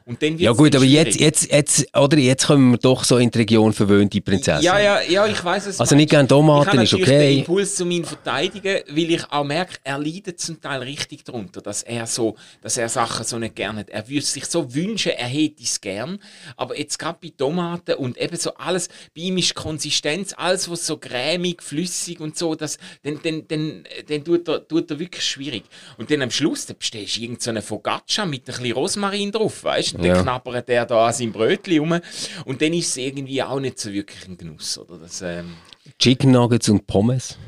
Und 0.04 0.22
dann 0.22 0.38
ja 0.38 0.52
gut, 0.52 0.74
aber 0.74 0.84
jetzt, 0.84 1.20
jetzt, 1.20 1.50
jetzt, 1.50 1.86
oder 1.96 2.18
jetzt 2.18 2.46
kommen 2.46 2.72
wir 2.72 2.78
doch 2.78 3.04
so 3.04 3.18
in 3.18 3.30
die 3.30 3.38
Region 3.38 3.72
verwöhnte 3.72 4.20
Prinzessin. 4.20 4.64
Ja, 4.64 4.78
ja, 4.78 5.00
ja, 5.02 5.26
ich 5.26 5.42
weiß 5.42 5.66
es. 5.66 5.80
Also 5.80 5.94
nicht 5.94 6.10
gerne 6.10 6.28
Tomaten 6.28 6.80
ist 6.80 6.94
okay. 6.94 7.02
Ich 7.02 7.06
den 7.06 7.38
Impuls 7.40 7.76
zu 7.76 7.84
meinen 7.84 8.04
verteidigen, 8.04 8.80
weil 8.88 9.10
ich 9.10 9.24
auch 9.30 9.44
merke, 9.44 9.78
er 9.84 9.98
leidet 9.98 10.40
zum 10.40 10.60
Teil 10.60 10.82
richtig 10.82 11.24
darunter, 11.24 11.60
dass 11.60 11.82
er 11.82 12.06
so, 12.06 12.36
dass 12.60 12.76
er 12.76 12.88
Sachen 12.88 13.24
so 13.24 13.38
nicht 13.38 13.54
gerne 13.54 13.80
hat. 13.80 13.90
Er 13.90 14.08
würde 14.08 14.26
sich 14.26 14.46
so 14.46 14.74
wünschen, 14.74 15.12
er 15.12 15.28
hätte 15.28 15.62
es 15.62 15.80
gern, 15.80 16.18
aber 16.56 16.78
jetzt 16.78 16.98
gerade 16.98 17.18
bei 17.22 17.32
Tomaten 17.36 17.94
und 17.94 18.18
eben 18.18 18.36
so 18.36 18.54
alles, 18.54 18.88
bei 19.14 19.22
ihm 19.22 19.38
ist 19.38 19.54
Konsistenz, 19.54 20.34
alles 20.36 20.70
was 20.70 20.86
so 20.86 20.96
cremig, 20.96 21.62
flüssig 21.62 22.20
und 22.20 22.36
so, 22.36 22.54
das, 22.54 22.78
dann, 23.02 23.20
dann, 23.22 23.46
dann, 23.48 23.84
dann 24.08 24.24
tut, 24.24 24.48
er, 24.48 24.66
tut 24.66 24.90
er 24.90 24.98
wirklich 24.98 25.24
schwierig. 25.24 25.64
Und 25.98 26.10
dann 26.10 26.22
am 26.22 26.30
Schluss, 26.30 26.66
dann 26.66 26.78
bestellst 26.78 27.16
du 27.16 27.20
irgendeine 27.22 27.62
Focaccia 27.62 28.26
mit 28.26 28.48
ein 28.48 28.56
bisschen 28.56 28.72
Rosmarin 28.72 29.32
drauf, 29.32 29.64
weißt 29.64 29.91
und 29.94 30.04
ja. 30.04 30.14
dann 30.14 30.22
knabbert 30.22 30.68
er 30.68 30.86
da 30.86 31.06
an 31.06 31.12
seinem 31.12 31.32
Brötchen 31.32 31.78
rum. 31.78 32.00
Und 32.44 32.62
dann 32.62 32.72
ist 32.72 32.88
es 32.88 32.96
irgendwie 32.96 33.42
auch 33.42 33.60
nicht 33.60 33.78
so 33.78 33.92
wirklich 33.92 34.26
ein 34.28 34.36
Genuss. 34.36 34.78
Oder? 34.78 34.98
Das, 34.98 35.22
ähm 35.22 35.54
Chicken 35.98 36.32
Nuggets 36.32 36.68
und 36.68 36.86
Pommes? 36.86 37.38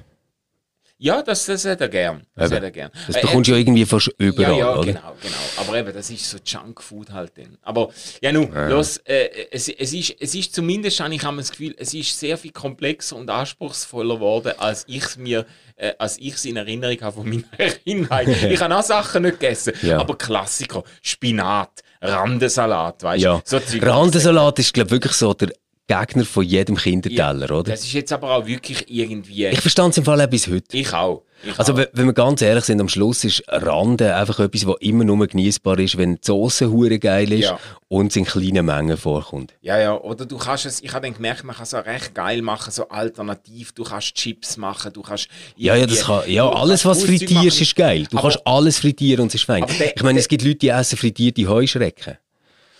Ja, 0.96 1.22
das, 1.22 1.44
das 1.44 1.64
hätte 1.64 1.84
er 1.84 1.88
gern. 1.90 2.22
Das, 2.34 2.50
hätte 2.50 2.64
er 2.64 2.70
gern. 2.70 2.90
das 3.06 3.20
bekommst 3.20 3.48
du 3.48 3.52
äh, 3.52 3.56
ja 3.56 3.60
irgendwie 3.60 3.84
fast 3.84 4.10
überall, 4.16 4.52
Ja, 4.52 4.58
ja, 4.58 4.72
oder? 4.74 4.86
genau, 4.86 5.14
genau. 5.20 5.36
Aber 5.58 5.76
eben, 5.76 5.92
das 5.92 6.08
ist 6.08 6.30
so 6.30 6.38
Junkfood 6.42 7.10
halt 7.10 7.32
dann. 7.36 7.58
Aber 7.62 7.90
ja, 8.22 8.32
nun, 8.32 8.50
ja. 8.50 8.68
los, 8.68 8.96
äh, 9.04 9.28
es, 9.50 9.68
es, 9.68 9.92
ist, 9.92 10.16
es 10.18 10.34
ist 10.34 10.54
zumindest, 10.54 11.00
habe 11.00 11.14
ich 11.14 11.20
das 11.20 11.50
Gefühl, 11.50 11.74
es 11.78 11.92
ist 11.92 12.18
sehr 12.18 12.38
viel 12.38 12.52
komplexer 12.52 13.16
und 13.16 13.28
anspruchsvoller 13.28 14.14
geworden, 14.14 14.54
als 14.56 14.84
ich 14.88 15.04
es 15.04 15.16
mir, 15.18 15.44
äh, 15.76 15.92
als 15.98 16.16
ich 16.16 16.34
es 16.34 16.44
in 16.46 16.56
Erinnerung 16.56 16.98
habe 17.02 17.16
von 17.16 17.28
meiner 17.28 17.42
Kindheit. 17.84 18.28
ich 18.50 18.60
habe 18.60 18.74
auch 18.74 18.82
Sachen 18.82 19.24
nicht 19.24 19.40
gegessen, 19.40 19.74
ja. 19.82 19.98
aber 19.98 20.16
Klassiker, 20.16 20.84
Spinat, 21.02 21.82
Randensalat, 22.04 23.02
weißt 23.02 23.24
du? 23.24 23.28
Ja. 23.28 23.42
So 23.44 23.58
Randensalat 23.80 24.58
ist, 24.58 24.74
glaube 24.74 24.88
ich, 24.88 24.92
wirklich 24.92 25.12
so 25.14 25.34
der 25.34 25.50
Gegner 25.86 26.24
von 26.24 26.44
jedem 26.44 26.76
Kinderteller, 26.76 27.48
ja, 27.48 27.54
oder? 27.54 27.72
Das 27.72 27.80
ist 27.80 27.92
jetzt 27.92 28.12
aber 28.12 28.36
auch 28.36 28.46
wirklich 28.46 28.84
irgendwie... 28.88 29.46
Ich 29.46 29.60
verstand 29.60 29.92
es 29.92 29.98
im 29.98 30.04
Fall 30.04 30.20
auch 30.20 30.26
bis 30.26 30.46
heute. 30.46 30.76
Ich 30.76 30.92
auch. 30.92 31.24
Also, 31.56 31.76
wenn 31.76 32.06
wir 32.06 32.12
ganz 32.12 32.42
ehrlich 32.42 32.64
sind, 32.64 32.80
am 32.80 32.88
Schluss 32.88 33.24
ist 33.24 33.42
Rande 33.48 34.14
einfach 34.14 34.40
etwas, 34.40 34.66
was 34.66 34.76
immer 34.80 35.04
nur 35.04 35.26
genießbar 35.26 35.78
ist, 35.78 35.96
wenn 35.98 36.16
die 36.16 36.20
Soße 36.22 36.70
hure 36.70 36.98
geil 36.98 37.32
ist 37.32 37.44
ja. 37.44 37.58
und 37.88 38.08
es 38.08 38.16
in 38.16 38.24
kleinen 38.24 38.66
Mengen 38.66 38.96
vorkommt. 38.96 39.54
Ja, 39.60 39.78
ja. 39.78 39.98
Oder 39.98 40.26
du 40.26 40.38
kannst 40.38 40.66
es, 40.66 40.82
ich 40.82 40.92
habe 40.92 41.06
dann 41.06 41.14
gemerkt, 41.14 41.44
man 41.44 41.54
kann 41.54 41.64
es 41.64 41.74
auch 41.74 41.84
recht 41.84 42.14
geil 42.14 42.42
machen, 42.42 42.70
so 42.70 42.88
alternativ. 42.88 43.72
Du 43.72 43.84
kannst 43.84 44.14
Chips 44.14 44.56
machen, 44.56 44.92
du 44.92 45.02
kannst... 45.02 45.28
Ja, 45.56 45.76
ja, 45.76 45.86
das 45.86 46.04
kann, 46.04 46.22
ja 46.30 46.48
alles, 46.48 46.84
was 46.84 47.04
frittierst, 47.04 47.60
ist 47.60 47.76
geil. 47.76 48.06
Du 48.10 48.18
aber, 48.18 48.30
kannst 48.30 48.46
alles 48.46 48.78
frittieren 48.78 49.22
und 49.22 49.28
es 49.28 49.36
ist 49.36 49.44
fein. 49.44 49.64
Der, 49.78 49.96
ich 49.96 50.02
meine, 50.02 50.18
es 50.18 50.28
gibt 50.28 50.42
Leute, 50.42 50.56
die 50.56 50.68
essen 50.68 50.96
frittierte 50.96 51.48
Heuschrecken. 51.48 52.18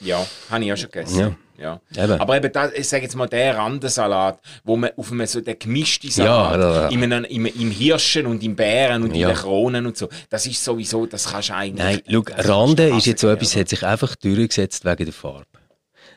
Ja, 0.00 0.24
habe 0.50 0.64
ich 0.64 0.72
auch 0.72 0.76
schon 0.76 0.90
gegessen. 0.90 1.18
Ja. 1.18 1.36
Ja. 1.58 1.80
Eben. 1.96 2.20
Aber 2.20 2.36
eben, 2.36 2.52
da, 2.52 2.70
ich 2.72 2.88
sage 2.88 3.04
jetzt 3.04 3.14
mal, 3.14 3.28
der 3.28 3.56
Randensalat, 3.56 4.40
wo 4.64 4.76
man 4.76 4.90
auf 4.96 5.12
einem 5.12 5.26
so 5.26 5.40
der 5.40 5.54
gemischte 5.54 6.10
Salat, 6.10 6.60
ja, 6.60 6.82
ja. 6.82 6.88
Im, 6.88 7.02
im, 7.02 7.46
im 7.46 7.70
Hirschen 7.70 8.26
und 8.26 8.42
im 8.42 8.56
Bären 8.56 9.02
und 9.02 9.14
ja. 9.14 9.28
in 9.28 9.34
den 9.34 9.42
Kronen 9.42 9.86
und 9.86 9.96
so, 9.96 10.08
das 10.30 10.46
ist 10.46 10.62
sowieso, 10.62 11.06
das 11.06 11.30
kannst 11.30 11.50
du 11.50 11.54
eigentlich... 11.54 12.02
Nein, 12.06 12.24
schau, 12.26 12.52
Rande 12.52 12.96
ist 12.96 13.06
jetzt 13.06 13.20
so 13.20 13.28
etwas, 13.28 13.56
hat 13.56 13.68
sich 13.68 13.84
einfach 13.84 14.16
durchgesetzt 14.16 14.84
wegen 14.84 15.04
der 15.04 15.14
Farbe. 15.14 15.46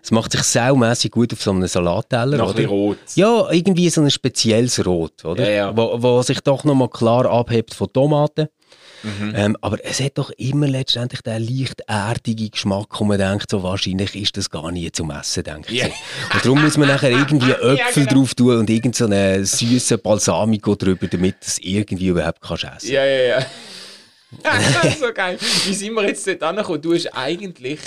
Es 0.04 0.12
macht 0.12 0.32
sich 0.32 0.44
saumässig 0.44 1.12
gut 1.12 1.34
auf 1.34 1.42
so 1.42 1.52
einem 1.52 1.68
Salatteller. 1.68 2.38
Noch 2.38 2.56
oder? 2.56 2.68
rot. 2.68 2.98
Ja, 3.16 3.52
irgendwie 3.52 3.90
so 3.90 4.02
ein 4.02 4.10
spezielles 4.10 4.86
Rot, 4.86 5.26
oder? 5.26 5.44
Ja, 5.44 5.50
ja. 5.50 5.78
Wo, 5.78 6.02
wo 6.02 6.22
sich 6.22 6.40
doch 6.42 6.64
nochmal 6.64 6.90
klar 6.90 7.26
abhebt 7.26 7.74
von 7.74 7.92
Tomaten. 7.92 8.48
Mhm. 9.04 9.34
Ähm, 9.36 9.58
aber 9.62 9.84
es 9.84 10.00
hat 10.00 10.18
doch 10.18 10.32
immer 10.32 10.68
letztendlich 10.68 11.22
den 11.22 11.44
leicht 11.44 11.82
erdigen 11.88 12.52
Geschmack, 12.52 13.00
wo 13.00 13.04
man 13.04 13.18
denkt, 13.18 13.50
so 13.50 13.64
wahrscheinlich 13.64 14.16
ist 14.16 14.38
das 14.38 14.50
gar 14.50 14.72
nie 14.72 14.92
zum 14.92 15.12
Essen, 15.12 15.44
denke 15.44 15.74
ich. 15.74 15.84
Yeah. 15.84 15.92
Und 16.34 16.46
darum 16.46 16.62
muss 16.62 16.78
man 16.78 16.88
nachher 16.88 17.12
irgendwie 17.12 17.52
Äpfel 17.52 17.78
ja, 17.78 17.90
genau. 17.92 18.14
drauf 18.14 18.36
tun 18.36 18.58
und 18.58 18.70
irgendeinen 18.70 19.46
so 19.46 19.58
süßen 19.58 20.00
Balsamico 20.02 20.76
drüber, 20.76 21.08
damit 21.08 21.36
du 21.36 21.48
es 21.48 21.60
irgendwie 21.60 22.08
überhaupt 22.08 22.42
kannst 22.42 22.64
essen 22.64 22.92
Ja, 22.92 23.06
ja, 23.06 23.22
ja. 23.40 23.46
so 25.00 25.14
geil. 25.14 25.38
Wie 25.66 25.74
sind 25.74 25.94
wir 25.94 26.06
jetzt 26.08 26.28
dort 26.28 26.44
angekommen? 26.44 26.82
Du 26.82 26.94
hast 26.94 27.08
eigentlich, 27.08 27.80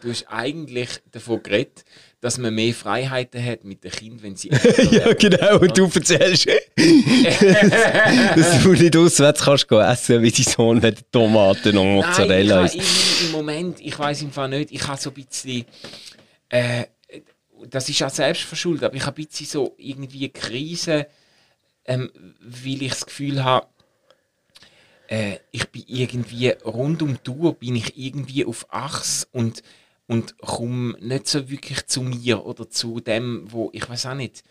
du 0.00 0.10
hast 0.10 0.26
eigentlich 0.28 0.88
davon 1.10 1.42
geredet, 1.42 1.84
dass 2.22 2.38
man 2.38 2.54
mehr 2.54 2.72
Freiheiten 2.72 3.44
hat 3.44 3.64
mit 3.64 3.82
den 3.82 3.90
Kindern, 3.90 4.22
wenn 4.22 4.36
sie 4.36 4.48
Ja, 4.92 5.12
genau, 5.12 5.58
und 5.58 5.76
du 5.76 5.90
erzählst, 5.92 6.46
dass 8.36 8.62
du 8.62 8.72
nicht 8.74 8.96
auswärts 8.96 9.42
kannst 9.42 9.68
gehen 9.68 9.80
essen, 9.80 10.22
wie 10.22 10.30
dein 10.30 10.44
Sohn 10.44 10.78
mit 10.78 11.10
Tomaten 11.10 11.76
und 11.76 11.94
Mozzarella 11.94 12.62
Nein, 12.62 12.70
ich 12.74 13.24
Im 13.24 13.32
Moment, 13.32 13.80
ich 13.80 13.98
weiß 13.98 14.22
im 14.22 14.30
Fall 14.30 14.50
nicht, 14.50 14.70
ich 14.70 14.86
habe 14.86 15.00
so 15.00 15.10
ein 15.10 15.14
bisschen, 15.14 15.64
äh, 16.48 16.84
das 17.68 17.88
ist 17.88 18.00
auch 18.04 18.10
selbst 18.10 18.42
verschuldet, 18.44 18.84
aber 18.84 18.94
ich 18.94 19.04
habe 19.04 19.20
ein 19.20 19.26
bisschen 19.26 19.46
so 19.46 19.74
irgendwie 19.76 20.20
eine 20.20 20.28
Krise, 20.28 21.08
ähm, 21.86 22.08
weil 22.40 22.82
ich 22.82 22.90
das 22.90 23.04
Gefühl 23.04 23.42
habe, 23.42 23.66
äh, 25.08 25.38
ich 25.50 25.68
bin 25.70 25.82
irgendwie 25.88 26.50
rund 26.64 27.02
um 27.02 27.14
die 27.14 27.18
Tour 27.24 27.54
bin 27.54 27.74
ich 27.74 27.98
irgendwie 27.98 28.44
auf 28.44 28.64
Achs 28.70 29.26
und 29.32 29.64
und 30.12 30.36
komme 30.38 30.94
nicht 31.00 31.26
so 31.26 31.48
wirklich 31.48 31.86
zu 31.86 32.02
mir 32.02 32.44
oder 32.44 32.68
zu 32.68 33.00
dem, 33.00 33.50
wo 33.50 33.70
ich 33.72 33.88
weiß 33.88 34.06
auch 34.06 34.14
nicht. 34.14 34.44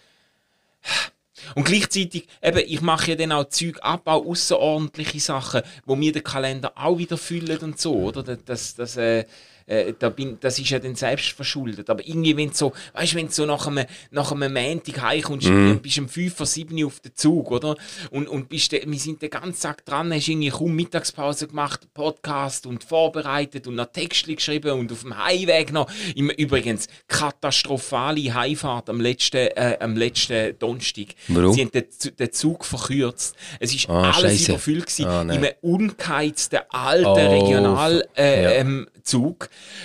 Und 1.54 1.66
gleichzeitig, 1.66 2.28
eben, 2.42 2.64
ich 2.66 2.82
mache 2.82 3.12
ja 3.12 3.16
dann 3.16 3.32
auch 3.32 3.48
Zeug 3.50 3.78
ab, 3.82 4.02
auch 4.06 4.26
außerordentliche 4.26 5.20
Sachen, 5.20 5.62
wo 5.86 5.96
mir 5.96 6.12
der 6.12 6.24
Kalender 6.24 6.74
auch 6.76 6.98
wieder 6.98 7.16
füllt 7.18 7.62
und 7.62 7.80
so, 7.80 7.94
oder? 7.96 8.24
Das, 8.24 8.74
das, 8.74 8.98
äh, 8.98 9.26
äh, 9.72 9.94
da 9.98 10.10
bin, 10.10 10.38
das 10.42 10.60
ist 10.60 10.70
ja 10.70 10.80
dann 10.80 10.96
selbst 10.96 11.30
verschuldet. 11.30 11.90
Aber 11.90 12.06
irgendwie, 12.06 12.36
wenn 12.36 12.50
du 12.50 12.56
so, 12.56 12.74
weißt, 12.94 13.16
wenn 13.16 13.30
so 13.30 13.46
nach 13.46 13.68
einem, 13.68 13.86
nach 14.12 14.32
einem 14.32 14.54
Montag 14.54 15.02
heimkommst, 15.02 15.48
mm. 15.48 15.78
bist 15.78 15.98
du 15.98 16.02
um 16.02 16.10
5 16.10 16.36
vor 16.36 16.46
7 16.46 16.86
auf 16.86 17.00
dem 17.00 17.16
Zug, 17.16 17.52
oder? 17.52 17.76
Und, 18.10 18.28
und 18.28 18.50
bist 18.50 18.74
de, 18.74 18.84
wir 18.86 19.00
sind 19.00 19.22
den 19.22 19.30
ganzen 19.30 19.62
Tag 19.62 19.86
dran, 19.86 20.14
hast 20.14 20.28
irgendwie 20.28 20.50
kaum 20.50 20.76
Mittagspause 20.76 21.48
gemacht, 21.48 21.88
Podcast 21.94 22.66
und 22.66 22.84
vorbereitet 22.84 23.66
und 23.68 23.76
noch 23.76 23.86
Texte 23.86 24.36
geschrieben 24.36 24.72
und 24.72 24.92
auf 24.92 25.02
dem 25.02 25.18
Heimweg 25.18 25.72
noch, 25.72 25.90
im, 26.16 26.30
übrigens, 26.32 26.88
katastrophale 27.08 28.34
Heimfahrt 28.34 28.90
am 28.90 29.00
letzten, 29.00 29.48
äh, 29.56 29.78
am 29.80 29.96
letzten 29.96 30.60
Donnerstag. 30.60 31.08
Warum? 31.30 31.54
Sie 31.54 31.62
haben 31.62 31.72
den, 31.72 31.86
den 32.20 32.32
Zug 32.34 32.66
verkürzt. 32.66 33.36
Es 33.60 33.74
ist 33.74 33.90
ah, 33.90 34.12
alles 34.12 34.40
Scheisse. 34.40 34.52
überfüllt 34.52 34.88
gewesen, 34.88 35.06
ah, 35.06 35.22
in 35.22 35.32
einem 35.32 35.52
ungeheizten, 35.62 36.60
alten 36.70 37.06
oh, 37.06 37.14
Regionalzug. 37.14 38.10
Äh, 38.18 38.44
ja. 38.44 38.52
ähm, 38.52 38.88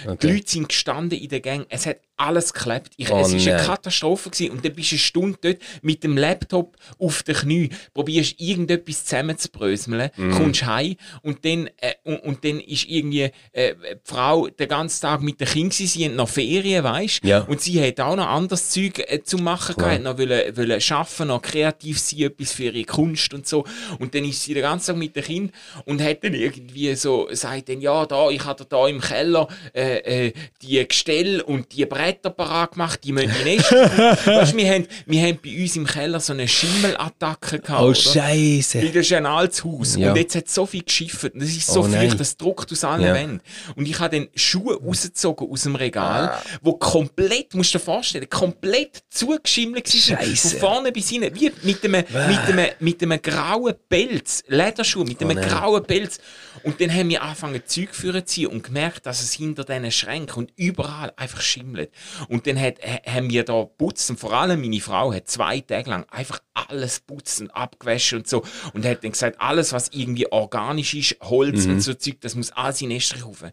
Okay. 0.05 0.17
Die 0.21 0.33
Leute 0.33 0.51
sind 0.51 0.69
gestanden 0.69 1.19
in 1.19 1.29
der 1.29 1.41
Gang. 1.41 1.67
Es 1.69 1.87
hat 1.87 1.99
alles 2.17 2.53
geklebt. 2.55 2.93
Ich, 2.97 3.11
Oh 3.11 3.19
es 3.21 3.33
war 3.47 3.55
eine. 3.55 3.63
Katastrophe. 3.65 4.31
Gewesen. 4.31 4.51
Und 4.53 4.65
dann 4.65 4.73
bist 4.75 4.91
du 4.91 4.95
eine 4.95 5.01
Stunde 5.01 5.39
dort 5.41 5.59
mit 5.83 6.03
dem 6.05 6.17
Laptop 6.17 6.77
auf 6.99 7.23
den 7.23 7.35
Knie, 7.35 7.71
probierst 7.95 8.41
irgendetwas 8.41 9.05
zusammenzubröseln, 9.05 10.11
Mhm. 10.17 10.31
kommst 10.33 10.65
heim 10.67 10.97
und 11.23 11.45
dann, 11.45 11.69
äh, 11.81 11.93
und, 12.05 12.19
und 12.21 12.45
dann 12.45 12.61
ist 12.61 12.85
irgendwie 12.89 13.31
äh, 13.53 13.75
die 13.75 13.99
Frau 14.05 14.49
den 14.49 14.69
ganzen 14.69 15.03
Tag 15.03 15.21
mit 15.23 15.41
den 15.41 15.49
Kindern, 15.49 15.73
sie 15.73 16.05
haben 16.05 16.17
noch 16.17 16.29
Ferien, 16.29 16.85
weißt 16.85 17.21
Ja. 17.25 17.41
Und 17.41 17.61
sie 17.61 17.83
hat 17.87 18.01
auch 18.01 18.17
noch 18.17 18.27
anderes 18.29 18.71
Zeug 18.71 18.99
äh, 19.07 19.23
zu 19.23 19.39
machen 19.39 19.75
Klar. 19.77 19.91
gehabt, 19.91 20.05
noch 20.05 20.19
wollen, 20.19 20.57
wollen 20.57 20.83
arbeiten, 20.91 21.29
noch 21.29 21.43
kreativ 21.43 21.99
sein, 22.01 22.21
etwas 22.21 22.53
für 22.53 22.65
ihre 22.65 22.85
Kunst 22.85 23.35
und 23.35 23.47
so. 23.47 23.65
Und 23.99 24.15
dann 24.15 24.25
ist 24.25 24.43
sie 24.43 24.55
den 24.55 24.63
ganzen 24.63 24.87
Tag 24.93 24.97
mit 24.97 25.15
den 25.17 25.25
Kindern 25.25 25.53
und 25.85 26.03
hat 26.03 26.25
dann 26.25 26.35
irgendwie 26.35 26.95
so, 26.95 27.29
sagt 27.33 27.69
dann, 27.69 27.81
ja, 27.81 28.07
da, 28.07 28.31
ich 28.31 28.45
hatte 28.45 28.65
da 28.65 28.87
im 28.89 29.01
Keller 29.01 29.49
äh, 29.75 30.27
äh, 30.29 30.33
die 30.63 30.87
Gestelle 30.87 31.45
und 31.45 31.73
die 31.75 31.85
Bretter 32.07 32.31
parat 32.31 32.73
gemacht, 32.73 33.01
die 33.03 33.11
müssen 33.11 33.33
Nest. 33.43 33.73
weißt, 33.73 34.53
du, 34.53 34.57
wir, 34.57 34.71
haben, 34.73 34.87
wir 35.07 35.23
haben 35.23 35.39
bei 35.43 35.61
uns 35.61 35.75
im 35.75 35.87
Keller 35.87 36.21
so 36.21 36.33
eine 36.33 36.47
Schimmelattacke 36.47 37.59
gehabt. 37.59 37.83
Oh, 37.83 37.87
oder? 37.87 37.95
Scheiße. 37.97 38.79
Weil 38.81 38.89
das 38.93 39.07
ist 39.07 39.13
ein 39.13 39.27
altes 39.27 39.65
Haus. 39.65 39.97
Ja. 39.97 40.11
Und 40.11 40.17
jetzt 40.17 40.37
hat 40.37 40.47
es 40.47 40.55
so 40.55 40.67
viel 40.67 40.83
geschifft. 40.85 41.25
Und 41.35 41.43
das 41.43 41.49
ist 41.49 41.67
so 41.67 41.81
Oh 41.81 41.85
viel, 41.85 42.15
das 42.15 42.37
druckt 42.37 42.71
aus 42.71 42.85
allen 42.85 43.03
Ja. 43.03 43.15
Wänden. 43.15 43.41
Und 43.75 43.89
ich 43.89 43.99
habe 43.99 44.17
dann 44.17 44.29
Schuhe 44.37 44.79
rausgezogen 44.81 45.51
aus 45.51 45.63
dem 45.65 45.75
Regal, 45.75 46.29
Ah. 46.29 46.43
wo 46.63 46.75
komplett, 46.75 47.55
musst 47.55 47.75
du 47.75 47.79
dir 47.79 47.85
vorstellen, 47.85 48.31
komplett 48.31 49.03
zugeschimmelt 49.11 49.93
waren. 49.93 50.19
Scheisse. 50.19 50.51
Von 50.51 50.61
vorne 50.61 50.93
bis 50.93 51.09
hinten. 51.09 51.35
Wie 51.35 51.51
mit 51.63 51.85
einem, 51.85 52.05
mit 52.29 52.39
einem, 52.39 52.67
mit 52.79 53.03
einem 53.03 53.21
grauen 53.21 53.75
Pelz. 53.89 54.45
Lederschuh, 54.47 55.03
mit 55.03 55.21
einem 55.21 55.39
Oh 55.39 55.41
grauen 55.41 55.85
Pelz. 55.85 56.19
Und 56.63 56.81
dann 56.81 56.93
haben 56.93 57.09
wir 57.09 57.23
angefangen, 57.23 57.63
Zeug 57.67 57.93
zu 57.93 58.25
ziehen 58.25 58.47
und 58.49 58.63
gemerkt, 58.63 59.07
dass 59.07 59.23
es 59.23 59.33
hinter 59.33 59.65
diesen 59.65 59.91
Schränken 59.91 60.37
und 60.45 60.53
überall 60.57 61.13
einfach 61.17 61.41
schimmelt. 61.41 61.91
Und 62.29 62.47
dann 62.47 62.61
hat, 62.61 62.77
ha- 62.83 63.11
haben 63.13 63.31
wir 63.31 63.45
da 63.45 63.65
putzt 63.65 64.09
und 64.11 64.19
vor 64.21 64.33
allem 64.33 64.61
meine 64.61 64.81
Frau 64.81 65.13
hat 65.13 65.29
zwei 65.29 65.61
Tage 65.61 65.91
lang 65.91 66.05
einfach 66.11 66.41
alles 66.55 67.01
putzt 67.01 67.41
und 67.41 67.51
abgewaschen 67.51 68.19
und 68.19 68.29
so 68.29 68.43
und 68.73 68.85
hat 68.85 69.05
dann 69.05 69.13
gesagt, 69.13 69.41
alles 69.41 69.73
was 69.73 69.89
irgendwie 69.93 70.31
organisch 70.33 70.95
ist, 70.95 71.17
Holz 71.23 71.67
Mhm. 71.67 71.73
und 71.75 71.81
so 71.81 71.95
Zeug, 71.95 72.21
das 72.21 72.35
muss 72.35 72.51
alles 72.53 72.81
in 72.83 72.91
Estrich 72.91 73.25
rauf. 73.25 73.45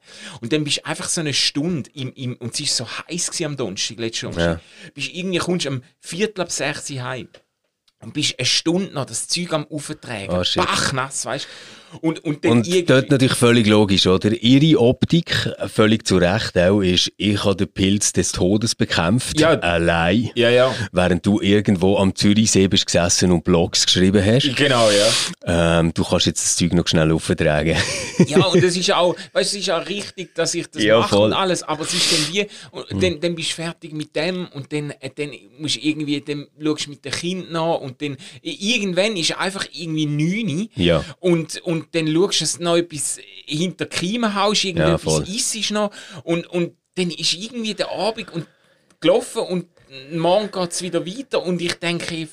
Und 0.42 0.54
dann 0.54 0.64
bist 0.64 0.78
du 0.78 0.86
einfach 0.86 1.10
so 1.10 1.22
eine 1.22 1.34
Stunde 1.34 1.90
im, 1.94 2.14
im 2.14 2.36
und 2.38 2.60
es 2.60 2.80
war 2.80 2.88
so 2.88 2.98
heiß 3.10 3.42
am 3.44 3.58
Donnerstag, 3.58 3.98
letzten 3.98 4.32
Donnerstag, 4.32 4.62
bist 4.94 5.10
irgendwie, 5.14 5.38
kommst 5.40 5.68
am 5.68 5.84
Viertel 6.00 6.42
ab 6.42 6.52
6 6.52 6.90
Uhr 6.92 7.04
heim 7.04 7.28
und 8.02 8.14
bist 8.14 8.38
eine 8.40 8.46
Stunde 8.46 8.94
noch 8.94 9.06
das 9.06 9.28
Zeug 9.28 9.52
am 9.54 9.66
Auftragen, 9.68 10.36
Oh, 10.36 10.44
shit. 10.44 10.64
bachnass, 10.66 11.26
weißt 11.26 11.48
und, 12.02 12.24
und 12.24 12.44
dann 12.46 12.52
Und 12.54 12.68
irgendwie- 12.68 12.84
dort 12.84 13.10
natürlich 13.12 13.36
völlig 13.38 13.68
logisch, 13.68 14.08
oder? 14.08 14.32
Ihre 14.42 14.80
Optik, 14.80 15.50
völlig 15.68 16.06
zu 16.08 16.18
Recht 16.18 16.58
auch, 16.58 16.82
ist, 16.82 17.12
ich 17.18 17.44
habe 17.44 17.56
den 17.56 17.68
Pilz 17.68 18.14
des 18.14 18.32
Todes 18.32 18.76
bekämpft, 18.76 19.40
Ja. 19.40 19.52
allein, 19.60 20.30
ja, 20.36 20.50
ja, 20.50 20.74
während 20.92 21.26
du 21.26 21.40
irgendwo 21.42 21.98
am 21.98 22.16
Zürichsee 22.16 22.68
bist 22.68 22.86
gesessen 22.86 23.32
und 23.32 23.44
Blogs 23.44 23.86
geschrieben 23.86 24.24
hast. 24.26 24.56
genau, 24.56 24.90
ja. 24.90 25.80
Ähm, 25.80 25.94
du 25.94 26.04
kannst 26.04 26.26
jetzt 26.26 26.44
das 26.44 26.56
Zeug 26.56 26.74
noch 26.74 26.88
schnell 26.88 27.12
auftragen. 27.12 27.76
Ja, 28.28 28.46
und 28.46 28.64
das 28.64 28.78
ist 28.78 28.92
auch, 28.94 29.16
weißt, 29.34 29.54
du, 29.54 29.58
es 29.58 29.64
ist 29.64 29.70
auch 29.72 29.88
richtig, 29.88 30.34
dass 30.36 30.54
ich 30.54 30.68
das 30.68 30.84
Ja, 30.84 31.00
mache 31.00 31.10
voll. 31.10 31.26
und 31.28 31.34
alles, 31.34 31.64
aber 31.64 31.84
es 31.84 31.94
ist 31.94 32.12
dann 32.12 32.34
wie, 32.34 32.46
und 32.72 33.04
dann, 33.04 33.20
dann 33.20 33.36
bist 33.36 33.52
du 33.52 33.56
fertig 33.56 33.92
mit 33.94 34.16
dem 34.16 34.48
und 34.54 34.72
dann, 34.72 34.92
äh, 35.00 35.10
dann 35.16 35.32
musst 35.60 35.76
du 35.76 35.80
irgendwie, 35.82 36.22
dann 36.22 36.48
schaust 36.64 36.86
du 36.86 36.90
mit 36.92 37.04
dem 37.04 37.12
Kind 37.12 37.52
nach 37.52 37.80
und 37.80 38.02
dann, 38.02 38.18
irgendwann 38.42 39.16
ist 39.18 39.38
einfach 39.38 39.66
irgendwie 39.74 40.06
9 40.06 40.70
Ja. 40.76 41.04
und, 41.20 41.60
und 41.64 41.83
dann 41.92 42.08
schaust 42.08 42.40
du, 42.40 42.44
dass 42.44 42.58
du 42.58 42.64
noch 42.64 42.78
etwas 42.78 43.20
hinter 43.46 43.86
die 43.86 43.96
Kiemen 43.98 44.36
haust, 44.36 44.64
Ja, 44.64 44.70
irgendetwas 44.70 45.02
voll. 45.02 45.24
isst 45.28 45.72
noch 45.72 45.92
und, 46.24 46.48
und 46.48 46.74
dann 46.96 47.10
ist 47.12 47.34
irgendwie 47.34 47.74
der 47.74 47.92
Abend 47.92 48.32
und 48.34 48.46
gelaufen 49.00 49.42
und 49.44 49.66
morgen 50.12 50.50
geht 50.52 50.72
es 50.72 50.82
wieder 50.82 51.06
weiter 51.06 51.44
und 51.44 51.62
ich 51.62 51.74
denke, 51.76 52.28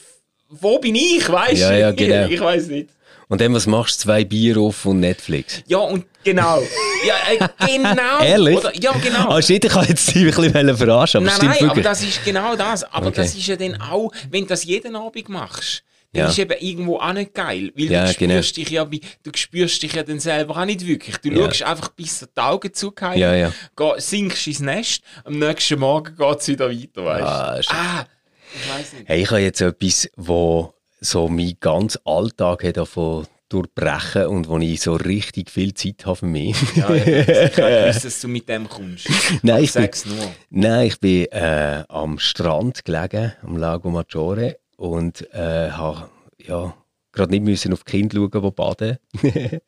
wo 0.48 0.78
bin 0.78 0.94
ich, 0.94 1.28
weißt? 1.30 1.60
Ja, 1.60 1.72
ja, 1.72 1.90
genau. 1.92 2.28
Ich 2.30 2.40
weiß 2.40 2.66
nicht. 2.68 2.90
Und 3.28 3.40
dann, 3.40 3.54
was 3.54 3.66
machst 3.68 4.00
du? 4.00 4.04
Zwei 4.06 4.24
Bier 4.24 4.56
auf 4.58 4.84
und 4.86 4.98
Netflix. 5.00 5.62
Ja, 5.68 5.78
und 5.78 6.04
genau. 6.24 6.60
Ja, 7.06 7.14
äh, 7.32 7.48
genau. 7.78 8.18
Ehrlich? 8.24 8.56
Oder, 8.58 8.74
ja, 8.76 8.90
genau. 9.00 9.28
Ah, 9.28 9.40
shit, 9.40 9.64
ich 9.64 9.70
kann 9.70 9.86
jetzt 9.86 10.14
ein 10.16 10.24
bisschen 10.24 10.76
verarschen, 10.76 11.18
aber 11.28 11.38
nein, 11.38 11.56
nein, 11.60 11.70
aber 11.70 11.80
das 11.80 12.02
ist 12.02 12.24
genau 12.24 12.56
das. 12.56 12.82
Aber 12.92 13.06
Okay. 13.06 13.22
das 13.22 13.34
ist 13.36 13.46
ja 13.46 13.54
dann 13.54 13.80
auch, 13.80 14.10
wenn 14.30 14.42
du 14.42 14.48
das 14.48 14.64
jeden 14.64 14.96
Abend 14.96 15.28
machst, 15.28 15.84
dann 16.12 16.22
Ja. 16.24 16.28
ist 16.28 16.38
eben 16.38 16.54
irgendwo 16.60 16.98
auch 16.98 17.12
nicht 17.12 17.34
geil. 17.34 17.70
Weil 17.76 17.84
Ja, 17.90 18.06
du 18.06 18.14
genau. 18.14 18.32
spürst 18.34 18.56
dich 18.56 18.70
ja, 18.70 18.84
du 18.84 19.30
spürst 19.34 19.82
dich 19.82 19.92
ja 19.92 20.02
dann 20.02 20.18
selber 20.20 20.56
auch 20.56 20.64
nicht 20.64 20.86
wirklich. 20.86 21.16
Du 21.18 21.30
Ja. 21.30 21.44
schaust 21.46 21.62
einfach 21.62 21.88
bis 21.90 22.20
die 22.20 22.40
Augen 22.40 22.74
zugehört, 22.74 23.16
Ja, 23.16 23.34
ja. 23.34 23.52
geh- 23.76 23.98
sinkst 23.98 24.46
ins 24.46 24.60
Nest, 24.60 25.02
am 25.24 25.38
nächsten 25.38 25.78
Morgen 25.78 26.16
geht 26.16 26.40
es 26.40 26.48
wieder 26.48 26.68
weiter, 26.70 27.04
weißt 27.04 27.70
du? 27.70 27.74
Ah. 27.74 28.00
Ah, 28.00 28.06
ich 28.54 28.70
weiß 28.70 28.92
nicht. 28.94 29.08
Hey, 29.08 29.22
ich 29.22 29.30
habe 29.30 29.40
jetzt 29.40 29.60
etwas, 29.60 30.10
wo 30.16 30.74
so 31.00 31.28
meinen 31.28 31.56
ganzen 31.60 32.00
Alltag 32.04 32.64
hat 32.64 32.76
davon 32.76 33.26
durchbrechen 33.48 34.26
und 34.26 34.48
wo 34.48 34.58
ich 34.58 34.80
so 34.80 34.94
richtig 34.94 35.50
viel 35.50 35.74
Zeit 35.74 36.06
habe 36.06 36.16
für 36.16 36.26
mich. 36.26 36.56
Ja, 36.76 36.90
ich 36.94 37.06
ich 37.06 37.18
habe 37.26 37.26
gewusst, 37.86 38.04
dass 38.04 38.20
du 38.20 38.28
mit 38.28 38.48
dem 38.48 38.68
kommst. 38.68 39.08
Nein, 39.42 39.64
ich 39.64 39.72
bin, 39.72 39.88
nur. 40.06 40.30
nein, 40.50 40.86
ich 40.86 41.00
bin 41.00 41.24
äh, 41.32 41.84
am 41.88 42.18
Strand 42.18 42.84
gelegen, 42.84 43.32
am 43.42 43.56
Lago 43.56 43.90
Maggiore 43.90 44.58
und 44.80 45.28
äh, 45.34 45.70
habe 45.70 46.08
ja, 46.42 46.74
gerade 47.12 47.30
nicht 47.32 47.44
müssen 47.44 47.74
auf 47.74 47.84
die 47.84 47.90
Kinder 47.92 48.16
schauen, 48.16 48.42
die 48.42 48.50
baden. 48.50 48.98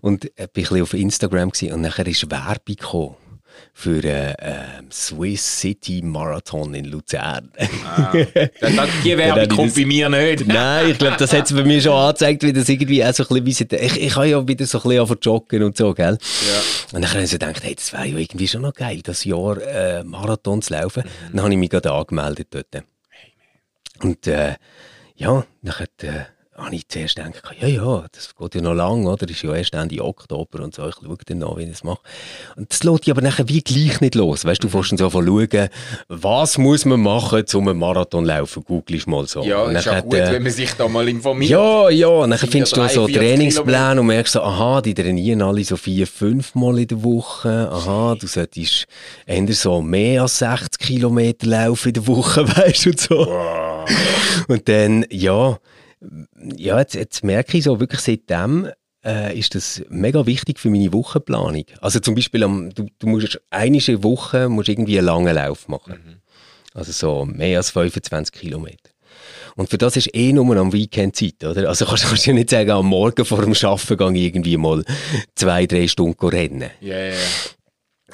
und 0.00 0.24
äh, 0.24 0.30
bin 0.36 0.46
ein 0.46 0.48
bisschen 0.52 0.82
auf 0.82 0.92
Instagram 0.94 1.52
und 1.72 1.80
nachher 1.80 2.06
ist 2.08 2.28
Werbung 2.30 2.58
gekommen 2.76 3.14
für 3.72 4.02
äh, 4.02 4.32
äh, 4.32 4.64
Swiss 4.90 5.60
City 5.60 6.02
Marathon 6.02 6.74
in 6.74 6.86
Luzern. 6.86 7.52
Dann, 7.56 8.88
die 9.04 9.16
Werbung 9.16 9.42
ich 9.44 9.48
kommt 9.50 9.74
bei 9.76 9.84
mir 9.84 10.08
nicht. 10.08 10.46
Nein, 10.48 10.90
ich 10.90 10.98
glaube, 10.98 11.16
das 11.16 11.32
hat 11.32 11.46
es 11.48 11.56
bei 11.56 11.62
mir 11.62 11.80
schon 11.80 11.92
angezeigt, 11.92 12.42
wie 12.42 12.52
das 12.52 12.68
irgendwie 12.68 13.04
auch 13.04 13.14
so 13.14 13.22
ein 13.28 13.44
bisschen, 13.44 13.70
wie 13.70 13.76
sie- 13.76 13.84
ich, 13.86 14.00
ich 14.02 14.16
habe 14.16 14.26
ja 14.26 14.48
wieder 14.48 14.66
so 14.66 14.78
ein 14.78 14.82
bisschen 14.82 14.98
angefangen 15.00 15.20
joggen 15.22 15.62
und 15.62 15.76
so, 15.76 15.94
gell? 15.94 16.18
Ja. 16.20 16.96
Und 16.96 17.02
dann 17.04 17.12
habe 17.12 17.22
ich 17.22 17.30
so 17.30 17.34
gedacht, 17.38 17.62
hey, 17.62 17.76
das 17.76 17.92
wäre 17.92 18.06
ja 18.06 18.18
irgendwie 18.18 18.48
schon 18.48 18.62
noch 18.62 18.74
geil, 18.74 19.00
das 19.04 19.22
Jahr 19.22 19.62
äh, 19.62 20.02
Marathon 20.02 20.60
zu 20.60 20.72
laufen. 20.74 21.04
Dann 21.30 21.42
habe 21.44 21.52
ich 21.52 21.58
mich 21.58 21.70
gerade 21.70 21.92
angemeldet 21.92 22.48
dort. 22.50 22.82
Und 24.04 24.26
äh, 24.26 24.54
ja, 25.16 25.44
dann 25.62 25.78
hat, 25.78 26.02
äh, 26.02 26.24
habe 26.56 26.74
ich 26.76 26.86
zuerst 26.86 27.16
gedacht, 27.16 27.42
ja, 27.60 27.66
ja, 27.66 28.04
das 28.12 28.36
geht 28.36 28.54
ja 28.54 28.60
noch 28.60 28.74
lang, 28.74 29.06
oder? 29.06 29.26
Das 29.26 29.36
ist 29.36 29.42
ja 29.42 29.54
erst 29.54 29.74
Ende 29.74 30.04
Oktober 30.04 30.62
und 30.62 30.72
so, 30.72 30.86
ich 30.88 30.94
schaue 30.94 31.16
dann 31.26 31.38
noch, 31.38 31.56
wie 31.56 31.64
ich 31.64 31.70
das 31.70 31.82
mache. 31.82 31.98
Und 32.56 32.70
das 32.70 32.84
lässt 32.84 33.06
dich 33.06 33.10
aber 33.10 33.22
nachher 33.22 33.48
wie 33.48 33.60
gleich 33.60 34.00
nicht 34.00 34.14
los. 34.14 34.44
Weißt 34.44 34.62
du, 34.62 34.68
du 34.68 34.72
fährst 34.72 34.92
dann 34.92 34.98
so 34.98 35.10
von 35.10 35.26
schauen, 35.26 35.68
was 36.08 36.58
muss 36.58 36.84
man 36.84 37.00
machen, 37.00 37.44
um 37.54 37.68
einen 37.68 37.78
Marathon 37.78 38.24
zu 38.24 38.28
laufen? 38.28 38.62
Googlest 38.64 39.08
mal 39.08 39.26
so. 39.26 39.42
Ja, 39.42 39.62
Und 39.62 39.74
ist 39.74 39.86
hat, 39.86 40.04
gut, 40.04 40.14
äh, 40.14 40.32
wenn 40.32 40.44
man 40.44 40.52
sich 40.52 40.72
da 40.74 40.86
mal 40.86 41.08
informiert. 41.08 41.50
ja, 41.50 41.90
ja, 41.90 42.06
und 42.06 42.30
dann 42.30 42.38
findest 42.38 42.76
du 42.76 42.88
so 42.88 43.06
43 43.06 43.16
Trainingspläne 43.16 44.00
und 44.00 44.06
merkst 44.06 44.34
so, 44.34 44.42
aha, 44.42 44.80
die 44.80 44.94
trainieren 44.94 45.42
alle 45.42 45.64
so 45.64 45.76
vier, 45.76 46.06
fünf 46.06 46.54
Mal 46.54 46.78
in 46.78 46.86
der 46.86 47.02
Woche. 47.02 47.68
Aha, 47.72 48.14
du 48.20 48.28
solltest 48.28 48.86
eher 49.26 49.52
so 49.54 49.82
mehr 49.82 50.22
als 50.22 50.38
60 50.38 50.78
Kilometer 50.78 51.48
laufen 51.48 51.88
in 51.88 51.94
der 51.94 52.06
Woche, 52.06 52.46
weißt 52.56 52.86
du, 52.86 52.90
und 52.90 53.00
so. 53.00 53.26
Und 54.48 54.68
dann, 54.68 55.06
ja, 55.10 55.58
ja 56.56 56.78
jetzt, 56.78 56.94
jetzt 56.94 57.24
merke 57.24 57.58
ich 57.58 57.64
so, 57.64 57.80
wirklich 57.80 58.00
seitdem 58.00 58.68
äh, 59.04 59.38
ist 59.38 59.54
das 59.54 59.82
mega 59.88 60.26
wichtig 60.26 60.58
für 60.58 60.70
meine 60.70 60.92
Wochenplanung. 60.92 61.64
Also 61.80 62.00
zum 62.00 62.14
Beispiel, 62.14 62.42
am, 62.42 62.70
du, 62.74 62.86
du 62.98 63.06
musst 63.06 63.40
eine 63.50 64.02
Woche 64.02 64.48
musst 64.48 64.68
irgendwie 64.68 64.98
einen 64.98 65.06
langen 65.06 65.34
Lauf 65.34 65.68
machen. 65.68 66.20
Also 66.74 66.92
so 66.92 67.24
mehr 67.24 67.58
als 67.58 67.70
25 67.70 68.32
Kilometer. 68.32 68.90
Und 69.56 69.70
für 69.70 69.78
das 69.78 69.96
ist 69.96 70.14
eh 70.14 70.32
nur 70.32 70.56
am 70.56 70.72
Weekend 70.72 71.14
Zeit, 71.14 71.44
oder? 71.44 71.68
Also 71.68 71.84
kannst, 71.84 72.04
kannst 72.04 72.26
du 72.26 72.30
ja 72.30 72.34
nicht 72.34 72.50
sagen, 72.50 72.70
am 72.70 72.86
Morgen 72.86 73.24
vor 73.24 73.40
dem 73.40 73.52
Arbeiten 73.52 74.14
gehe 74.14 74.22
ich 74.22 74.34
irgendwie 74.34 74.56
mal 74.56 74.84
zwei, 75.36 75.66
drei 75.66 75.86
Stunden 75.86 76.26
rennen. 76.26 76.70
Ja, 76.80 76.98
ja, 76.98 77.06
ja. 77.10 77.14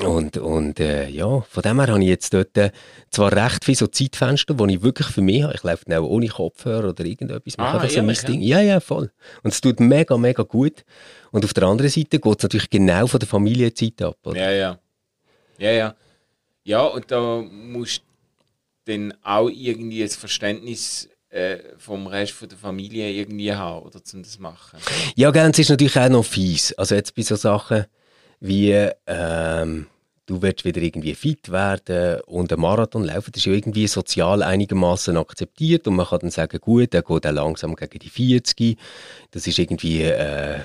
Und, 0.01 0.39
und 0.39 0.81
äh, 0.81 1.09
ja, 1.09 1.41
von 1.43 1.63
dem 1.63 1.81
her 1.81 1.89
habe 1.89 2.01
ich 2.03 2.09
jetzt 2.09 2.33
dort 2.33 2.57
äh, 2.57 2.71
zwar 3.11 3.33
recht 3.33 3.65
viele 3.65 3.77
so 3.77 3.87
Zeitfenster, 3.87 4.55
die 4.55 4.75
ich 4.75 4.83
wirklich 4.83 5.09
für 5.09 5.21
mich 5.21 5.43
habe. 5.43 5.55
Ich 5.55 5.63
laufe 5.63 5.85
dann 5.87 6.03
auch 6.03 6.09
ohne 6.09 6.29
Kopfhörer 6.29 6.91
oder 6.91 7.05
irgendetwas. 7.05 7.59
mache 7.59 7.69
Ah, 7.69 7.81
einfach 7.81 7.91
so 7.91 8.03
mein? 8.03 8.17
Ding. 8.17 8.41
Ja, 8.41 8.61
ja, 8.61 8.81
voll. 8.81 9.11
Und 9.43 9.53
es 9.53 9.61
tut 9.61 9.81
mega, 9.81 10.17
mega 10.17 10.43
gut. 10.43 10.85
Und 11.31 11.45
auf 11.45 11.53
der 11.53 11.65
anderen 11.65 11.91
Seite 11.91 12.19
geht 12.19 12.39
es 12.39 12.43
natürlich 12.43 12.71
genau 12.71 13.07
von 13.07 13.21
der 13.21 13.29
Familienzeit 13.29 14.01
ab. 14.03 14.17
Oder? 14.25 14.41
Ja, 14.41 14.51
ja. 14.51 14.79
Ja, 15.59 15.71
ja. 15.71 15.95
Ja, 16.65 16.83
und 16.83 17.11
da 17.11 17.43
musst 17.43 18.03
du 18.85 18.93
dann 18.93 19.15
auch 19.23 19.49
irgendwie 19.49 20.03
das 20.03 20.17
Verständnis 20.17 21.09
äh, 21.31 21.59
vom 21.79 22.07
Rest 22.07 22.33
von 22.33 22.49
der 22.49 22.59
Familie 22.59 23.11
irgendwie 23.11 23.53
haben, 23.53 23.87
oder 23.87 24.03
zum 24.03 24.23
das 24.23 24.39
machen. 24.39 24.79
Ja, 25.15 25.31
gell, 25.31 25.51
es 25.51 25.59
ist 25.59 25.71
natürlich 25.71 25.99
auch 25.99 26.09
noch 26.09 26.25
fies. 26.25 26.73
Also 26.75 26.95
jetzt 26.95 27.15
bei 27.15 27.23
so 27.23 27.37
Sachen 27.37 27.87
wie, 28.41 28.89
ähm, 29.07 29.87
du 30.27 30.43
willst 30.43 30.65
wieder 30.65 30.81
irgendwie 30.81 31.15
fit 31.15 31.51
werden 31.51 32.21
und 32.27 32.53
einen 32.53 32.63
Marathon 32.63 33.05
laufen, 33.05 33.33
das 33.33 33.41
ist 33.41 33.47
ja 33.47 33.53
irgendwie 33.53 33.87
sozial 33.87 34.43
einigermaßen 34.43 35.17
akzeptiert 35.17 35.87
und 35.89 35.97
man 35.97 36.07
kann 36.07 36.21
dann 36.21 36.31
sagen, 36.31 36.61
gut, 36.61 36.93
der 36.93 37.03
geht 37.03 37.27
auch 37.27 37.33
langsam 37.33 37.75
gegen 37.75 37.99
die 37.99 38.09
40. 38.09 38.79
Das 39.33 39.47
ist 39.47 39.59
irgendwie 39.59 40.03
äh, 40.03 40.59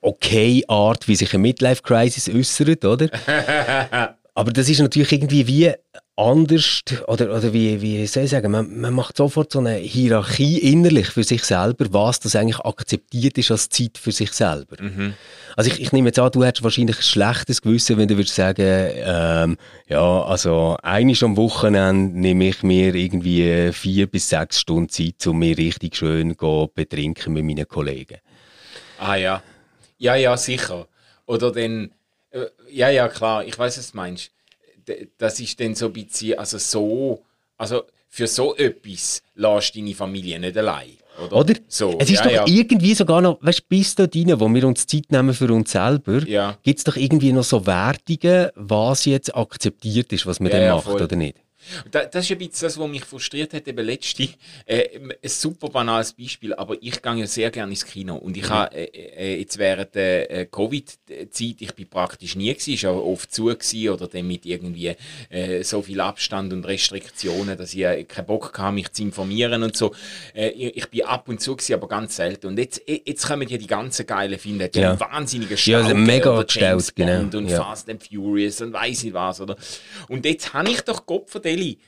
okay 0.00 0.64
Art, 0.68 1.08
wie 1.08 1.16
sich 1.16 1.34
eine 1.34 1.42
Midlife-Crisis 1.42 2.28
äußert, 2.28 2.84
oder? 2.84 3.08
Aber 4.34 4.52
das 4.52 4.68
ist 4.68 4.80
natürlich 4.80 5.12
irgendwie 5.12 5.46
wie 5.46 5.72
anders, 6.16 6.82
oder, 7.06 7.30
oder 7.30 7.52
wie, 7.52 7.82
wie 7.82 8.06
soll 8.06 8.24
ich 8.24 8.30
sagen, 8.30 8.50
man, 8.50 8.80
man 8.80 8.94
macht 8.94 9.18
sofort 9.18 9.52
so 9.52 9.58
eine 9.58 9.74
Hierarchie 9.74 10.58
innerlich 10.58 11.08
für 11.08 11.24
sich 11.24 11.44
selber, 11.44 11.86
was 11.90 12.20
das 12.20 12.34
eigentlich 12.34 12.58
akzeptiert 12.60 13.36
ist 13.36 13.50
als 13.50 13.68
Zeit 13.68 13.98
für 13.98 14.12
sich 14.12 14.32
selber. 14.32 14.82
Mhm. 14.82 15.14
Also 15.56 15.70
ich, 15.70 15.80
ich 15.80 15.92
nehme 15.92 16.08
jetzt 16.08 16.18
an, 16.18 16.30
du 16.32 16.42
hättest 16.42 16.64
wahrscheinlich 16.64 16.96
ein 16.96 17.02
schlechtes 17.02 17.60
Gewissen, 17.60 17.98
wenn 17.98 18.08
du 18.08 18.16
würdest 18.16 18.34
sagen, 18.34 18.64
ähm, 18.64 19.58
ja, 19.88 20.22
also 20.22 20.76
eigentlich 20.82 21.22
am 21.22 21.36
Wochenende 21.36 22.18
nehme 22.18 22.48
ich 22.48 22.62
mir 22.62 22.94
irgendwie 22.94 23.70
vier 23.72 24.06
bis 24.06 24.30
sechs 24.30 24.60
Stunden 24.60 24.88
Zeit, 24.88 25.26
um 25.26 25.38
mir 25.38 25.56
richtig 25.56 25.96
schön 25.96 26.36
zu 26.38 26.70
betrinken 26.74 27.34
mit 27.34 27.44
meinen 27.44 27.68
Kollegen. 27.68 28.18
Ah 28.98 29.16
ja. 29.16 29.42
Ja, 29.98 30.14
ja, 30.14 30.36
sicher. 30.36 30.86
Oder 31.26 31.52
dann, 31.52 31.90
äh, 32.30 32.46
ja, 32.70 32.88
ja, 32.88 33.08
klar, 33.08 33.44
ich 33.44 33.58
weiß, 33.58 33.78
was 33.78 33.90
du 33.92 33.96
meinst. 33.96 34.30
Das 35.18 35.40
ist 35.40 35.58
dann 35.60 35.74
so 35.74 35.86
ein 35.86 35.92
bisschen, 35.92 36.38
also 36.38 36.58
so, 36.58 37.22
also 37.56 37.82
für 38.08 38.26
so 38.26 38.54
etwas 38.56 39.22
lässt 39.34 39.76
deine 39.76 39.94
Familie 39.94 40.38
nicht 40.38 40.56
allein. 40.56 40.90
Oder? 41.24 41.36
Oder? 41.36 41.54
So, 41.68 41.96
es 41.98 42.10
ist 42.10 42.18
ja, 42.18 42.24
doch 42.24 42.30
ja. 42.30 42.44
irgendwie 42.46 42.94
sogar 42.94 43.20
noch, 43.22 43.38
weißt 43.40 43.60
du, 43.60 43.64
bis 43.68 43.94
da 43.94 44.04
rein, 44.04 44.38
wo 44.38 44.48
wir 44.52 44.66
uns 44.66 44.86
Zeit 44.86 45.10
nehmen 45.10 45.32
für 45.34 45.50
uns 45.52 45.72
selber, 45.72 46.26
Ja. 46.26 46.58
gibt 46.62 46.78
es 46.78 46.84
doch 46.84 46.96
irgendwie 46.96 47.32
noch 47.32 47.44
so 47.44 47.64
Wertungen, 47.66 48.50
was 48.54 49.06
jetzt 49.06 49.34
akzeptiert 49.34 50.12
ist, 50.12 50.26
was 50.26 50.40
man 50.40 50.52
Ja, 50.52 50.58
dann 50.58 50.76
macht 50.76 50.84
voll. 50.84 51.02
oder 51.02 51.16
nicht. 51.16 51.36
Da, 51.90 52.04
das 52.04 52.24
ist 52.24 52.32
ein 52.32 52.38
bisschen 52.38 52.66
das, 52.66 52.78
was 52.78 52.88
mich 52.88 53.04
frustriert 53.04 53.52
hat, 53.54 53.66
eben 53.68 53.84
letzte. 53.84 54.28
Äh, 54.66 54.98
ein 54.98 55.12
super 55.28 55.68
banales 55.68 56.12
Beispiel, 56.12 56.54
aber 56.54 56.76
ich 56.80 57.00
gehe 57.02 57.14
ja 57.14 57.26
sehr 57.26 57.50
gerne 57.50 57.72
ins 57.72 57.84
Kino. 57.84 58.16
Und 58.16 58.36
Mhm. 58.36 58.42
ich 58.42 58.48
habe 58.50 58.76
äh, 58.76 58.84
äh, 59.34 59.38
jetzt 59.40 59.58
während 59.58 59.94
der 59.94 60.30
äh, 60.30 60.46
Covid-Zeit, 60.46 61.56
ich 61.60 61.74
bin 61.74 61.88
praktisch 61.88 62.36
nie 62.36 62.52
gewesen, 62.52 62.74
ist 62.74 62.84
auch 62.84 63.02
oft 63.04 63.32
zu 63.32 63.44
gewesen, 63.46 63.88
oder 63.90 64.08
dann 64.08 64.26
mit 64.26 64.46
irgendwie 64.46 64.94
äh, 65.30 65.62
so 65.62 65.82
viel 65.82 66.00
Abstand 66.00 66.52
und 66.52 66.64
Restriktionen, 66.64 67.56
dass 67.56 67.74
ich 67.74 67.84
äh, 67.84 68.04
keinen 68.04 68.26
Bock 68.26 68.56
hatte, 68.58 68.72
mich 68.74 68.90
zu 68.92 69.02
informieren 69.02 69.62
und 69.62 69.76
so. 69.76 69.94
Äh, 70.34 70.48
ich, 70.50 70.76
ich 70.76 70.86
bin 70.90 71.02
ab 71.02 71.28
und 71.28 71.40
zu 71.40 71.56
gewesen, 71.56 71.74
aber 71.74 71.88
ganz 71.88 72.16
selten. 72.16 72.46
Und 72.48 72.58
jetzt, 72.58 72.82
jetzt 72.86 73.26
kommen 73.26 73.48
ja 73.48 73.56
die 73.58 73.66
ganzen 73.66 74.06
geilen 74.06 74.38
Filme, 74.38 74.68
die 74.68 74.80
Ja. 74.80 74.98
wahnsinnigen 74.98 75.56
Ja, 75.64 75.78
also 75.78 75.94
mega 75.94 76.42
gestellt, 76.42 76.94
genau. 76.94 77.20
Und 77.20 77.48
Ja. 77.48 77.62
Fast 77.62 77.88
and 77.90 78.02
Furious 78.02 78.60
und 78.60 78.72
weiss 78.72 79.02
nicht 79.02 79.14
was, 79.14 79.40
oder? 79.40 79.56
Und 80.08 80.24
jetzt 80.24 80.52
habe 80.52 80.70
ich 80.70 80.80
doch 80.82 81.04
Gott 81.06 81.30
verdeli, 81.56 81.78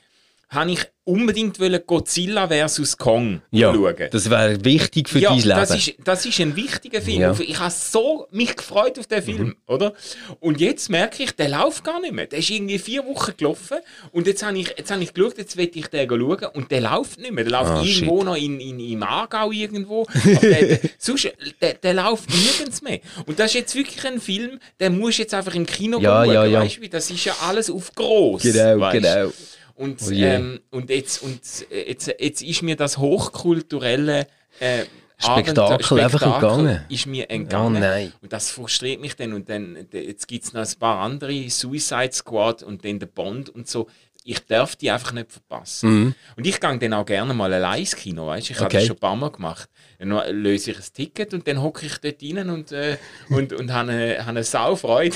habe 0.51 0.71
ich 0.71 0.79
unbedingt 1.03 1.59
wollen 1.59 1.79
Godzilla 1.85 2.47
vs. 2.47 2.97
Kong 2.97 3.41
Ja, 3.51 3.71
schauen. 3.71 3.95
das 4.11 4.29
wäre 4.31 4.63
wichtig 4.65 5.07
für 5.07 5.19
ja, 5.19 5.29
dein 5.29 5.37
Leben. 5.41 5.49
das 5.49 5.69
ist, 5.75 5.93
das 6.03 6.25
ist 6.25 6.39
ein 6.39 6.55
wichtiger 6.55 7.01
Film. 7.03 7.21
Ja. 7.21 7.33
Mhm. 7.33 7.41
Ich 7.41 7.59
habe 7.59 7.69
so 7.71 8.25
mich 8.31 8.55
gefreut 8.55 8.97
auf 8.97 9.05
den 9.05 9.21
Film, 9.21 9.55
oder? 9.67 9.93
Und 10.39 10.59
jetzt 10.59 10.89
merke 10.89 11.21
ich, 11.21 11.31
der 11.33 11.49
läuft 11.49 11.83
gar 11.83 12.01
nicht 12.01 12.13
mehr. 12.13 12.25
Der 12.25 12.39
ist 12.39 12.49
irgendwie 12.49 12.79
vier 12.79 13.05
Wochen 13.05 13.33
gelaufen 13.37 13.77
und 14.11 14.25
jetzt 14.25 14.41
habe 14.43 14.57
ich, 14.57 14.69
jetzt 14.75 14.89
habe 14.89 15.03
ich 15.03 15.13
geschaut, 15.13 15.37
jetzt 15.37 15.55
will 15.55 15.69
ich 15.71 15.85
den 15.87 16.09
schauen 16.09 16.45
und 16.53 16.71
der 16.71 16.81
läuft 16.81 17.19
nicht 17.19 17.31
mehr. 17.31 17.43
Der 17.43 17.53
läuft 17.53 17.69
Ah, 17.71 17.83
irgendwo 17.83 18.17
shit. 18.17 18.25
noch 18.25 18.35
in, 18.35 18.59
in, 18.59 18.79
im 18.79 19.03
Aargau 19.03 19.51
irgendwo. 19.51 20.07
Der, 20.25 20.65
der, 20.65 20.79
sonst, 20.97 21.31
der, 21.61 21.73
der 21.75 21.93
läuft 21.93 22.27
nirgends 22.27 22.81
mehr. 22.81 23.01
Und 23.27 23.37
das 23.39 23.47
ist 23.51 23.53
jetzt 23.53 23.75
wirklich 23.75 24.03
ein 24.05 24.19
Film, 24.19 24.59
den 24.79 24.97
musst 24.97 25.19
du 25.19 25.21
jetzt 25.23 25.33
einfach 25.35 25.53
im 25.53 25.67
Kino 25.67 25.99
Ja, 25.99 26.23
schauen. 26.25 26.33
ja, 26.33 26.45
ja. 26.45 26.59
Weißt 26.61 26.77
du, 26.81 26.89
das 26.89 27.11
ist 27.11 27.23
ja 27.25 27.35
alles 27.47 27.69
auf 27.69 27.93
groß. 27.93 28.41
Genau, 28.41 28.79
weißt 28.79 28.93
genau. 28.93 29.31
Und, 29.79 30.01
Oh 30.05 30.11
ähm, 30.11 30.59
und, 30.71 30.89
jetzt, 30.89 31.23
und 31.23 31.39
jetzt, 31.71 32.13
jetzt 32.19 32.41
ist 32.41 32.61
mir 32.63 32.75
das 32.75 32.97
hochkulturelle 32.97 34.27
äh, 34.59 34.83
Spektakel 35.17 35.57
Abenteuer- 35.57 36.03
einfach 36.03 36.21
entgangen. 36.21 36.81
Ist 36.89 37.05
mir 37.07 37.29
entgangen. 37.29 37.77
Oh 37.77 37.79
nein. 37.79 38.11
Und 38.21 38.31
das 38.33 38.51
frustriert 38.51 38.99
mich 39.01 39.15
dann. 39.15 39.33
Und 39.33 39.47
dann 39.49 39.87
jetzt 39.91 40.27
gibt 40.27 40.43
es 40.45 40.53
noch 40.53 40.65
ein 40.65 40.79
paar 40.79 40.99
andere, 40.99 41.49
Suicide 41.49 42.11
Squad 42.11 42.61
und 42.63 42.83
dann 42.83 42.99
der 42.99 43.07
Bond 43.07 43.49
und 43.49 43.67
so. 43.69 43.87
Ich 44.25 44.45
darf 44.45 44.75
die 44.75 44.91
einfach 44.91 45.13
nicht 45.13 45.31
verpassen. 45.31 46.13
Und 46.35 46.45
ich 46.45 46.59
gehe 46.59 46.77
dann 46.77 46.93
auch 46.93 47.05
gerne 47.05 47.33
mal 47.33 47.51
allein 47.53 47.79
ins 47.79 47.95
Kino, 47.95 48.27
weißt? 48.27 48.49
Ich 48.49 48.57
habe 48.59 48.65
Mhm. 48.65 48.67
Okay. 48.67 48.77
das 48.79 48.87
schon 48.87 48.95
ein 48.97 48.99
paar 48.99 49.15
Mal 49.15 49.31
gemacht. 49.31 49.69
Dann 49.97 50.09
löse 50.43 50.71
ich 50.71 50.77
ein 50.77 50.83
Ticket 50.93 51.33
und 51.33 51.47
dann 51.47 51.61
hocke 51.61 51.85
ich 51.85 51.97
dort 51.99 52.21
rein 52.21 52.49
und, 52.49 52.71
äh, 52.73 52.97
und, 53.29 53.53
und 53.53 53.71
habe 53.73 53.91
eine, 53.91 54.19
habe 54.19 54.29
eine 54.31 54.43
Saufreude. 54.43 55.15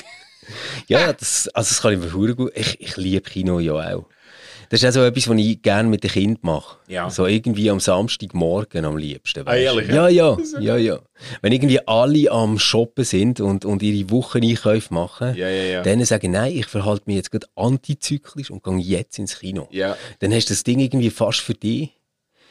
Ja, 0.88 1.12
das, 1.14 1.48
also 1.50 1.70
das 1.70 1.82
kann 1.82 1.94
ich 1.94 2.00
mir 2.00 2.34
gut. 2.36 2.52
Ich, 2.56 2.80
ich 2.82 2.98
liebe 2.98 3.22
Kino 3.30 3.60
ja 3.60 3.74
auch. 3.96 4.06
Das 4.74 4.82
ist 4.82 4.90
auch 4.90 4.94
so 4.94 5.04
etwas, 5.04 5.30
was 5.30 5.38
ich 5.38 5.62
gerne 5.62 5.88
mit 5.88 6.04
den 6.04 6.10
Kindern 6.10 6.40
mache. 6.42 6.78
Ja. 6.88 7.08
So 7.08 7.28
irgendwie 7.28 7.70
am 7.70 7.80
Samstagmorgen 7.80 8.86
am 8.86 8.98
liebsten. 8.98 9.46
du. 9.46 9.52
ehrlich, 9.52 9.88
Ja, 9.88 10.08
ja, 10.08 10.36
ja, 10.60 10.78
ja. 10.78 11.00
Wenn 11.44 11.52
irgendwie 11.54 11.88
alle 11.88 12.32
am 12.32 12.58
Shoppen 12.58 13.06
sind 13.06 13.40
und, 13.40 13.66
und 13.66 13.84
ihre 13.84 14.10
Wocheneinkäufe 14.10 14.92
machen, 14.92 15.36
Ja, 15.36 15.48
ja, 15.48 15.64
ja. 15.64 15.82
dann 15.84 16.04
sagen, 16.06 16.32
nein, 16.32 16.54
ich 16.54 16.66
verhalte 16.66 17.04
mich 17.06 17.18
jetzt 17.18 17.30
gerade 17.30 17.46
antizyklisch 17.56 18.50
und 18.50 18.64
gehe 18.64 18.80
jetzt 18.80 19.20
ins 19.20 19.38
Kino. 19.38 19.68
Ja, 19.70 19.96
Dann 20.18 20.34
hast 20.34 20.50
du 20.50 20.56
das 20.56 20.64
Ding 20.64 20.80
irgendwie 20.80 21.12
fast 21.12 21.42
für 21.42 21.54
dich. 21.54 21.92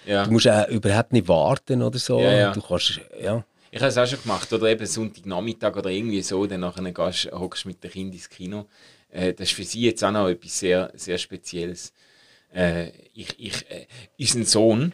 ja. 0.06 0.24
Du 0.24 0.30
musst 0.30 0.46
auch 0.46 0.68
überhaupt 0.68 1.12
nicht 1.12 1.26
warten 1.26 1.82
oder 1.82 1.98
so. 1.98 2.20
Ja, 2.20 2.32
ja. 2.32 2.52
Du 2.52 2.62
kannst, 2.62 3.00
ja. 3.20 3.44
Ich 3.72 3.80
habe 3.80 3.88
es 3.88 3.98
auch 3.98 4.06
schon 4.06 4.22
gemacht. 4.22 4.52
Oder 4.52 4.68
eben 4.68 4.86
Sonntagnachmittag 4.86 5.74
oder 5.74 5.90
irgendwie 5.90 6.22
so. 6.22 6.46
Dann 6.46 6.60
nachher 6.60 6.92
gehst, 6.92 7.32
hockst 7.32 7.64
du 7.64 7.70
mit 7.70 7.82
den 7.82 7.90
Kindern 7.90 8.14
ins 8.14 8.28
Kino. 8.28 8.68
Äh, 9.10 9.32
das 9.34 9.48
ist 9.48 9.56
für 9.56 9.64
sie 9.64 9.80
jetzt 9.80 10.04
auch 10.04 10.12
noch 10.12 10.28
etwas 10.28 10.56
sehr, 10.60 10.92
sehr 10.94 11.18
Spezielles. 11.18 11.92
Äh, 12.54 12.88
ich, 13.14 13.38
ich, 13.38 13.70
äh, 13.70 13.86
unseren 14.18 14.44
Sohn, 14.44 14.92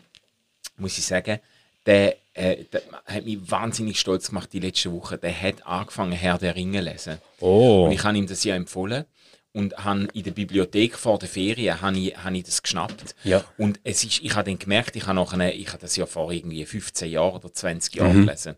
muss 0.77 0.99
ich 0.99 1.07
sagen, 1.07 1.40
der, 1.87 2.16
äh, 2.35 2.64
der 2.64 2.83
hat 3.07 3.25
mich 3.25 3.38
wahnsinnig 3.51 3.99
stolz 3.99 4.29
gemacht 4.29 4.53
die 4.53 4.61
letzten 4.61 4.92
Wochen. 4.92 5.21
Der 5.21 5.40
hat 5.40 5.66
angefangen, 5.66 6.12
Herr 6.12 6.38
der 6.38 6.55
Ringe 6.55 6.79
zu 6.79 6.85
lesen. 6.85 7.18
Oh. 7.40 7.87
Und 7.87 7.92
ich 7.92 8.05
habe 8.05 8.16
ihm 8.16 8.27
das 8.27 8.44
ja 8.44 8.55
empfohlen 8.55 9.05
und 9.53 9.77
habe 9.85 10.09
in 10.12 10.23
der 10.23 10.31
Bibliothek 10.33 10.97
vor 10.97 11.18
der 11.18 11.29
Ferien 11.29 11.81
habe 11.81 11.99
ich, 11.99 12.16
habe 12.16 12.37
ich 12.37 12.44
das 12.44 12.62
geschnappt. 12.62 13.14
Ja. 13.25 13.44
Und 13.57 13.81
es 13.85 14.05
ist, 14.05 14.21
ich 14.23 14.35
habe 14.35 14.51
dann 14.51 14.59
gemerkt, 14.59 14.94
ich 14.97 15.07
habe, 15.07 15.16
nachher, 15.16 15.55
ich 15.55 15.68
habe 15.68 15.79
das 15.79 15.97
ja 15.97 16.07
vor 16.07 16.31
irgendwie 16.31 16.64
15 16.64 17.11
Jahren 17.11 17.37
oder 17.37 17.53
20 17.53 17.94
Jahren 17.94 18.27
gelesen 18.27 18.57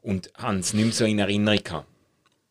und 0.00 0.30
habe 0.36 0.58
es 0.58 0.72
nicht 0.72 0.84
mehr 0.84 0.94
so 0.94 1.04
in 1.04 1.18
Erinnerung 1.18 1.62
gehabt. 1.62 1.86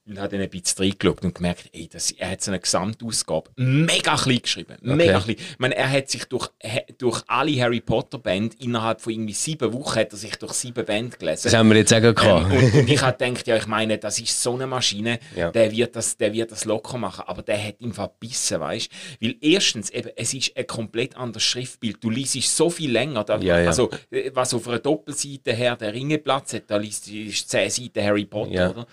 Und 0.08 0.20
habe 0.20 0.30
dann 0.30 0.42
ein 0.42 0.50
bisschen 0.50 0.78
reingeschaut 0.86 1.22
und 1.24 1.36
gemerkt, 1.36 1.70
ey, 1.74 1.90
das, 1.92 2.12
er 2.12 2.32
hat 2.32 2.42
so 2.42 2.52
eine 2.52 2.60
Gesamtausgabe 2.60 3.52
mega 3.58 4.16
klein 4.16 4.40
geschrieben. 4.42 4.78
Mega 4.82 5.20
klein. 5.20 5.36
Ich 5.38 5.60
meine, 5.60 5.76
er 5.76 5.90
hat 5.92 6.10
sich 6.10 6.24
durch, 6.26 6.50
durch 6.98 7.24
alle 7.28 7.60
Harry 7.62 7.82
Potter 7.82 8.18
Band 8.18 8.56
innerhalb 8.62 9.02
von 9.02 9.12
irgendwie 9.12 9.34
sieben 9.34 9.74
Wochen 9.74 10.00
hat 10.00 10.12
er 10.14 10.18
sich 10.18 10.36
durch 10.38 10.54
sieben 10.54 10.86
Band 10.86 11.20
gelesen. 11.20 11.42
Das 11.46 11.54
haben 11.54 11.70
wir 11.70 11.76
jetzt 11.78 11.94
auch 11.94 11.98
Ähm, 11.98 12.16
gehabt. 12.16 12.52
und, 12.54 12.74
und 12.74 12.90
ich 12.90 13.02
habe 13.02 13.18
gedacht, 13.18 13.48
ja, 13.48 13.58
ich 13.58 13.68
meine, 13.68 13.98
das 13.98 14.20
ist 14.20 14.42
so 14.42 14.54
eine 14.54 14.66
Maschine, 14.68 15.20
Ja. 15.36 15.52
der, 15.52 15.72
wird 15.72 15.96
das, 15.96 16.16
der 16.16 16.32
wird 16.32 16.52
das 16.52 16.64
locker 16.66 16.98
machen, 16.98 17.26
aber 17.28 17.42
der 17.42 17.62
hat 17.62 17.82
ihn 17.82 17.92
verbissen, 17.92 18.60
weißt 18.62 18.90
Weil 19.22 19.36
erstens, 19.42 19.90
eben, 19.90 20.10
es 20.16 20.34
ist 20.34 20.56
ein 20.56 20.68
komplett 20.68 21.18
anderes 21.18 21.44
Schriftbild. 21.44 22.02
Du 22.04 22.10
liest 22.10 22.42
so 22.56 22.70
viel 22.70 22.92
länger. 22.92 23.24
Da, 23.26 23.38
Ja, 23.40 23.60
ja. 23.60 23.68
Also, 23.68 23.90
äh, 24.12 24.32
was 24.34 24.54
auf 24.54 24.68
einer 24.68 24.80
Doppelseite 24.80 25.54
her 25.54 25.76
der 25.76 25.94
Ringe 25.94 26.18
Platz 26.18 26.54
hat, 26.54 26.64
da 26.68 26.78
liest 26.78 27.08
du 27.08 27.12
ist 27.14 27.50
zehn 27.50 27.70
Seiten 27.70 28.04
Harry 28.04 28.26
Potter, 28.26 28.70
oder? 28.72 28.88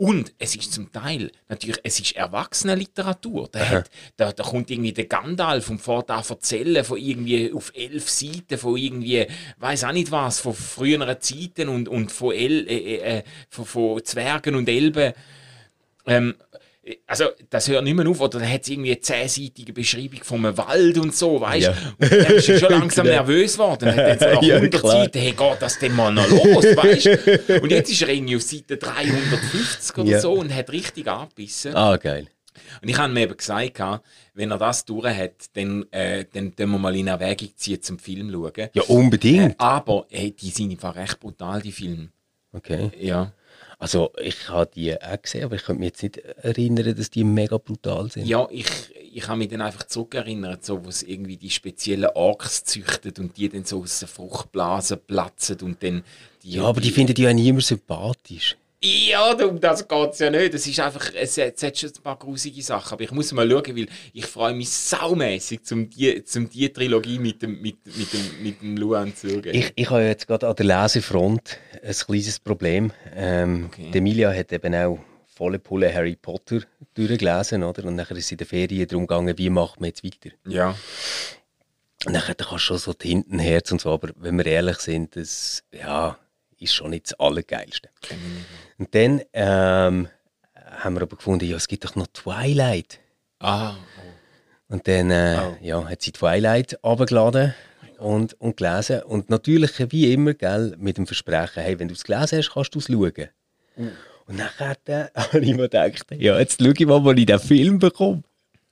Und 0.00 0.32
es 0.38 0.56
ist 0.56 0.72
zum 0.72 0.90
Teil, 0.90 1.30
natürlich, 1.50 1.78
es 1.82 2.00
ist 2.00 2.16
Erwachsenenliteratur. 2.16 3.50
Da, 3.52 3.68
hat, 3.68 3.90
da, 4.16 4.32
da 4.32 4.42
kommt 4.42 4.70
irgendwie 4.70 4.94
der 4.94 5.04
Gandalf 5.04 5.68
und 5.68 5.78
fährt 5.78 6.10
an 6.10 6.24
erzählen 6.26 6.82
von 6.86 6.96
irgendwie 6.96 7.52
auf 7.52 7.70
elf 7.74 8.08
Seiten 8.08 8.56
von 8.56 8.78
irgendwie, 8.78 9.26
weiß 9.58 9.84
auch 9.84 9.92
nicht 9.92 10.10
was, 10.10 10.40
von 10.40 10.54
früheren 10.54 11.20
Zeiten 11.20 11.68
und, 11.68 11.86
und 11.86 12.10
von, 12.10 12.32
El, 12.32 12.66
äh, 12.66 13.18
äh, 13.18 13.22
von, 13.50 13.66
von 13.66 14.02
Zwergen 14.02 14.54
und 14.54 14.70
Elben. 14.70 15.12
Ähm, 16.06 16.34
also, 17.06 17.26
das 17.50 17.68
hört 17.68 17.84
nicht 17.84 17.94
mehr 17.94 18.08
auf. 18.08 18.20
Oder 18.20 18.38
da 18.40 18.46
hat 18.46 18.62
es 18.62 18.68
irgendwie 18.68 18.92
eine 18.92 19.00
zehnseitige 19.00 19.72
Beschreibung 19.72 20.20
vom 20.22 20.44
Wald 20.56 20.96
und 20.98 21.14
so, 21.14 21.40
weißt 21.40 21.66
du? 21.68 21.70
Ja. 21.72 21.76
Und 21.98 22.12
dann 22.12 22.34
ist 22.36 22.48
er 22.48 22.58
schon 22.58 22.70
langsam 22.70 23.06
nervös 23.06 23.52
geworden. 23.54 23.84
Dann 23.84 23.96
hat 23.96 24.22
er 24.22 24.34
nach 24.34 24.42
Ja, 24.50 24.56
100 24.56 24.80
klar. 24.80 24.92
Seiten, 24.92 25.18
hey, 25.18 25.32
geht 25.32 25.56
das 25.60 25.78
denn 25.78 25.94
mal 25.94 26.12
noch 26.12 26.28
los, 26.28 26.64
weißt 26.64 27.06
du? 27.06 27.60
Und 27.62 27.70
jetzt 27.70 27.90
ist 27.92 28.02
er 28.02 28.08
irgendwie 28.08 28.36
auf 28.36 28.42
Seite 28.42 28.76
350 28.76 29.98
oder 29.98 30.08
Ja. 30.10 30.20
so 30.20 30.32
und 30.32 30.54
hat 30.54 30.70
richtig 30.70 31.06
abgebissen. 31.06 31.74
Ah, 31.76 31.96
geil. 31.96 32.26
Und 32.82 32.88
ich 32.88 32.96
habe 32.98 33.12
mir 33.12 33.20
eben 33.22 33.36
gesagt, 33.36 33.80
wenn 34.34 34.50
er 34.50 34.58
das 34.58 34.84
durch 34.84 35.06
hat, 35.14 35.32
dann, 35.54 35.84
äh, 35.92 36.24
dann 36.32 36.52
wir 36.56 36.66
mal 36.66 36.96
in 36.96 37.06
Erwägung 37.08 37.50
ziehen 37.56 37.82
zum 37.82 37.98
Film 37.98 38.30
schauen. 38.32 38.68
Ja, 38.72 38.82
unbedingt. 38.84 39.58
Aber 39.60 40.06
hey, 40.10 40.32
die 40.32 40.50
sind 40.50 40.70
einfach 40.70 40.96
recht 40.96 41.20
brutal, 41.20 41.60
die 41.62 41.72
Filme. 41.72 42.08
Okay. 42.52 42.90
Ja. 42.98 43.32
Also, 43.80 44.12
ich 44.22 44.50
habe 44.50 44.70
die 44.74 44.94
auch 44.94 45.22
gesehen, 45.22 45.44
aber 45.44 45.56
ich 45.56 45.64
könnte 45.64 45.80
mich 45.80 45.88
jetzt 45.88 46.02
nicht 46.02 46.18
erinnern, 46.18 46.94
dass 46.94 47.08
die 47.08 47.24
mega 47.24 47.56
brutal 47.56 48.10
sind. 48.10 48.26
Ja, 48.26 48.46
ich, 48.50 48.66
ich 49.12 49.26
habe 49.26 49.38
mich 49.38 49.48
dann 49.48 49.62
einfach 49.62 49.84
zurückerinnert, 49.84 50.66
so, 50.66 50.84
wo 50.84 50.90
es 50.90 51.02
irgendwie 51.02 51.38
die 51.38 51.48
speziellen 51.48 52.10
Orks 52.14 52.62
züchtet 52.64 53.18
und 53.18 53.38
die 53.38 53.48
dann 53.48 53.64
so 53.64 53.80
aus 53.80 54.00
der 54.00 54.08
Fruchtblase 54.08 54.98
platzen 54.98 55.56
und 55.62 55.82
dann 55.82 56.04
die. 56.42 56.56
Ja, 56.56 56.64
aber 56.64 56.82
die 56.82 56.90
finden 56.90 57.14
die 57.14 57.22
ja 57.22 57.32
niemand 57.32 57.64
sympathisch. 57.64 58.58
Ja, 58.82 59.32
um 59.32 59.60
das 59.60 59.86
geht 59.86 60.10
es 60.12 60.18
ja 60.20 60.30
nicht. 60.30 60.54
Es 60.54 60.66
ist 60.66 60.80
einfach, 60.80 61.12
es, 61.14 61.36
es 61.36 61.62
hat 61.62 61.78
schon 61.78 61.90
ein 61.90 62.02
paar 62.02 62.18
grusige 62.18 62.62
Sachen, 62.62 62.94
aber 62.94 63.02
ich 63.02 63.10
muss 63.10 63.30
mal 63.32 63.48
schauen, 63.48 63.76
weil 63.76 63.88
ich 64.14 64.24
freue 64.24 64.54
mich 64.54 64.70
saumässig, 64.70 65.64
zum 65.64 65.90
die, 65.90 66.24
zum 66.24 66.48
die 66.48 66.72
Trilogie 66.72 67.18
mit 67.18 67.42
dem, 67.42 67.60
mit, 67.60 67.76
mit 67.84 68.10
dem, 68.10 68.42
mit 68.42 68.62
dem 68.62 68.78
Luan 68.78 69.14
zu 69.14 69.28
schauen. 69.28 69.52
Ich, 69.52 69.72
ich 69.76 69.90
habe 69.90 70.02
jetzt 70.04 70.26
gerade 70.26 70.48
an 70.48 70.56
der 70.56 70.64
Lesefront 70.64 71.58
ein 71.82 71.92
kleines 71.94 72.38
Problem. 72.40 72.92
Ähm, 73.14 73.66
Okay. 73.66 73.90
Emilia 73.94 74.32
hat 74.32 74.52
eben 74.52 74.74
auch 74.74 74.98
volle 75.26 75.58
Pulle 75.58 75.92
Harry 75.94 76.16
Potter 76.16 76.60
durchgelesen, 76.94 77.62
oder? 77.62 77.84
Und 77.84 77.96
nachher 77.96 78.16
ist 78.16 78.26
es 78.26 78.32
in 78.32 78.38
der 78.38 78.46
Ferien 78.46 78.86
darum 78.86 79.06
gegangen, 79.06 79.36
wie 79.38 79.50
macht 79.50 79.80
man 79.80 79.88
jetzt 79.88 80.04
weiter. 80.04 80.34
Ja. 80.46 80.74
Und 82.06 82.12
nachher 82.12 82.34
da 82.34 82.44
kannst 82.44 82.64
du 82.64 82.66
schon 82.68 82.78
so 82.78 82.92
die 82.92 83.08
Hintenherz 83.08 83.70
und 83.72 83.80
so, 83.80 83.90
aber 83.92 84.10
wenn 84.16 84.36
wir 84.38 84.46
ehrlich 84.46 84.78
sind, 84.78 85.16
das 85.16 85.62
ja, 85.72 86.18
ist 86.58 86.74
schon 86.74 86.90
nicht 86.90 87.06
das 87.06 87.20
Allergeilste. 87.20 87.88
Und 88.78 88.94
dann 88.94 89.20
ähm, 89.32 90.08
haben 90.54 90.94
wir 90.94 91.02
aber 91.02 91.16
gefunden, 91.16 91.44
ja, 91.46 91.56
es 91.56 91.68
gibt 91.68 91.84
doch 91.84 91.96
noch 91.96 92.06
Twilight. 92.08 93.00
Ah, 93.38 93.74
Und 94.68 94.86
dann 94.88 95.10
äh, 95.10 95.38
Oh. 95.42 95.56
ja, 95.62 95.88
hat 95.88 96.02
sie 96.02 96.12
Twilight 96.12 96.78
runtergeladen 96.84 97.54
und, 98.00 98.34
und 98.40 98.56
gelesen. 98.56 99.02
Und 99.02 99.30
natürlich, 99.30 99.72
wie 99.90 100.12
immer, 100.12 100.34
gell, 100.34 100.74
mit 100.78 100.96
dem 100.96 101.06
Versprechen, 101.06 101.62
hey, 101.62 101.78
wenn 101.78 101.88
du 101.88 101.94
es 101.94 102.04
gelesen 102.04 102.38
hast, 102.38 102.52
kannst 102.52 102.74
du 102.74 102.78
es 102.78 102.86
schauen. 102.86 103.28
Und 104.26 104.36
nachher 104.36 104.76
äh, 104.86 105.06
habe 105.14 105.40
ich 105.40 105.54
mir 105.54 105.68
gedacht, 105.68 106.06
ja, 106.16 106.38
jetzt 106.38 106.60
schaue 106.60 106.72
ich 106.76 106.86
mal, 106.86 107.04
wo 107.04 107.12
ich 107.12 107.26
den 107.26 107.38
Film 107.38 107.78
bekomme. 107.78 108.22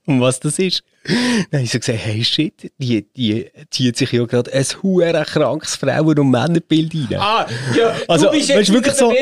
Und 0.07 0.21
was 0.21 0.41
das 0.41 0.59
ist. 0.59 0.83
Dann 1.05 1.47
habe 1.53 1.63
ich 1.63 1.71
so 1.71 1.79
gesagt, 1.79 1.99
hey 2.03 2.23
shit, 2.25 2.71
die, 2.79 3.03
die 3.17 3.47
zieht 3.71 3.97
sich 3.97 4.13
ja 4.13 4.25
gerade 4.27 4.53
ein 4.53 4.65
hure 4.83 5.25
krankes 5.25 5.77
Frauen- 5.77 6.19
und 6.19 6.31
Männerbild 6.31 6.93
rein. 6.95 7.19
ah 7.21 7.47
ja, 7.77 7.95
Also, 8.09 8.27
du 8.27 8.33
bist 8.33 8.51
weißt 8.51 8.73
wirklich 8.73 8.95
so, 8.95 9.13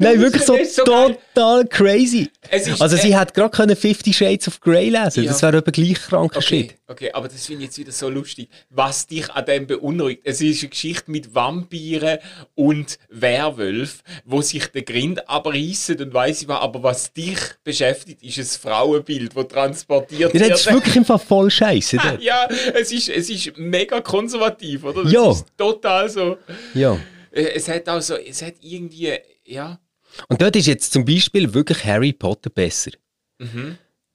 nein, 0.00 0.20
wirklich 0.20 0.42
so, 0.42 0.54
geil. 0.54 1.16
total 1.34 1.66
crazy. 1.66 2.28
Ist, 2.50 2.80
also, 2.80 2.96
sie 2.96 3.10
äh, 3.10 3.14
hat 3.14 3.34
gerade 3.34 3.50
können 3.50 3.76
Fifty 3.76 4.12
Shades 4.12 4.48
of 4.48 4.60
Grey 4.60 4.88
lesen. 4.88 5.24
Ja. 5.24 5.30
Das 5.32 5.42
wäre 5.42 5.58
eben 5.58 5.70
gleich 5.72 6.00
kranker 6.00 6.40
Shit. 6.42 6.70
Okay, 6.88 7.06
okay, 7.06 7.12
aber 7.12 7.28
das 7.28 7.46
finde 7.46 7.62
ich 7.62 7.68
jetzt 7.68 7.78
wieder 7.78 7.92
so 7.92 8.08
lustig. 8.08 8.48
Was 8.70 9.06
dich 9.06 9.30
an 9.30 9.44
dem 9.44 9.66
beunruhigt, 9.66 10.22
es 10.24 10.40
ist 10.40 10.62
eine 10.62 10.70
Geschichte 10.70 11.10
mit 11.10 11.34
Vampiren 11.34 12.18
und 12.54 12.98
Werwölfen, 13.10 14.00
wo 14.24 14.40
sich 14.42 14.66
der 14.68 14.82
Grind 14.82 15.28
abreißen 15.28 16.00
und 16.00 16.14
weiss 16.14 16.42
ich 16.42 16.48
was, 16.48 16.60
aber 16.60 16.82
was 16.82 17.12
dich 17.12 17.38
beschäftigt, 17.62 18.22
ist 18.22 18.38
ein 18.38 18.44
Frauenbild, 18.60 19.36
das 19.36 19.48
transportiert 19.48 20.34
Ja, 20.34 20.48
das 20.48 20.60
ist 20.60 20.72
wirklich 20.72 20.96
im 20.96 21.04
Fall 21.04 21.17
voll 21.18 21.50
scheiße. 21.50 21.96
dort. 22.02 22.22
ja, 22.22 22.46
es 22.74 22.92
ist, 22.92 23.08
es 23.08 23.28
ist 23.30 23.56
mega 23.58 24.00
konservativ, 24.00 24.84
oder? 24.84 25.02
Das 25.04 25.12
Ja. 25.12 25.30
ist 25.30 25.46
total 25.56 26.08
so. 26.08 26.38
Ja. 26.74 26.98
Äh, 27.30 27.42
Es 27.54 27.68
hat 27.68 27.88
auch 27.88 28.00
so, 28.00 28.16
es 28.16 28.42
hat 28.42 28.54
irgendwie, 28.60 29.12
ja. 29.44 29.78
Und 30.28 30.40
dort 30.40 30.56
ist 30.56 30.66
jetzt 30.66 30.92
zum 30.92 31.04
Beispiel 31.04 31.52
wirklich 31.52 31.84
Harry 31.84 32.12
Potter 32.12 32.50
besser. 32.50 32.90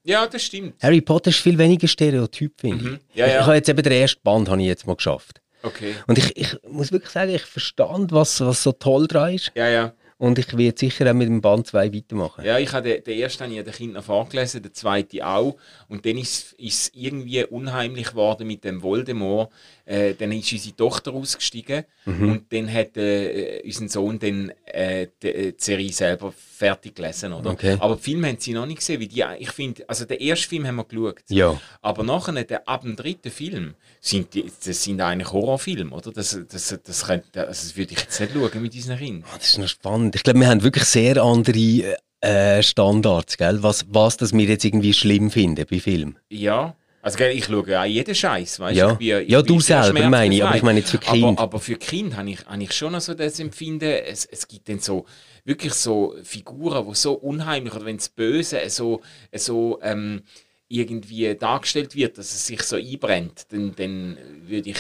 Ja, 0.05 0.27
das 0.27 0.43
stimmt. 0.43 0.81
Harry 0.83 0.99
Potter 1.01 1.29
ist 1.29 1.39
viel 1.39 1.57
weniger 1.57 1.87
Stereotyp, 1.87 2.59
finde 2.59 2.83
Mhm. 2.83 2.99
ich. 3.13 3.17
Ja, 3.19 3.27
ja. 3.27 3.39
Ich 3.39 3.45
habe 3.45 3.55
jetzt 3.55 3.69
eben 3.69 3.81
den 3.83 3.93
ersten 3.93 4.21
Band 4.21 4.49
habe 4.49 4.59
ich 4.61 4.67
jetzt 4.67 4.85
mal 4.85 4.95
geschafft. 4.95 5.39
Okay. 5.61 5.95
Und 6.07 6.17
ich, 6.17 6.35
ich 6.35 6.57
muss 6.67 6.91
wirklich 6.91 7.11
sagen, 7.11 7.33
ich 7.33 7.43
verstand, 7.43 8.11
was, 8.11 8.41
was 8.41 8.63
so 8.63 8.73
toll 8.73 9.07
dran 9.07 9.35
ist. 9.35 9.51
Ja, 9.55 9.69
ja. 9.69 9.93
Und 10.23 10.39
ich 10.39 10.57
werde 10.57 10.79
sicher 10.79 11.09
auch 11.09 11.13
mit 11.13 11.27
dem 11.27 11.41
Band 11.41 11.67
2 11.67 11.93
weitermachen. 11.93 12.45
Ja, 12.45 12.57
ich 12.57 12.71
habe 12.71 12.88
den, 12.88 13.03
den 13.03 13.19
ersten 13.19 13.43
habe 13.43 13.53
ich 13.55 13.63
den 13.63 13.73
Kindern 13.73 14.01
vorgelesen, 14.03 14.62
den 14.63 14.73
zweiten 14.73 15.21
auch. 15.21 15.57
Und 15.89 16.05
dann 16.05 16.17
ist 16.17 16.55
es 16.57 16.91
irgendwie 16.95 17.43
unheimlich 17.43 18.12
geworden 18.12 18.47
mit 18.47 18.63
dem 18.63 18.81
Voldemort. 18.81 19.51
Äh, 19.86 20.13
dann 20.13 20.31
ist 20.31 20.49
unsere 20.53 20.75
Tochter 20.77 21.13
ausgestiegen 21.13 21.83
Mhm. 22.05 22.31
und 22.31 22.53
dann 22.53 22.71
hat 22.73 22.97
äh, 22.97 23.62
unser 23.65 23.88
Sohn 23.88 24.19
dann 24.19 24.51
äh, 24.65 25.07
die, 25.21 25.27
äh, 25.27 25.51
die 25.53 25.63
Serie 25.63 25.91
selber 25.91 26.33
fertig 26.33 26.95
gelesen, 26.95 27.31
oder? 27.31 27.51
Okay. 27.51 27.77
Aber 27.79 27.95
die 27.95 28.01
Filme 28.01 28.27
haben 28.27 28.38
sie 28.39 28.51
noch 28.53 28.65
nicht 28.65 28.79
gesehen, 28.79 28.99
weil 28.99 29.07
die, 29.07 29.23
ich 29.39 29.51
finde, 29.51 29.88
also 29.89 30.03
den 30.05 30.19
ersten 30.19 30.49
Film 30.49 30.67
haben 30.67 30.75
wir 30.77 30.83
geschaut. 30.83 31.21
Ja. 31.29 31.59
Aber 31.81 32.03
nachher, 32.03 32.43
der, 32.43 32.67
ab 32.67 32.81
dem 32.81 32.95
dritten 32.97 33.31
Film, 33.31 33.75
sind 34.01 34.33
die, 34.33 34.43
das 34.65 34.83
sind 34.83 34.99
eigentlich 34.99 35.31
Horrorfilme, 35.31 35.91
oder? 35.95 36.12
Das, 36.12 36.38
das, 36.49 36.77
das, 36.83 37.05
könnte, 37.05 37.47
also 37.47 37.67
das 37.67 37.77
würde 37.77 37.93
ich 37.93 37.99
jetzt 38.01 38.19
nicht 38.19 38.33
schauen 38.33 38.62
mit 38.62 38.75
unseren 38.75 38.97
Kindern. 38.97 39.29
Ah, 39.33 39.38
Das 39.38 39.47
ist 39.47 39.57
noch 39.57 39.67
spannend. 39.69 40.12
Ich 40.13 40.23
glaube, 40.23 40.39
wir 40.39 40.47
haben 40.47 40.63
wirklich 40.63 40.86
sehr 40.86 41.21
andere 41.21 41.97
äh, 42.21 42.62
Standards, 42.63 43.38
gell? 43.38 43.62
Was, 43.63 43.86
was 43.89 44.17
das 44.17 44.32
wir 44.34 44.45
jetzt 44.45 44.63
irgendwie 44.63 44.93
schlimm 44.93 45.32
finden 45.32 45.65
bei 45.69 45.80
Filmen. 45.80 46.17
Ja. 46.30 46.76
Also 47.02 47.17
gell, 47.17 47.36
ich 47.36 47.45
schaue 47.45 47.82
auch 47.82 47.84
jeden 47.84 48.15
Scheiß, 48.15 48.62
weißt 48.62 48.78
Ja. 48.78 48.91
ich 48.93 48.97
bin, 48.97 49.21
ich 49.23 49.30
Ja, 49.30 49.41
du 49.41 49.60
selber 49.60 50.08
meine 50.08 50.34
ich, 50.34 50.43
aber 50.43 50.56
ich 50.56 50.63
meine 50.63 50.80
jetzt 50.80 50.91
für 50.91 50.99
Kinder. 50.99 51.30
Aber, 51.30 51.41
aber 51.41 51.60
für 51.60 51.76
Kinder 51.76 52.15
habe 52.15 52.30
ich, 52.30 52.45
habe 52.45 52.63
ich 52.63 52.71
schon 52.71 52.93
noch 52.93 53.02
so 53.02 53.13
das 53.13 53.39
Empfinden, 53.41 53.89
es, 53.89 54.23
es 54.26 54.47
gibt 54.47 54.69
dann 54.69 54.80
so 54.80 55.06
wirklich 55.43 55.73
so 55.73 56.15
Figuren, 56.23 56.88
die 56.88 56.95
so 56.95 57.13
unheimlich, 57.13 57.73
oder 57.73 57.86
wenn 57.86 57.97
es 57.97 58.08
böse 58.08 58.62
so, 58.69 59.02
so 59.34 59.80
ähm, 59.82 60.21
irgendwie 60.69 61.36
dargestellt 61.36 61.93
wird, 61.93 62.17
dass 62.17 62.34
es 62.34 62.47
sich 62.47 62.63
so 62.63 62.78
einbrennt, 62.78 63.47
dann, 63.49 63.76
dann 63.76 64.17
würde 64.47 64.69
ich, 64.69 64.80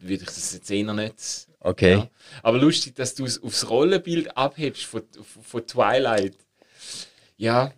würde 0.00 0.24
ich 0.24 0.28
das 0.28 0.52
jetzt 0.52 0.70
eher 0.70 0.92
nicht... 0.92 1.46
Okay. 1.64 1.94
Ja. 1.94 2.08
Aber 2.42 2.58
lustig, 2.58 2.94
dass 2.94 3.14
du 3.14 3.24
es 3.24 3.42
aufs 3.42 3.68
Rollenbild 3.68 4.36
abhebst 4.36 4.84
von, 4.84 5.02
von 5.42 5.66
Twilight. 5.66 6.34
Ja, 7.36 7.72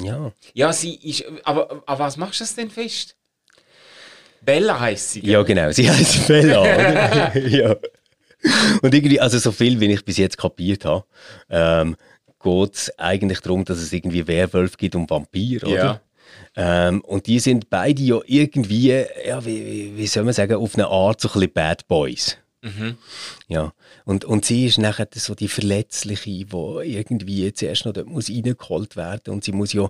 Ja. 0.00 0.30
ja, 0.54 0.72
sie 0.72 0.94
ist. 0.96 1.24
Aber, 1.44 1.82
aber 1.86 1.98
was 2.04 2.16
machst 2.16 2.40
du 2.40 2.44
das 2.44 2.54
denn 2.54 2.70
fest? 2.70 3.16
Bella 4.42 4.78
heißt 4.78 5.12
sie. 5.12 5.20
gell? 5.22 5.30
Ja, 5.30 5.42
genau. 5.42 5.72
Sie 5.72 5.90
heißt 5.90 6.28
Bella, 6.28 7.34
ja. 7.36 7.76
Und 8.82 8.94
irgendwie, 8.94 9.20
also 9.20 9.38
so 9.38 9.52
viel, 9.52 9.80
wie 9.80 9.92
ich 9.92 10.04
bis 10.04 10.16
jetzt 10.16 10.38
kapiert 10.38 10.84
habe, 10.84 11.04
ähm, 11.50 11.96
geht 12.42 12.74
es 12.74 12.98
eigentlich 12.98 13.40
darum, 13.40 13.64
dass 13.64 13.78
es 13.78 13.92
irgendwie 13.92 14.26
Werwölfe 14.26 14.76
gibt 14.78 14.94
und 14.94 15.10
Vampir, 15.10 15.62
oder? 15.64 15.74
Ja. 15.74 16.00
Ähm, 16.88 17.02
und 17.02 17.26
die 17.26 17.38
sind 17.38 17.68
beide 17.68 18.02
ja 18.02 18.18
irgendwie, 18.24 19.04
ja, 19.26 19.44
wie, 19.44 19.66
wie, 19.66 19.96
wie 19.96 20.06
soll 20.06 20.24
man 20.24 20.32
sagen, 20.32 20.54
auf 20.54 20.74
eine 20.74 20.86
Art 20.88 21.20
so 21.20 21.28
ein 21.28 21.32
bisschen 21.34 21.52
Bad 21.52 21.86
Boys. 21.88 22.38
Ja. 23.48 23.72
Und, 24.04 24.24
und 24.24 24.44
sie 24.44 24.66
ist 24.66 24.78
nachher 24.78 25.08
so 25.14 25.34
die 25.34 25.48
Verletzliche, 25.48 26.30
die 26.30 26.46
irgendwie 26.50 27.44
jetzt 27.44 27.62
erst 27.62 27.86
noch 27.86 27.92
dort 27.92 28.06
muss 28.06 28.28
reingeholt 28.28 28.96
werden 28.96 29.32
und 29.32 29.44
sie 29.44 29.52
muss 29.52 29.72
ja 29.72 29.88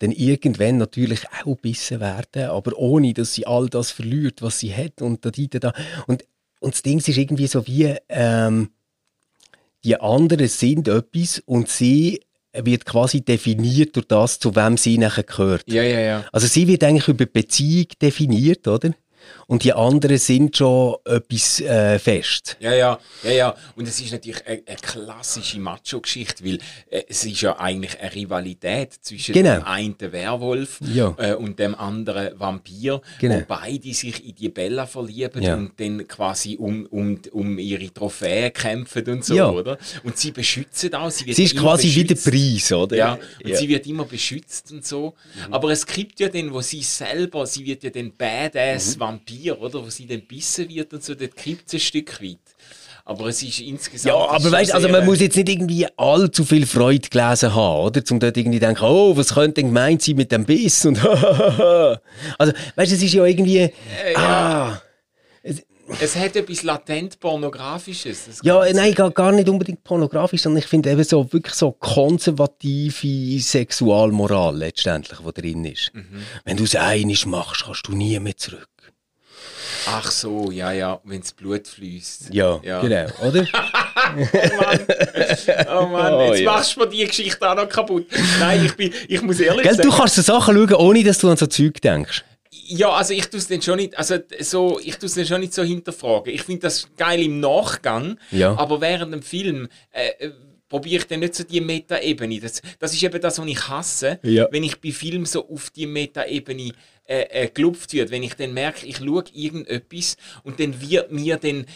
dann 0.00 0.12
irgendwann 0.12 0.76
natürlich 0.76 1.20
auch 1.44 1.56
bissen 1.56 2.00
werden, 2.00 2.50
aber 2.50 2.76
ohne, 2.76 3.14
dass 3.14 3.34
sie 3.34 3.46
all 3.46 3.68
das 3.68 3.90
verliert, 3.90 4.42
was 4.42 4.58
sie 4.58 4.74
hat 4.74 5.00
und 5.00 5.24
da, 5.24 5.30
da, 5.30 5.58
da. 5.58 5.72
Und, 6.06 6.24
und 6.60 6.74
das 6.74 6.82
Ding 6.82 6.98
ist 6.98 7.08
irgendwie 7.08 7.46
so 7.46 7.66
wie, 7.66 7.94
ähm, 8.08 8.70
die 9.84 9.98
anderen 9.98 10.48
sind 10.48 10.88
etwas 10.88 11.42
und 11.46 11.68
sie 11.68 12.20
wird 12.52 12.84
quasi 12.84 13.22
definiert 13.22 13.96
durch 13.96 14.08
das, 14.08 14.38
zu 14.38 14.54
wem 14.56 14.76
sie 14.76 14.98
nachher 14.98 15.24
gehört. 15.24 15.64
Ja, 15.66 15.82
ja, 15.82 16.00
ja. 16.00 16.24
Also 16.32 16.46
sie 16.46 16.66
wird 16.66 16.82
eigentlich 16.84 17.08
über 17.08 17.26
Beziehung 17.26 17.86
definiert, 18.02 18.66
oder? 18.66 18.90
Und 19.50 19.64
die 19.64 19.72
anderen 19.72 20.16
sind 20.16 20.56
schon 20.56 20.94
etwas 21.04 21.60
äh, 21.60 21.98
fest. 21.98 22.56
Ja, 22.60 22.72
ja, 22.72 22.98
ja, 23.24 23.30
ja. 23.32 23.54
Und 23.74 23.88
es 23.88 24.00
ist 24.00 24.12
natürlich 24.12 24.46
eine, 24.46 24.62
eine 24.64 24.76
klassische 24.76 25.58
Macho-Geschichte, 25.58 26.44
weil 26.44 26.58
äh, 26.88 27.02
es 27.08 27.24
ist 27.24 27.40
ja 27.40 27.58
eigentlich 27.58 27.98
eine 28.00 28.14
Rivalität 28.14 28.92
zwischen 29.00 29.32
Genau. 29.32 29.54
dem 29.56 29.64
einen 29.64 29.96
Werwolf 29.98 30.78
Ja. 30.94 31.16
äh, 31.18 31.34
und 31.34 31.58
dem 31.58 31.74
anderen 31.74 32.38
Vampir, 32.38 33.00
Genau. 33.18 33.40
wo 33.40 33.42
beide 33.48 33.92
sich 33.92 34.24
in 34.24 34.36
die 34.36 34.50
Bella 34.50 34.86
verlieben 34.86 35.42
Ja. 35.42 35.56
und 35.56 35.72
dann 35.80 36.06
quasi 36.06 36.54
um, 36.56 36.86
um, 36.86 37.18
um 37.32 37.58
ihre 37.58 37.92
Trophäen 37.92 38.52
kämpfen 38.52 39.04
und 39.08 39.24
so, 39.24 39.34
Ja. 39.34 39.50
oder? 39.50 39.78
Und 40.04 40.16
sie 40.16 40.30
beschützen 40.30 40.94
auch. 40.94 41.10
Sie, 41.10 41.32
Sie 41.32 41.42
ist 41.42 41.56
quasi 41.56 41.88
wie 41.88 42.04
der 42.04 42.14
beschützt. 42.14 42.30
Preis, 42.30 42.72
oder? 42.72 42.96
Ja, 42.96 43.18
und 43.44 43.56
sie 43.56 43.68
wird 43.68 43.84
immer 43.88 44.04
beschützt 44.04 44.70
und 44.70 44.86
so. 44.86 45.14
Mhm. 45.48 45.54
Aber 45.54 45.70
es 45.70 45.84
gibt 45.84 46.20
ja 46.20 46.28
dann, 46.28 46.52
wo 46.54 46.60
sie 46.60 46.82
selber, 46.84 47.44
sie 47.46 47.66
wird 47.66 47.82
ja 47.82 47.90
dann 47.90 48.12
Badass 48.16 48.96
Vampir, 49.40 49.60
oder? 49.60 49.84
Wo 49.84 49.90
sie 49.90 50.06
dann 50.06 50.22
bissen 50.22 50.68
wird 50.68 50.92
und 50.92 51.02
so, 51.02 51.14
dort 51.14 51.36
kriegt 51.36 51.66
es 51.68 51.74
ein 51.74 51.80
Stück 51.80 52.22
weit. 52.22 52.38
Aber 53.04 53.26
es 53.26 53.42
ist 53.42 53.60
insgesamt. 53.60 54.14
Ja, 54.14 54.28
aber 54.28 54.52
weißt, 54.52 54.72
also 54.72 54.88
man 54.88 55.02
äh, 55.02 55.04
muss 55.06 55.20
jetzt 55.20 55.36
nicht 55.36 55.48
irgendwie 55.48 55.86
allzu 55.96 56.44
viel 56.44 56.66
Freude 56.66 57.08
gelesen 57.08 57.54
haben, 57.54 57.86
oder? 57.86 58.04
Zum 58.04 58.20
dort 58.20 58.36
irgendwie 58.36 58.60
denken, 58.60 58.84
oh, 58.84 59.16
was 59.16 59.34
könnte 59.34 59.54
denn 59.54 59.66
gemeint 59.66 60.02
sein 60.02 60.16
mit 60.16 60.30
dem 60.30 60.44
Biss 60.44 60.84
und 60.84 60.98
Also, 62.38 62.52
weißt, 62.76 62.92
es 62.92 63.02
ist 63.02 63.14
ja 63.14 63.24
irgendwie, 63.24 63.58
Äh, 63.58 63.72
ah, 64.14 64.80
Es 66.00 66.14
hat 66.14 66.36
etwas 66.36 66.62
latent 66.62 67.18
Pornografisches. 67.18 68.40
ja, 68.42 68.64
nein, 68.72 68.94
gar, 68.94 69.10
gar 69.10 69.32
nicht 69.32 69.48
unbedingt 69.48 69.82
pornografisch, 69.82 70.42
sondern 70.42 70.58
ich 70.62 70.66
finde 70.68 70.90
eben 70.90 71.02
so 71.02 71.32
wirklich 71.32 71.54
so 71.54 71.72
konservative 71.72 73.40
Sexualmoral 73.40 74.56
letztendlich, 74.56 75.18
die 75.18 75.40
drin 75.40 75.64
ist. 75.64 75.90
Mhm. 75.94 76.22
Wenn 76.44 76.56
du 76.58 76.64
es 76.64 76.76
einig 76.76 77.26
machst, 77.26 77.64
kannst 77.64 77.88
du 77.88 77.92
nie 77.92 78.18
mehr 78.20 78.36
zurück. 78.36 78.68
Ach 79.86 80.10
so, 80.10 80.50
ja, 80.50 80.72
ja, 80.72 81.00
wenn 81.04 81.20
das 81.20 81.32
Blut 81.32 81.66
fließt. 81.66 82.32
Ja, 82.32 82.60
Ja. 82.62 82.80
genau, 82.80 83.06
oder? 83.26 83.46
Oh 85.68 85.86
Mann, 85.86 86.12
Oh, 86.14 86.22
jetzt 86.32 86.40
ja. 86.40 86.50
machst 86.52 86.76
du 86.76 86.80
mir 86.80 86.86
die 86.88 87.04
Geschichte 87.06 87.48
auch 87.48 87.54
noch 87.54 87.68
kaputt. 87.68 88.06
Nein, 88.38 88.64
ich, 88.66 88.74
bin, 88.76 88.92
ich 89.08 89.22
muss 89.22 89.40
ehrlich 89.40 89.62
Gell, 89.62 89.74
sagen. 89.76 89.88
du 89.88 89.96
kannst 89.96 90.14
so 90.16 90.22
Sachen 90.22 90.54
schauen, 90.56 90.74
ohne 90.74 91.04
dass 91.04 91.18
du 91.18 91.28
an 91.30 91.36
so 91.36 91.46
Zeug 91.46 91.80
denkst. 91.80 92.24
Ja, 92.52 92.90
also 92.90 93.14
ich 93.14 93.28
tue 93.28 93.38
es 93.38 93.48
dann 93.48 93.62
schon 93.62 93.76
nicht, 93.76 93.96
also 93.98 94.16
so, 94.40 94.80
ich 94.82 94.96
tue 94.96 95.06
es 95.06 95.14
dann 95.14 95.26
schon 95.26 95.40
nicht 95.40 95.54
so 95.54 95.62
hinterfragen. 95.62 96.32
Ich 96.32 96.42
finde 96.42 96.62
das 96.62 96.88
geil 96.96 97.22
im 97.22 97.40
Nachgang, 97.40 98.18
Ja. 98.30 98.56
aber 98.56 98.80
während 98.80 99.12
dem 99.12 99.22
Film 99.22 99.68
äh, 99.92 100.08
äh, 100.26 100.30
probiere 100.68 100.98
ich 101.02 101.06
dann 101.06 101.20
nicht 101.20 101.34
so 101.34 101.44
die 101.44 101.60
Meta-Ebene. 101.60 102.40
Das, 102.40 102.62
das 102.78 102.92
ist 102.92 103.02
eben 103.02 103.20
das, 103.20 103.38
was 103.38 103.46
ich 103.46 103.68
hasse, 103.68 104.18
Ja. 104.22 104.46
wenn 104.50 104.62
ich 104.64 104.80
bei 104.80 104.92
Filmen 104.92 105.26
so 105.26 105.48
auf 105.48 105.70
die 105.70 105.86
Meta-Ebene 105.86 106.72
äh, 107.10 107.22
äh, 107.46 107.48
gelupft 107.48 107.92
wird, 107.92 108.12
wenn 108.12 108.22
ich 108.22 108.34
dann 108.34 108.54
merke, 108.54 108.86
ich 108.86 108.98
schaue 108.98 109.24
irgendetwas 109.34 110.16
und 110.44 110.60
dann 110.60 110.80
wird 110.80 111.10
mir 111.10 111.38
dann, 111.38 111.66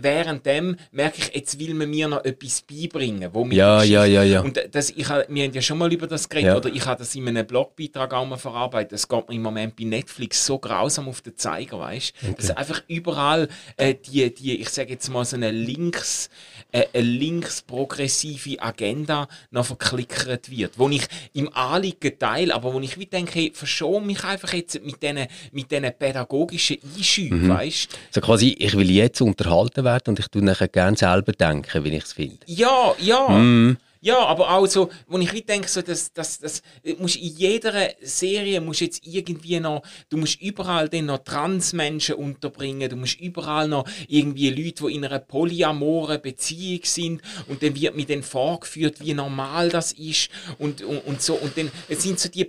währenddem 0.00 0.76
merke 0.92 1.18
ich, 1.18 1.34
jetzt 1.34 1.58
will 1.58 1.74
man 1.74 1.90
mir 1.90 2.08
noch 2.08 2.24
etwas 2.24 2.62
beibringen, 2.62 3.28
wo 3.34 3.44
mir 3.44 3.54
ja, 3.54 3.82
ja, 3.82 4.06
ja, 4.06 4.22
ja. 4.22 4.40
Und 4.40 4.58
das, 4.72 4.88
ich, 4.88 5.06
wir 5.10 5.44
haben 5.44 5.52
ja 5.52 5.60
schon 5.60 5.76
mal 5.76 5.92
über 5.92 6.06
das 6.06 6.26
geredet, 6.26 6.48
ja. 6.48 6.56
oder 6.56 6.70
ich 6.70 6.86
habe 6.86 6.98
das 6.98 7.14
in 7.14 7.28
einem 7.28 7.46
Blogbeitrag 7.46 8.14
auch 8.14 8.24
mal 8.24 8.38
verarbeitet, 8.38 8.92
das 8.92 9.06
geht 9.06 9.28
mir 9.28 9.34
im 9.34 9.42
Moment 9.42 9.76
bei 9.76 9.84
Netflix 9.84 10.46
so 10.46 10.58
grausam 10.58 11.06
auf 11.10 11.20
den 11.20 11.36
Zeiger, 11.36 11.78
weißt 11.78 12.14
du? 12.22 12.28
Okay. 12.28 12.36
Dass 12.38 12.56
einfach 12.56 12.82
überall 12.88 13.48
äh, 13.76 13.94
die, 13.94 14.34
die, 14.34 14.58
ich 14.58 14.70
sage 14.70 14.88
jetzt 14.94 15.10
mal 15.10 15.26
so 15.26 15.36
eine 15.36 15.50
links, 15.50 16.30
äh, 16.72 16.86
eine 16.94 17.02
links-progressive 17.02 18.62
Agenda 18.62 19.28
noch 19.50 19.66
verklickert 19.66 20.50
wird, 20.50 20.78
wo 20.78 20.88
ich 20.88 21.06
im 21.34 21.52
Anliegen 21.54 22.18
teile, 22.18 22.54
aber 22.54 22.72
wo 22.72 22.80
ich 22.80 22.98
wie 22.98 23.04
denke, 23.04 23.34
hey, 23.34 23.52
verschone 23.54 24.06
mich 24.06 24.24
einfach 24.24 24.45
jetzt 24.52 24.84
mit 24.84 25.02
diesen 25.02 25.26
mit 25.52 25.98
pädagogischen 25.98 26.78
Einschüben, 26.96 27.44
mhm. 27.44 27.48
weißt 27.50 27.98
So 28.10 28.20
quasi, 28.20 28.56
ich 28.58 28.76
will 28.76 28.90
jetzt 28.90 29.20
unterhalten 29.20 29.84
werden 29.84 30.04
und 30.08 30.18
ich 30.18 30.28
tue 30.28 30.42
nachher 30.42 30.68
gerne 30.68 30.96
selber 30.96 31.32
denken, 31.32 31.84
wie 31.84 31.96
ich 31.96 32.04
es 32.04 32.12
finde. 32.12 32.38
Ja, 32.46 32.94
ja. 32.98 33.28
Mhm. 33.28 33.76
Ja, 34.00 34.18
aber 34.18 34.50
auch 34.50 34.66
so, 34.66 34.90
wo 35.06 35.18
ich 35.18 35.46
denke, 35.46 35.68
so, 35.68 35.82
dass, 35.82 36.12
dass, 36.12 36.38
dass, 36.38 36.62
musst 36.98 37.16
in 37.16 37.36
jeder 37.36 37.90
Serie 38.00 38.60
musst 38.60 38.80
jetzt 38.80 39.06
irgendwie 39.06 39.58
noch, 39.60 39.82
du 40.08 40.16
musst 40.16 40.40
überall 40.40 40.88
dann 40.88 41.06
noch 41.06 41.18
Transmenschen 41.18 42.16
unterbringen, 42.16 42.88
du 42.88 42.96
musst 42.96 43.20
überall 43.20 43.68
noch 43.68 43.88
irgendwie 44.08 44.50
Leute, 44.50 44.86
die 44.86 44.94
in 44.94 45.04
einer 45.04 45.18
polyamoren 45.18 46.20
Beziehung 46.20 46.80
sind 46.84 47.22
und 47.48 47.62
dann 47.62 47.74
wird 47.74 47.96
mir 47.96 48.06
dann 48.06 48.22
vorgeführt, 48.22 49.00
wie 49.00 49.14
normal 49.14 49.70
das 49.70 49.92
ist 49.92 50.28
und, 50.58 50.82
und, 50.82 50.98
und 50.98 51.22
so. 51.22 51.34
Und 51.34 51.56
dann 51.56 51.70
sind 51.90 52.20
so 52.20 52.28
die, 52.28 52.48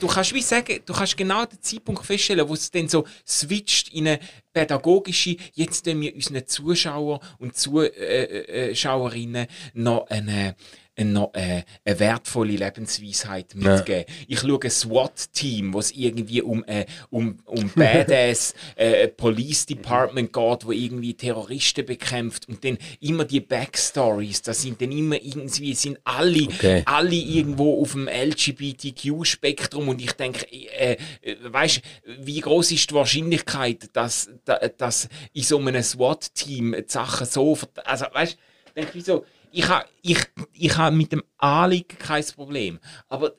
du 0.00 0.06
kannst 0.06 0.34
wie 0.34 0.42
sagen, 0.42 0.80
du 0.84 0.92
kannst 0.92 1.16
genau 1.16 1.44
den 1.46 1.60
Zeitpunkt 1.60 2.04
feststellen, 2.04 2.48
wo 2.48 2.54
es 2.54 2.70
dann 2.70 2.88
so 2.88 3.04
switcht 3.26 3.92
in 3.94 4.08
eine 4.08 4.18
pädagogische, 4.52 5.36
jetzt 5.54 5.84
tun 5.84 6.00
wir 6.00 6.14
unseren 6.14 6.46
Zuschauer 6.46 7.20
und 7.38 7.56
Zuschauerinnen 7.56 9.46
noch 9.74 10.08
eine 10.08 10.54
noch 10.98 11.32
äh, 11.34 11.62
eine 11.84 11.98
wertvolle 11.98 12.52
Lebensweisheit 12.52 13.54
mitgeben. 13.54 14.04
Ja. 14.06 14.14
Ich 14.28 14.40
schaue 14.40 14.60
ein 14.62 14.70
SWAT-Team, 14.70 15.72
wo 15.72 15.78
es 15.78 15.90
irgendwie 15.92 16.42
um, 16.42 16.64
äh, 16.64 16.84
um, 17.10 17.38
um 17.46 17.70
Badass 17.74 18.54
äh, 18.76 19.08
Police 19.08 19.66
Department 19.66 20.32
geht, 20.32 20.66
wo 20.66 20.72
irgendwie 20.72 21.14
Terroristen 21.14 21.86
bekämpft 21.86 22.48
und 22.48 22.62
dann 22.64 22.76
immer 23.00 23.24
die 23.24 23.40
Backstories, 23.40 24.42
das 24.42 24.62
sind 24.62 24.82
dann 24.82 24.92
immer 24.92 25.16
irgendwie, 25.16 25.74
sind 25.74 25.98
alle, 26.04 26.44
okay. 26.44 26.82
alle 26.84 27.14
irgendwo 27.14 27.80
auf 27.80 27.92
dem 27.92 28.08
LGBTQ-Spektrum 28.08 29.88
und 29.88 30.00
ich 30.00 30.12
denke, 30.12 30.46
äh, 30.52 30.96
äh 31.22 31.36
weißt 31.42 31.80
wie 32.18 32.40
groß 32.40 32.72
ist 32.72 32.90
die 32.90 32.94
Wahrscheinlichkeit, 32.94 33.90
dass, 33.94 34.30
dass 34.76 35.08
in 35.32 35.42
so 35.42 35.58
einem 35.58 35.82
SWAT-Team 35.82 36.76
Sachen 36.86 37.26
so, 37.26 37.58
also 37.84 38.06
weißt, 38.12 38.36
denke 38.76 38.98
ich 38.98 39.04
so, 39.04 39.24
ich 39.52 39.68
habe 39.68 39.86
ich, 40.02 40.18
ich 40.52 40.76
ha 40.76 40.90
mit 40.90 41.12
dem 41.12 41.22
Anliegen 41.38 41.98
kein 41.98 42.24
Problem. 42.24 42.78
Aber 43.08 43.32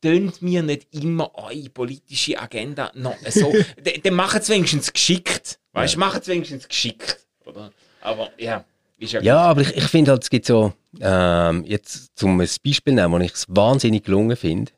tönt 0.00 0.42
mir 0.42 0.62
nicht 0.62 0.86
immer 0.92 1.34
eure 1.34 1.68
politische 1.70 2.38
Agenda 2.38 2.92
noch 2.94 3.16
so. 3.28 3.52
dann 4.02 4.14
machen 4.14 4.40
es 4.40 4.48
wenigstens 4.48 4.92
geschickt. 4.92 5.58
Weißt 5.72 5.94
du, 5.94 5.98
ja. 5.98 6.06
machen 6.06 6.20
es 6.20 6.28
wenigstens 6.28 6.68
geschickt. 6.68 7.18
Oder? 7.44 7.72
Aber 8.00 8.30
ja. 8.38 8.64
Ja, 8.98 9.20
ja 9.20 9.38
aber 9.38 9.62
ich, 9.62 9.76
ich 9.76 9.84
finde 9.84 10.12
halt, 10.12 10.22
es 10.22 10.30
gibt 10.30 10.46
so, 10.46 10.72
ähm, 11.00 11.64
jetzt 11.64 12.16
zum 12.16 12.38
Beispiel 12.38 12.94
nehmen, 12.94 13.12
wo 13.12 13.18
ich 13.18 13.32
es 13.32 13.46
wahnsinnig 13.48 14.04
gelungen 14.04 14.36
finde, 14.36 14.72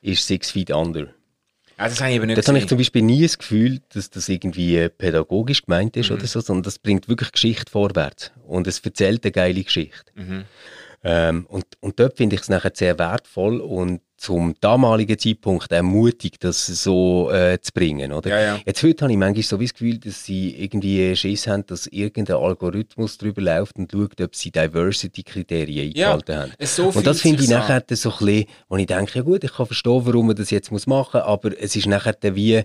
ist 0.00 0.26
Six 0.26 0.50
Feet 0.50 0.70
Under. 0.70 1.08
Ah, 1.76 1.88
das 1.88 2.00
habe 2.00 2.12
ich 2.12 2.20
nicht 2.20 2.38
Das 2.38 2.48
habe 2.48 2.58
ich 2.58 2.68
zum 2.68 2.78
Beispiel 2.78 3.02
nie 3.02 3.22
das 3.22 3.38
Gefühl, 3.38 3.80
dass 3.90 4.10
das 4.10 4.28
irgendwie 4.28 4.88
pädagogisch 4.88 5.62
gemeint 5.62 5.96
ist 5.96 6.10
mhm. 6.10 6.16
oder 6.16 6.26
so, 6.26 6.40
sondern 6.40 6.62
das 6.62 6.78
bringt 6.78 7.08
wirklich 7.08 7.32
Geschichte 7.32 7.70
vorwärts. 7.70 8.32
Und 8.46 8.66
es 8.66 8.78
erzählt 8.80 9.24
eine 9.24 9.32
geile 9.32 9.62
Geschichte. 9.62 10.12
Mhm. 10.14 10.44
Ähm, 11.04 11.46
und, 11.48 11.64
und 11.80 11.98
dort 11.98 12.16
finde 12.16 12.36
ich 12.36 12.42
es 12.42 12.48
nachher 12.48 12.72
sehr 12.74 12.98
wertvoll 12.98 13.60
und 13.60 14.00
zum 14.22 14.54
damaligen 14.60 15.18
Zeitpunkt 15.18 15.74
auch 15.74 15.82
mutig, 15.82 16.38
das 16.38 16.64
so 16.66 17.28
äh, 17.32 17.60
zu 17.60 17.72
bringen. 17.72 18.12
Oder? 18.12 18.30
Ja, 18.30 18.40
ja. 18.40 18.60
Jetzt 18.64 18.80
heute 18.84 19.02
habe 19.02 19.12
ich 19.12 19.18
manchmal 19.18 19.42
so 19.42 19.56
das 19.56 19.72
Gefühl, 19.72 19.98
dass 19.98 20.24
sie 20.24 20.54
irgendwie 20.62 21.16
Schiss 21.16 21.48
haben, 21.48 21.66
dass 21.66 21.88
irgendein 21.88 22.36
Algorithmus 22.36 23.18
drüber 23.18 23.42
läuft 23.42 23.78
und 23.78 23.90
schaut, 23.90 24.20
ob 24.20 24.36
sie 24.36 24.52
Diversity-Kriterien 24.52 25.88
eingehalten 25.88 26.32
ja, 26.32 26.42
haben. 26.42 26.52
So 26.60 26.90
und 26.90 27.04
das 27.04 27.20
finde 27.20 27.42
ich 27.42 27.50
nachher 27.50 27.82
so 27.90 28.10
ein 28.10 28.18
bisschen, 28.18 28.44
wo 28.68 28.76
ich 28.76 28.86
denke, 28.86 29.18
ja 29.18 29.22
gut, 29.22 29.42
ich 29.42 29.54
kann 29.54 29.66
verstehen, 29.66 30.02
warum 30.04 30.28
man 30.28 30.36
das 30.36 30.50
jetzt 30.50 30.70
machen 30.70 30.86
muss, 30.86 31.14
aber 31.14 31.60
es 31.60 31.74
ist 31.74 31.88
nachher 31.88 32.14
wie 32.22 32.62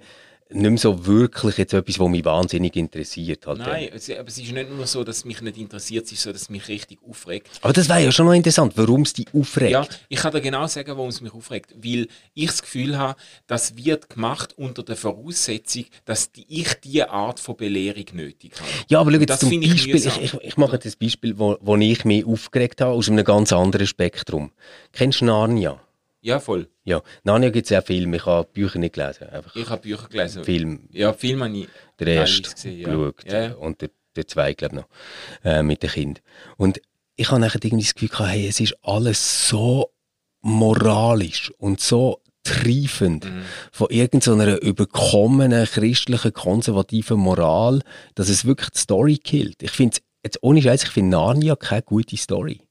nicht 0.50 0.70
mehr 0.70 0.78
so 0.78 1.06
wirklich 1.06 1.58
jetzt 1.58 1.74
etwas, 1.74 2.00
was 2.00 2.10
mich 2.10 2.24
wahnsinnig 2.24 2.76
interessiert. 2.76 3.46
Halt 3.46 3.60
Nein, 3.60 3.90
es, 3.94 4.10
aber 4.10 4.28
es 4.28 4.38
ist 4.38 4.52
nicht 4.52 4.70
nur 4.70 4.88
so, 4.88 5.04
dass 5.04 5.18
es 5.18 5.26
mich 5.26 5.42
nicht 5.42 5.58
interessiert, 5.58 6.06
es 6.06 6.12
ist 6.14 6.22
so, 6.22 6.32
dass 6.32 6.44
es 6.44 6.50
mich 6.50 6.68
richtig 6.68 7.00
aufregt. 7.08 7.50
Aber 7.62 7.74
das 7.74 7.90
wäre 7.90 8.04
ja 8.04 8.12
schon 8.12 8.26
noch 8.26 8.34
interessant, 8.34 8.74
warum 8.76 9.02
es 9.02 9.14
dich 9.14 9.28
aufregt. 9.34 9.72
Ja, 9.72 9.88
ich 10.08 10.20
kann 10.20 10.32
dir 10.32 10.42
genau 10.42 10.68
sagen, 10.68 10.90
warum 10.90 11.10
es 11.10 11.22
mich 11.22 11.34
aufregt. 11.34 11.76
Weil 11.78 12.08
ich 12.34 12.48
das 12.48 12.62
Gefühl 12.62 12.98
habe, 12.98 13.20
das 13.48 13.76
wird 13.76 14.10
gemacht 14.10 14.54
unter 14.58 14.84
der 14.84 14.96
Voraussetzung, 14.96 15.86
dass 16.06 16.32
ich 16.48 16.74
diese 16.76 17.10
Art 17.10 17.40
von 17.40 17.58
Belehrung 17.58 18.06
nötig 18.14 18.54
habe. 18.60 18.70
Ja, 18.88 19.02
aber 19.02 19.12
schau 19.12 19.20
jetzt 19.20 19.40
zum 19.40 19.50
Beispiel, 19.50 19.96
ich, 19.96 20.22
ich, 20.22 20.34
ich, 20.34 20.58
mache 20.58 20.74
jetzt 20.74 20.86
ein 20.86 20.94
Beispiel, 21.00 21.38
wo, 21.38 21.58
wo 21.60 21.76
ich 21.76 22.06
mich 22.06 22.26
aufgeregt 22.26 22.82
habe, 22.82 22.92
aus 22.92 23.10
einem 23.10 23.26
ganz 23.26 23.52
anderen 23.52 23.88
Spektrum. 23.88 24.52
Kennst 24.94 25.22
du 25.22 25.26
Narnia? 25.26 25.82
Ja, 26.28 26.42
voll. 26.42 26.68
Ja, 26.84 27.02
Narnia 27.24 27.52
gibt 27.52 27.68
es 27.68 27.70
ja 27.70 27.80
Filme, 27.80 28.18
ich 28.18 28.26
habe 28.26 28.50
Bücher 28.52 28.80
nicht 28.80 28.96
gelesen. 28.96 29.30
Einfach 29.30 29.56
ich 29.56 29.70
habe 29.70 29.82
Bücher 29.82 30.10
gelesen. 30.10 30.44
Film. 30.44 30.90
Ja, 30.92 31.14
Film 31.14 31.42
habe 31.42 31.58
ich 31.58 31.70
Der 32.00 32.08
erste 32.08 32.52
gesehen, 32.52 32.84
geschaut 32.84 33.24
ja. 33.32 33.44
Ja. 33.44 33.54
und 33.54 33.80
der, 33.80 33.92
der 34.14 34.28
zweite, 34.28 34.56
glaube 34.56 34.76
ich, 34.76 34.82
noch, 34.82 35.50
äh, 35.50 35.64
mit 35.64 35.84
dem 35.84 35.90
Kind. 35.90 36.22
Und 36.58 36.82
ich 37.16 37.32
habe 37.32 37.40
nachher 37.40 37.64
irgendwie 37.64 37.86
das 37.86 37.94
Gefühl 37.94 38.10
gehabt, 38.10 38.30
hey, 38.30 38.46
es 38.46 38.60
ist 38.60 38.76
alles 38.82 39.48
so 39.48 39.94
moralisch 40.42 41.50
und 41.60 41.80
so 41.80 42.22
triefend 42.44 43.24
mhm. 43.24 43.44
von 43.72 43.88
irgendeiner 43.90 44.62
überkommenen 44.62 45.66
christlichen 45.66 46.34
konservativen 46.34 47.20
Moral, 47.20 47.82
dass 48.16 48.28
es 48.28 48.44
wirklich 48.44 48.72
die 48.72 48.80
Story 48.80 49.18
killt. 49.18 49.64
Ich 49.64 49.72
finde 49.72 50.00
jetzt 50.26 50.40
ohne 50.42 50.62
Scheiß, 50.62 50.84
ich 50.84 50.90
finde 50.90 51.12
Narnia 51.12 51.56
keine 51.56 51.84
gute 51.84 52.18
Story. 52.18 52.67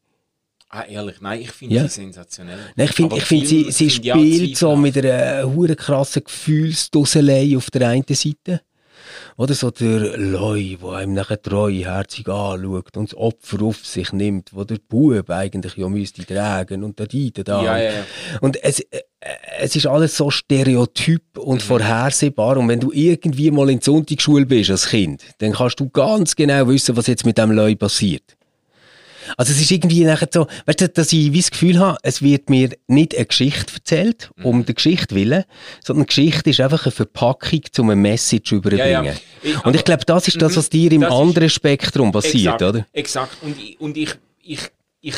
Ah, 0.68 0.84
ehrlich, 0.88 1.20
nein, 1.20 1.40
ich 1.42 1.52
finde 1.52 1.76
ja. 1.76 1.82
sie 1.82 1.88
sensationell. 1.88 2.58
Nein, 2.74 2.86
ich 2.86 2.92
finde, 2.92 3.20
find, 3.20 3.46
sie, 3.46 3.70
sie 3.70 3.88
spielt 3.88 4.56
so 4.56 4.74
mit 4.74 4.96
einer 4.98 5.44
hure 5.54 5.76
krassen 5.76 6.24
Gefühlsdusselei 6.24 7.56
auf 7.56 7.70
der 7.70 7.88
einen 7.88 8.04
Seite. 8.08 8.62
Oder 9.36 9.54
so 9.54 9.70
der 9.70 10.16
Leu, 10.16 10.76
der 10.82 10.90
einem 10.90 11.14
nachher 11.14 11.40
treuherzig 11.40 12.26
anschaut 12.28 12.96
und 12.96 13.12
das 13.12 13.18
Opfer 13.18 13.62
auf 13.62 13.84
sich 13.84 14.12
nimmt, 14.12 14.54
wo 14.54 14.64
der 14.64 14.78
Bub 14.88 15.30
eigentlich 15.30 15.76
ja 15.76 15.88
müsste 15.88 16.24
tragen 16.24 16.82
und 16.82 16.98
der 16.98 17.06
Dieter 17.06 17.44
da. 17.44 17.62
Ja, 17.62 17.78
ja, 17.78 17.92
ja. 17.92 18.06
Und 18.40 18.62
es, 18.64 18.80
äh, 18.80 19.02
es 19.58 19.76
ist 19.76 19.86
alles 19.86 20.16
so 20.16 20.30
stereotyp 20.30 21.38
und 21.38 21.56
mhm. 21.56 21.66
vorhersehbar. 21.66 22.56
Und 22.56 22.68
wenn 22.68 22.80
du 22.80 22.92
irgendwie 22.92 23.50
mal 23.50 23.70
in 23.70 23.78
der 23.78 23.84
Sonntagsschule 23.84 24.46
bist 24.46 24.70
als 24.70 24.88
Kind, 24.88 25.22
dann 25.38 25.52
kannst 25.52 25.80
du 25.80 25.88
ganz 25.90 26.34
genau 26.34 26.66
wissen, 26.68 26.96
was 26.96 27.06
jetzt 27.06 27.26
mit 27.26 27.38
dem 27.38 27.52
Leu 27.52 27.74
passiert. 27.74 28.35
Also 29.36 29.52
es 29.52 29.60
ist 29.60 29.70
irgendwie 29.70 30.04
nachher 30.04 30.28
so, 30.32 30.46
weißt 30.66 30.80
du, 30.82 30.88
dass 30.88 31.12
ich 31.12 31.32
wie 31.32 31.40
das 31.40 31.50
Gefühl 31.50 31.78
habe, 31.78 31.98
es 32.02 32.22
wird 32.22 32.50
mir 32.50 32.70
nicht 32.86 33.14
eine 33.16 33.26
Geschichte 33.26 33.74
erzählt, 33.74 34.30
um 34.42 34.58
mhm. 34.58 34.66
der 34.66 34.74
Geschichte 34.74 35.14
willen, 35.14 35.44
sondern 35.84 36.04
die 36.04 36.08
Geschichte 36.08 36.50
ist 36.50 36.60
einfach 36.60 36.84
eine 36.84 36.92
Verpackung, 36.92 37.62
um 37.78 37.90
eine 37.90 38.00
Message 38.00 38.48
zu 38.48 38.56
überbringen. 38.56 38.90
Ja, 38.90 39.02
ja. 39.02 39.14
Ich, 39.42 39.64
und 39.64 39.74
ich 39.74 39.84
glaube, 39.84 40.04
das 40.04 40.28
ist 40.28 40.40
das, 40.40 40.52
mhm. 40.52 40.56
was 40.56 40.70
dir 40.70 40.92
im 40.92 41.04
anderen 41.04 41.50
Spektrum 41.50 42.12
passiert, 42.12 42.54
exakt, 42.54 42.62
oder? 42.62 42.86
Exakt. 42.92 43.36
Und, 43.42 43.56
und 43.80 43.96
ich, 43.96 44.14
ich, 44.42 44.60
ich 45.00 45.16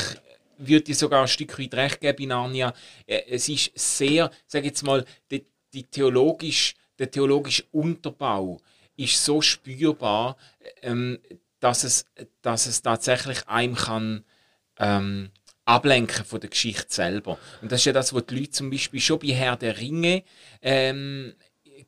würde 0.58 0.84
dir 0.84 0.94
sogar 0.94 1.22
ein 1.22 1.28
Stück 1.28 1.58
weit 1.58 1.74
recht 1.74 2.00
geben, 2.00 2.22
Inania. 2.24 2.74
Äh, 3.06 3.22
es 3.30 3.48
ist 3.48 3.70
sehr, 3.74 4.30
sag 4.46 4.64
jetzt 4.64 4.82
mal, 4.82 5.04
die, 5.30 5.44
die 5.72 5.84
theologisch, 5.84 6.74
der 6.98 7.10
theologische 7.10 7.64
Unterbau 7.72 8.60
ist 8.96 9.24
so 9.24 9.40
spürbar, 9.40 10.36
ähm, 10.82 11.18
dass 11.60 11.84
es, 11.84 12.06
dass 12.42 12.66
es 12.66 12.82
tatsächlich 12.82 13.46
einem 13.48 13.74
kann 13.74 14.24
ähm, 14.78 15.30
ablenken 15.64 16.24
von 16.24 16.40
der 16.40 16.50
Geschichte 16.50 16.86
selber. 16.88 17.38
Und 17.60 17.70
das 17.70 17.80
ist 17.80 17.86
ja 17.86 17.92
das, 17.92 18.14
was 18.14 18.26
die 18.26 18.36
Leute 18.36 18.50
zum 18.50 18.70
Beispiel 18.70 19.00
schon 19.00 19.18
bei 19.18 19.28
Herr 19.28 19.56
der 19.56 19.78
Ringe 19.78 20.22
ähm, 20.62 21.34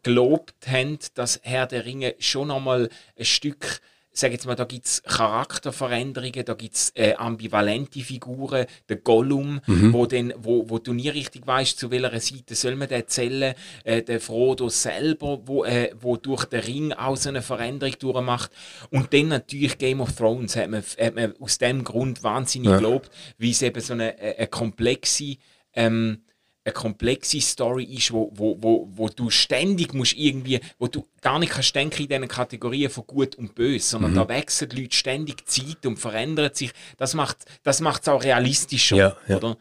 gelobt 0.03 0.67
haben, 0.67 0.99
dass 1.15 1.41
Herr 1.43 1.67
der 1.67 1.85
Ringe 1.85 2.15
schon 2.19 2.49
nochmal 2.49 2.91
ein 3.19 3.25
Stück 3.25 3.81
sage 4.13 4.35
jetzt 4.35 4.47
mal, 4.47 4.57
da 4.57 4.65
gibt 4.65 4.87
es 4.87 5.03
Charakterveränderungen, 5.03 6.45
da 6.45 6.55
gibt 6.55 6.75
es 6.75 6.91
äh, 6.95 7.15
ambivalente 7.15 8.01
Figuren, 8.01 8.67
der 8.89 8.97
Gollum, 8.97 9.61
mhm. 9.67 9.93
wo, 9.93 10.07
den, 10.07 10.35
wo, 10.37 10.69
wo 10.69 10.79
du 10.79 10.93
nie 10.93 11.09
richtig 11.09 11.47
weißt, 11.47 11.79
zu 11.79 11.91
welcher 11.91 12.21
Seite 12.21 12.55
soll 12.55 12.77
man 12.77 12.89
den 12.89 13.07
zählen, 13.07 13.55
äh, 13.85 14.03
der 14.03 14.21
Frodo 14.21 14.69
selber, 14.69 15.41
wo, 15.45 15.65
äh, 15.65 15.93
wo 16.01 16.17
durch 16.17 16.45
den 16.47 16.61
Ring 16.61 16.93
auch 16.93 17.17
so 17.17 17.29
eine 17.29 17.43
Veränderung 17.43 17.95
durchmacht 17.99 18.51
und 18.91 19.13
dann 19.13 19.29
natürlich 19.29 19.79
Game 19.79 20.01
of 20.01 20.13
Thrones 20.13 20.57
hat 20.57 20.71
man, 20.71 20.83
hat 20.83 21.15
man 21.15 21.35
aus 21.41 21.59
dem 21.59 21.85
Grund 21.85 22.23
wahnsinnig 22.23 22.71
ja. 22.71 22.77
gelobt, 22.77 23.11
wie 23.39 23.51
es 23.51 23.63
eben 23.63 23.81
so 23.81 23.93
eine, 23.93 24.19
eine 24.19 24.47
komplexe 24.49 25.37
ähm, 25.75 26.23
eine 26.71 26.81
komplexe 26.81 27.41
Story 27.41 27.85
ist, 27.85 28.13
wo, 28.13 28.31
wo, 28.35 28.57
wo, 28.61 28.89
wo 28.93 29.09
du 29.09 29.31
ständig 29.31 29.95
musst 29.95 30.15
irgendwie, 30.17 30.61
wo 30.79 30.87
du 30.87 31.07
gar 31.21 31.39
nicht 31.39 31.53
kannst 31.53 31.75
denken 31.75 32.03
in 32.03 32.09
diesen 32.09 32.29
Kategorien 32.29 32.91
von 32.91 33.07
gut 33.07 33.37
und 33.37 33.55
böse, 33.55 33.87
sondern 33.87 34.13
mhm. 34.13 34.17
da 34.17 34.29
wechseln 34.29 34.71
die 34.71 34.83
Leute 34.83 34.97
ständig 34.97 35.47
Zeit 35.49 35.85
und 35.85 35.99
verändern 35.99 36.51
sich. 36.55 36.73
Das 36.97 37.15
macht 37.15 37.39
das 37.63 37.81
macht's 37.81 38.09
auch 38.09 38.23
realistischer, 38.23 38.97
ja, 38.97 39.17
ja. 39.29 39.37
oder? 39.37 39.57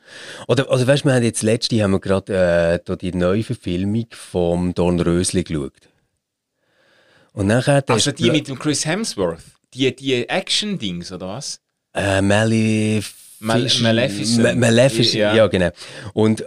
Oder 0.48 0.72
also 0.72 0.88
weißt, 0.88 1.06
wir 1.06 1.14
haben 1.14 1.24
jetzt 1.24 1.44
letzte 1.44 1.82
haben 1.84 1.92
wir 1.92 2.00
gerade 2.00 2.82
äh, 2.88 2.98
die 2.98 3.14
neue 3.14 3.44
Verfilmung 3.44 4.08
vom 4.12 4.74
Don 4.74 5.00
Rösli 5.00 5.44
geschaut. 5.44 5.90
Und 7.34 7.48
nachher 7.48 7.84
also 7.88 8.12
die 8.12 8.32
mit 8.32 8.48
dem 8.48 8.58
Chris 8.58 8.86
Hemsworth, 8.86 9.44
die, 9.74 9.96
die 9.96 10.28
Action-Dings, 10.28 11.12
oder 11.12 11.28
was? 11.28 11.62
Äh, 11.94 12.22
Malef 12.22 13.19
Mal 13.40 13.68
Maleficent. 13.82 14.60
Maleficent, 14.60 15.14
ja. 15.14 15.36
ja. 15.36 15.48
genau. 15.48 15.70
Und 16.14 16.42
äh, 16.42 16.46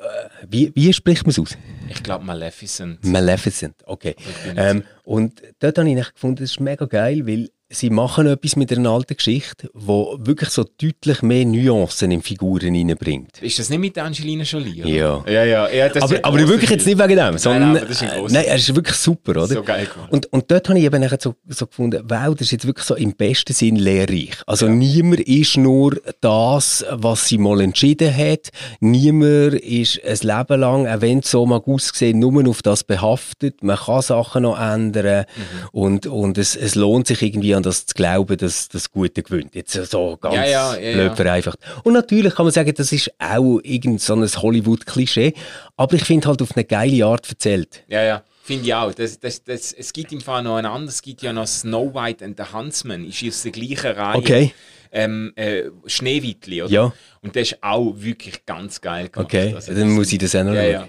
wie, 0.48 0.72
wie 0.74 0.92
spricht 0.92 1.24
man 1.24 1.30
es 1.30 1.38
aus? 1.38 1.56
Ich 1.88 2.02
glaube 2.02 2.24
Maleficent. 2.24 3.04
Maleficent, 3.04 3.76
okay. 3.86 4.14
Ähm, 4.56 4.84
und 5.04 5.42
dort 5.60 5.78
habe 5.78 5.90
ich 5.90 6.12
gefunden, 6.12 6.36
das 6.36 6.52
ist 6.52 6.60
mega 6.60 6.84
geil, 6.86 7.26
weil 7.26 7.50
sie 7.72 7.90
machen 7.90 8.26
etwas 8.26 8.56
mit 8.56 8.72
einer 8.72 8.90
alten 8.90 9.16
Geschichte, 9.16 9.70
wo 9.74 10.16
wirklich 10.20 10.50
so 10.50 10.64
deutlich 10.80 11.22
mehr 11.22 11.44
Nuancen 11.44 12.10
in 12.10 12.22
Figuren 12.22 12.74
reinbringt. 12.74 13.40
Ist 13.40 13.58
das 13.58 13.70
nicht 13.70 13.78
mit 13.78 13.98
Angelina 13.98 14.44
Jolie? 14.44 14.82
Oder? 14.82 14.88
Ja. 14.88 15.24
Ja, 15.26 15.44
ja. 15.44 15.68
ja 15.70 15.90
aber, 16.00 16.18
aber 16.22 16.48
wirklich 16.48 16.70
jetzt 16.70 16.86
nicht 16.86 16.98
wegen 16.98 17.16
dem, 17.16 17.38
sondern 17.38 17.72
nein, 17.72 17.86
nein, 17.88 18.24
nein, 18.28 18.44
er 18.44 18.56
ist 18.56 18.74
wirklich 18.74 18.96
super, 18.96 19.32
oder? 19.32 19.46
So 19.46 19.62
geil 19.62 19.88
Und, 20.10 20.32
und 20.32 20.50
dort 20.50 20.68
habe 20.68 20.78
ich 20.78 20.84
eben 20.84 21.02
so, 21.18 21.34
so 21.48 21.66
gefunden, 21.66 22.04
wow, 22.08 22.34
das 22.34 22.42
ist 22.42 22.52
jetzt 22.52 22.66
wirklich 22.66 22.86
so 22.86 22.94
im 22.94 23.14
besten 23.14 23.52
Sinn 23.52 23.76
lehrreich. 23.76 24.36
Also 24.46 24.66
ja. 24.66 24.72
niemand 24.72 25.20
ist 25.20 25.56
nur 25.56 25.96
das, 26.20 26.84
was 26.90 27.26
sie 27.26 27.38
mal 27.38 27.60
entschieden 27.60 28.14
hat. 28.14 28.50
Niemand 28.80 29.54
ist 29.54 30.00
ein 30.04 30.18
Leben 30.22 30.60
lang, 30.60 30.86
auch 30.86 31.00
wenn 31.00 31.20
es 31.20 31.30
so 31.30 31.46
mag 31.46 31.66
aussehen, 31.66 32.18
nur 32.18 32.48
auf 32.48 32.62
das 32.62 32.84
behaftet. 32.84 33.62
Man 33.62 33.76
kann 33.76 34.02
Sachen 34.02 34.42
noch 34.42 34.58
ändern 34.58 35.24
mhm. 35.36 35.68
und, 35.72 36.06
und 36.06 36.38
es, 36.38 36.56
es 36.56 36.74
lohnt 36.74 37.06
sich 37.06 37.22
irgendwie 37.22 37.54
an 37.54 37.61
das 37.62 37.86
zu 37.86 37.94
glauben, 37.94 38.36
dass 38.36 38.68
das 38.68 38.90
Gute 38.90 39.22
gewinnt. 39.22 39.54
Jetzt 39.54 39.72
so 39.72 40.16
ganz 40.20 40.34
ja, 40.34 40.44
ja, 40.44 40.76
ja, 40.76 40.92
blöd 40.92 41.16
vereinfacht. 41.16 41.58
Und 41.84 41.94
natürlich 41.94 42.34
kann 42.34 42.46
man 42.46 42.52
sagen, 42.52 42.72
das 42.74 42.92
ist 42.92 43.10
auch 43.18 43.60
irgend 43.62 44.00
so 44.00 44.14
ein 44.14 44.22
Hollywood-Klischee, 44.26 45.34
aber 45.76 45.94
ich 45.94 46.04
finde 46.04 46.28
halt 46.28 46.42
auf 46.42 46.56
eine 46.56 46.64
geile 46.64 47.06
Art 47.06 47.28
erzählt. 47.28 47.84
Ja, 47.88 48.02
ja. 48.02 48.22
Finde 48.44 48.64
ich 48.64 48.74
auch. 48.74 48.92
Das, 48.92 49.20
das, 49.20 49.44
das, 49.44 49.72
es 49.72 49.92
gibt 49.92 50.12
im 50.12 50.20
Fall 50.20 50.42
noch 50.42 50.56
ein 50.56 50.66
anderes, 50.66 50.96
es 50.96 51.02
gibt 51.02 51.22
ja 51.22 51.32
noch 51.32 51.46
Snow 51.46 51.94
White 51.94 52.24
and 52.24 52.36
the 52.36 52.52
Huntsman, 52.52 53.04
ist 53.04 53.24
aus 53.24 53.42
der 53.42 53.52
gleichen 53.52 53.92
Reihe. 53.92 54.16
Okay. 54.16 54.54
Ähm, 54.90 55.32
äh, 55.36 55.70
Schneewittli, 55.86 56.62
oder? 56.62 56.70
Ja. 56.70 56.92
Und 57.22 57.36
das 57.36 57.52
ist 57.52 57.62
auch 57.62 57.94
wirklich 57.96 58.44
ganz 58.44 58.80
geil 58.80 59.08
gemacht. 59.08 59.26
Okay, 59.26 59.54
also, 59.54 59.72
dann 59.72 59.90
muss 59.92 60.12
ich 60.12 60.18
das 60.18 60.34
auch 60.34 60.42
noch 60.42 60.54
ja, 60.54 60.64
ja. 60.64 60.88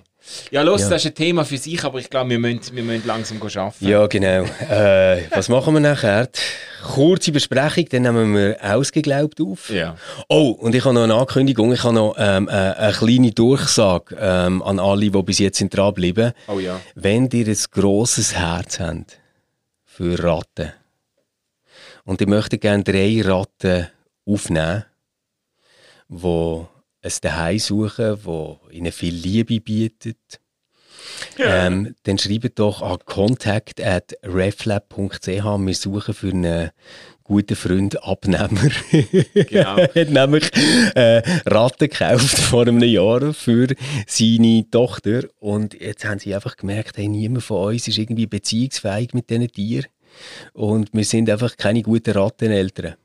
Ja, 0.52 0.62
los, 0.62 0.82
ja. 0.82 0.90
das 0.90 1.04
ist 1.04 1.12
ein 1.12 1.16
Thema 1.16 1.44
für 1.44 1.58
sich, 1.58 1.84
aber 1.84 2.00
ich 2.00 2.10
glaube, 2.10 2.30
wir 2.30 2.40
müssen, 2.40 2.76
wir 2.76 2.84
müssen 2.84 3.06
langsam 3.06 3.42
arbeiten. 3.42 3.88
Ja, 3.88 4.08
genau. 4.08 4.44
Äh, 4.70 5.24
was 5.32 5.50
machen 5.50 5.74
wir 5.74 5.82
nachher? 5.82 6.30
Kurze 6.82 7.32
Besprechung, 7.32 7.86
dann 7.90 8.04
nehmen 8.04 8.36
wir 8.36 8.58
ausgeglaubt 8.62 9.42
auf. 9.42 9.70
Ja. 9.70 9.98
Oh, 10.30 10.52
und 10.52 10.76
ich 10.76 10.84
habe 10.86 10.96
noch 10.96 11.04
eine 11.04 11.16
Ankündigung, 11.16 11.74
ich 11.74 11.84
habe 11.84 11.96
noch 11.96 12.16
ähm, 12.18 12.48
äh, 12.48 12.52
eine 12.52 12.94
kleine 12.94 13.32
Durchsage 13.32 14.16
ähm, 14.20 14.62
an 14.62 14.80
alle, 14.80 15.10
die 15.10 15.24
bis 15.24 15.40
jetzt 15.40 15.58
sind 15.58 15.76
dranbleiben. 15.76 16.34
Oh 16.48 16.60
ja. 16.60 16.80
Wenn 16.96 17.30
ihr 17.30 17.48
ein 17.48 17.58
grosses 17.72 18.36
Herz 18.36 18.80
habt 18.80 19.20
für 19.86 20.22
Ratten 20.24 20.72
und 22.06 22.22
ihr 22.22 22.28
möchtet 22.28 22.62
gerne 22.62 22.84
drei 22.84 23.22
Ratten 23.24 23.88
aufnehmen, 24.26 24.86
die 26.08 26.66
ein 27.04 27.12
Daheim 27.22 27.60
suchen, 27.60 28.18
das 28.24 28.74
ihnen 28.74 28.92
viel 28.92 29.14
Liebe 29.14 29.60
bietet, 29.60 30.18
ja. 31.38 31.68
ähm, 31.68 31.96
dann 32.04 32.18
schreibt 32.18 32.60
doch 32.60 32.82
an 32.82 32.98
contact 33.06 33.82
at 33.82 34.14
reflab.ch. 34.24 35.28
Wir 35.28 35.76
suchen 35.76 36.14
für 36.14 36.30
einen 36.30 36.72
guten 37.24 37.56
Freund 37.56 38.04
Abnehmer. 38.04 38.70
Genau. 39.34 39.78
er 39.94 40.02
hat 40.02 40.10
nämlich 40.10 40.50
äh, 40.96 41.22
Ratten 41.46 41.90
gekauft 41.90 42.38
vor 42.38 42.64
einem 42.64 42.82
Jahr 42.84 43.34
für 43.34 43.68
seine 44.08 44.66
Tochter. 44.70 45.24
Und 45.40 45.80
jetzt 45.80 46.06
haben 46.06 46.20
sie 46.20 46.36
einfach 46.36 46.58
gemerkt, 46.58 46.98
hey, 46.98 47.08
niemand 47.08 47.44
von 47.44 47.74
uns 47.74 47.88
ist 47.88 47.98
irgendwie 47.98 48.28
beziehungsfähig 48.28 49.14
mit 49.14 49.30
diesen 49.30 49.48
Tieren. 49.50 49.88
Und 50.54 50.90
wir 50.94 51.06
sind 51.06 51.30
einfach 51.30 51.58
keine 51.58 51.82
guten 51.82 52.12
Ratteneltern. 52.12 52.96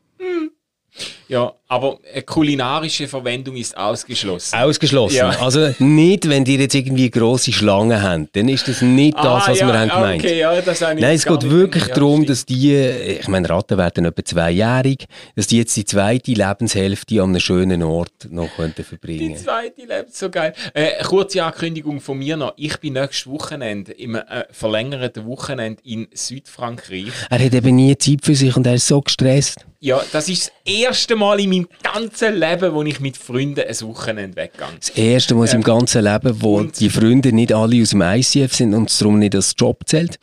Ja, 1.29 1.53
aber 1.69 1.99
eine 2.11 2.23
kulinarische 2.23 3.07
Verwendung 3.07 3.57
ist 3.57 3.77
ausgeschlossen. 3.77 4.57
Ausgeschlossen. 4.57 5.17
Ja. 5.17 5.29
Also 5.41 5.75
nicht, 5.79 6.27
wenn 6.27 6.43
die 6.43 6.57
jetzt 6.57 6.75
irgendwie 6.75 7.11
große 7.11 7.53
Schlangen 7.53 8.01
haben, 8.01 8.29
dann 8.33 8.49
ist 8.49 8.67
das 8.67 8.81
nicht 8.81 9.15
das, 9.19 9.27
ah, 9.27 9.45
was 9.47 9.61
ja, 9.61 9.67
wir 9.67 9.79
haben 9.79 9.91
gemeint. 9.91 10.25
Okay, 10.25 10.39
ja, 10.39 10.59
das 10.63 10.81
Nein, 10.81 11.03
es 11.03 11.27
geht 11.27 11.51
wirklich 11.51 11.87
ja, 11.89 11.95
darum, 11.95 12.25
dass 12.25 12.47
die, 12.47 12.75
ich 12.75 13.29
meine, 13.29 13.51
Ratten 13.51 13.77
werden 13.77 14.07
etwa 14.07 14.25
zweijährig, 14.25 15.05
dass 15.37 15.47
die 15.47 15.59
jetzt 15.59 15.77
die 15.77 15.85
zweite 15.85 16.33
Lebenshälfte 16.33 17.23
an 17.23 17.31
einem 17.31 17.41
schönen 17.41 17.83
Ort 17.83 18.29
noch 18.31 18.49
könnten 18.57 18.85
verbringen. 18.85 19.35
Die 19.35 19.37
zweite 19.37 19.83
Lebenshälfte, 19.83 20.17
so 20.17 20.31
geil. 20.31 20.55
Äh, 20.73 21.03
kurze 21.05 21.45
Ankündigung 21.45 22.01
von 22.01 22.19
mir 22.19 22.39
noch. 22.39 22.55
Ich 22.57 22.79
bin 22.79 22.95
nächstes 22.95 23.27
Wochenende 23.27 23.93
im 23.93 24.15
äh, 24.15 24.45
verlängerten 24.51 25.27
Wochenende 25.27 25.83
in 25.85 26.09
Südfrankreich. 26.15 27.13
Er 27.29 27.45
hat 27.45 27.53
eben 27.53 27.77
nie 27.77 27.97
Zeit 27.99 28.21
für 28.25 28.35
sich 28.35 28.57
und 28.57 28.67
er 28.67 28.75
ist 28.75 28.87
so 28.87 29.03
gestresst. 29.03 29.67
Ja, 29.81 30.03
das 30.11 30.29
ist 30.29 30.51
das 30.65 30.75
erste 30.75 31.15
Mal 31.19 31.41
in 31.41 31.51
meinem 31.51 31.69
ganzen 31.83 32.37
Leben, 32.37 32.73
wo 32.73 32.83
ich 32.83 33.01
mit 33.01 33.17
Freunden 33.17 33.61
ein 33.61 33.81
Wochenende 33.83 34.37
weggehe. 34.37 34.67
Das 34.79 34.91
erste 34.91 35.35
Mal 35.35 35.49
ähm, 35.53 35.63
ganzen 35.63 36.05
Leben, 36.05 36.43
wo 36.43 36.63
die 36.63 36.91
Freunde 36.91 37.33
nicht 37.33 37.53
alle 37.53 37.83
aus 37.83 37.91
dem 37.91 38.03
ICF 38.03 38.55
sind 38.55 38.75
und 38.75 38.91
es 38.91 38.99
darum 38.99 39.19
nicht 39.19 39.35
als 39.35 39.55
Job 39.57 39.83
zählt. 39.87 40.19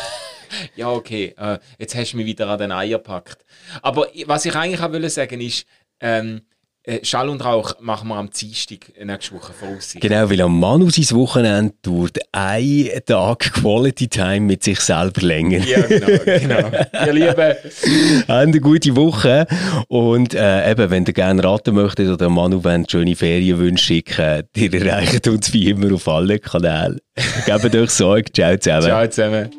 ja, 0.76 0.90
okay. 0.90 1.34
Äh, 1.36 1.58
jetzt 1.78 1.94
hast 1.94 2.12
du 2.12 2.18
mich 2.18 2.26
wieder 2.26 2.48
an 2.48 2.58
den 2.58 2.72
Eier 2.72 2.98
gepackt. 2.98 3.44
Aber 3.82 4.06
was 4.26 4.44
ich 4.44 4.54
eigentlich 4.54 4.80
auch 4.80 4.92
wollte 4.92 5.10
sagen 5.10 5.40
ist, 5.40 5.66
ähm, 6.00 6.42
äh, 6.88 7.04
Schall 7.04 7.28
und 7.28 7.44
Rauch 7.44 7.74
machen 7.80 8.08
wir 8.08 8.16
am 8.16 8.30
Dienstag 8.30 8.92
nächste 9.04 9.34
Woche 9.34 9.52
voraus. 9.52 9.94
Genau, 10.00 10.30
weil 10.30 10.40
am 10.40 10.58
Manu 10.58 10.88
sein 10.88 11.16
Wochenende 11.16 11.74
dauert 11.82 12.18
ein 12.32 12.88
Tag 13.04 13.52
Quality 13.52 14.08
Time 14.08 14.40
mit 14.40 14.64
sich 14.64 14.80
selber 14.80 15.20
länger. 15.20 15.58
Ja, 15.58 15.82
genau. 15.82 16.06
genau. 16.24 16.70
Ihr 17.06 17.12
Lieben. 17.12 17.36
Habt 17.36 18.30
eine 18.30 18.60
gute 18.60 18.96
Woche. 18.96 19.46
Und 19.88 20.32
äh, 20.34 20.70
eben, 20.70 20.90
wenn 20.90 21.04
ihr 21.04 21.12
gerne 21.12 21.44
raten 21.44 21.74
möchtet 21.74 22.08
oder 22.08 22.30
Manu 22.30 22.64
wollt, 22.64 22.90
schöne 22.90 23.14
Ferienwünsche 23.14 23.84
schicken, 23.84 24.44
ihr 24.56 24.74
erreicht 24.74 25.28
uns 25.28 25.52
wie 25.52 25.68
immer 25.68 25.94
auf 25.94 26.08
allen 26.08 26.40
Kanälen. 26.40 27.00
Gebt 27.44 27.74
euch 27.74 27.90
Sorge. 27.90 28.32
Ciao 28.32 28.56
zusammen. 28.56 28.86
Ciao 28.86 29.06
zusammen. 29.08 29.50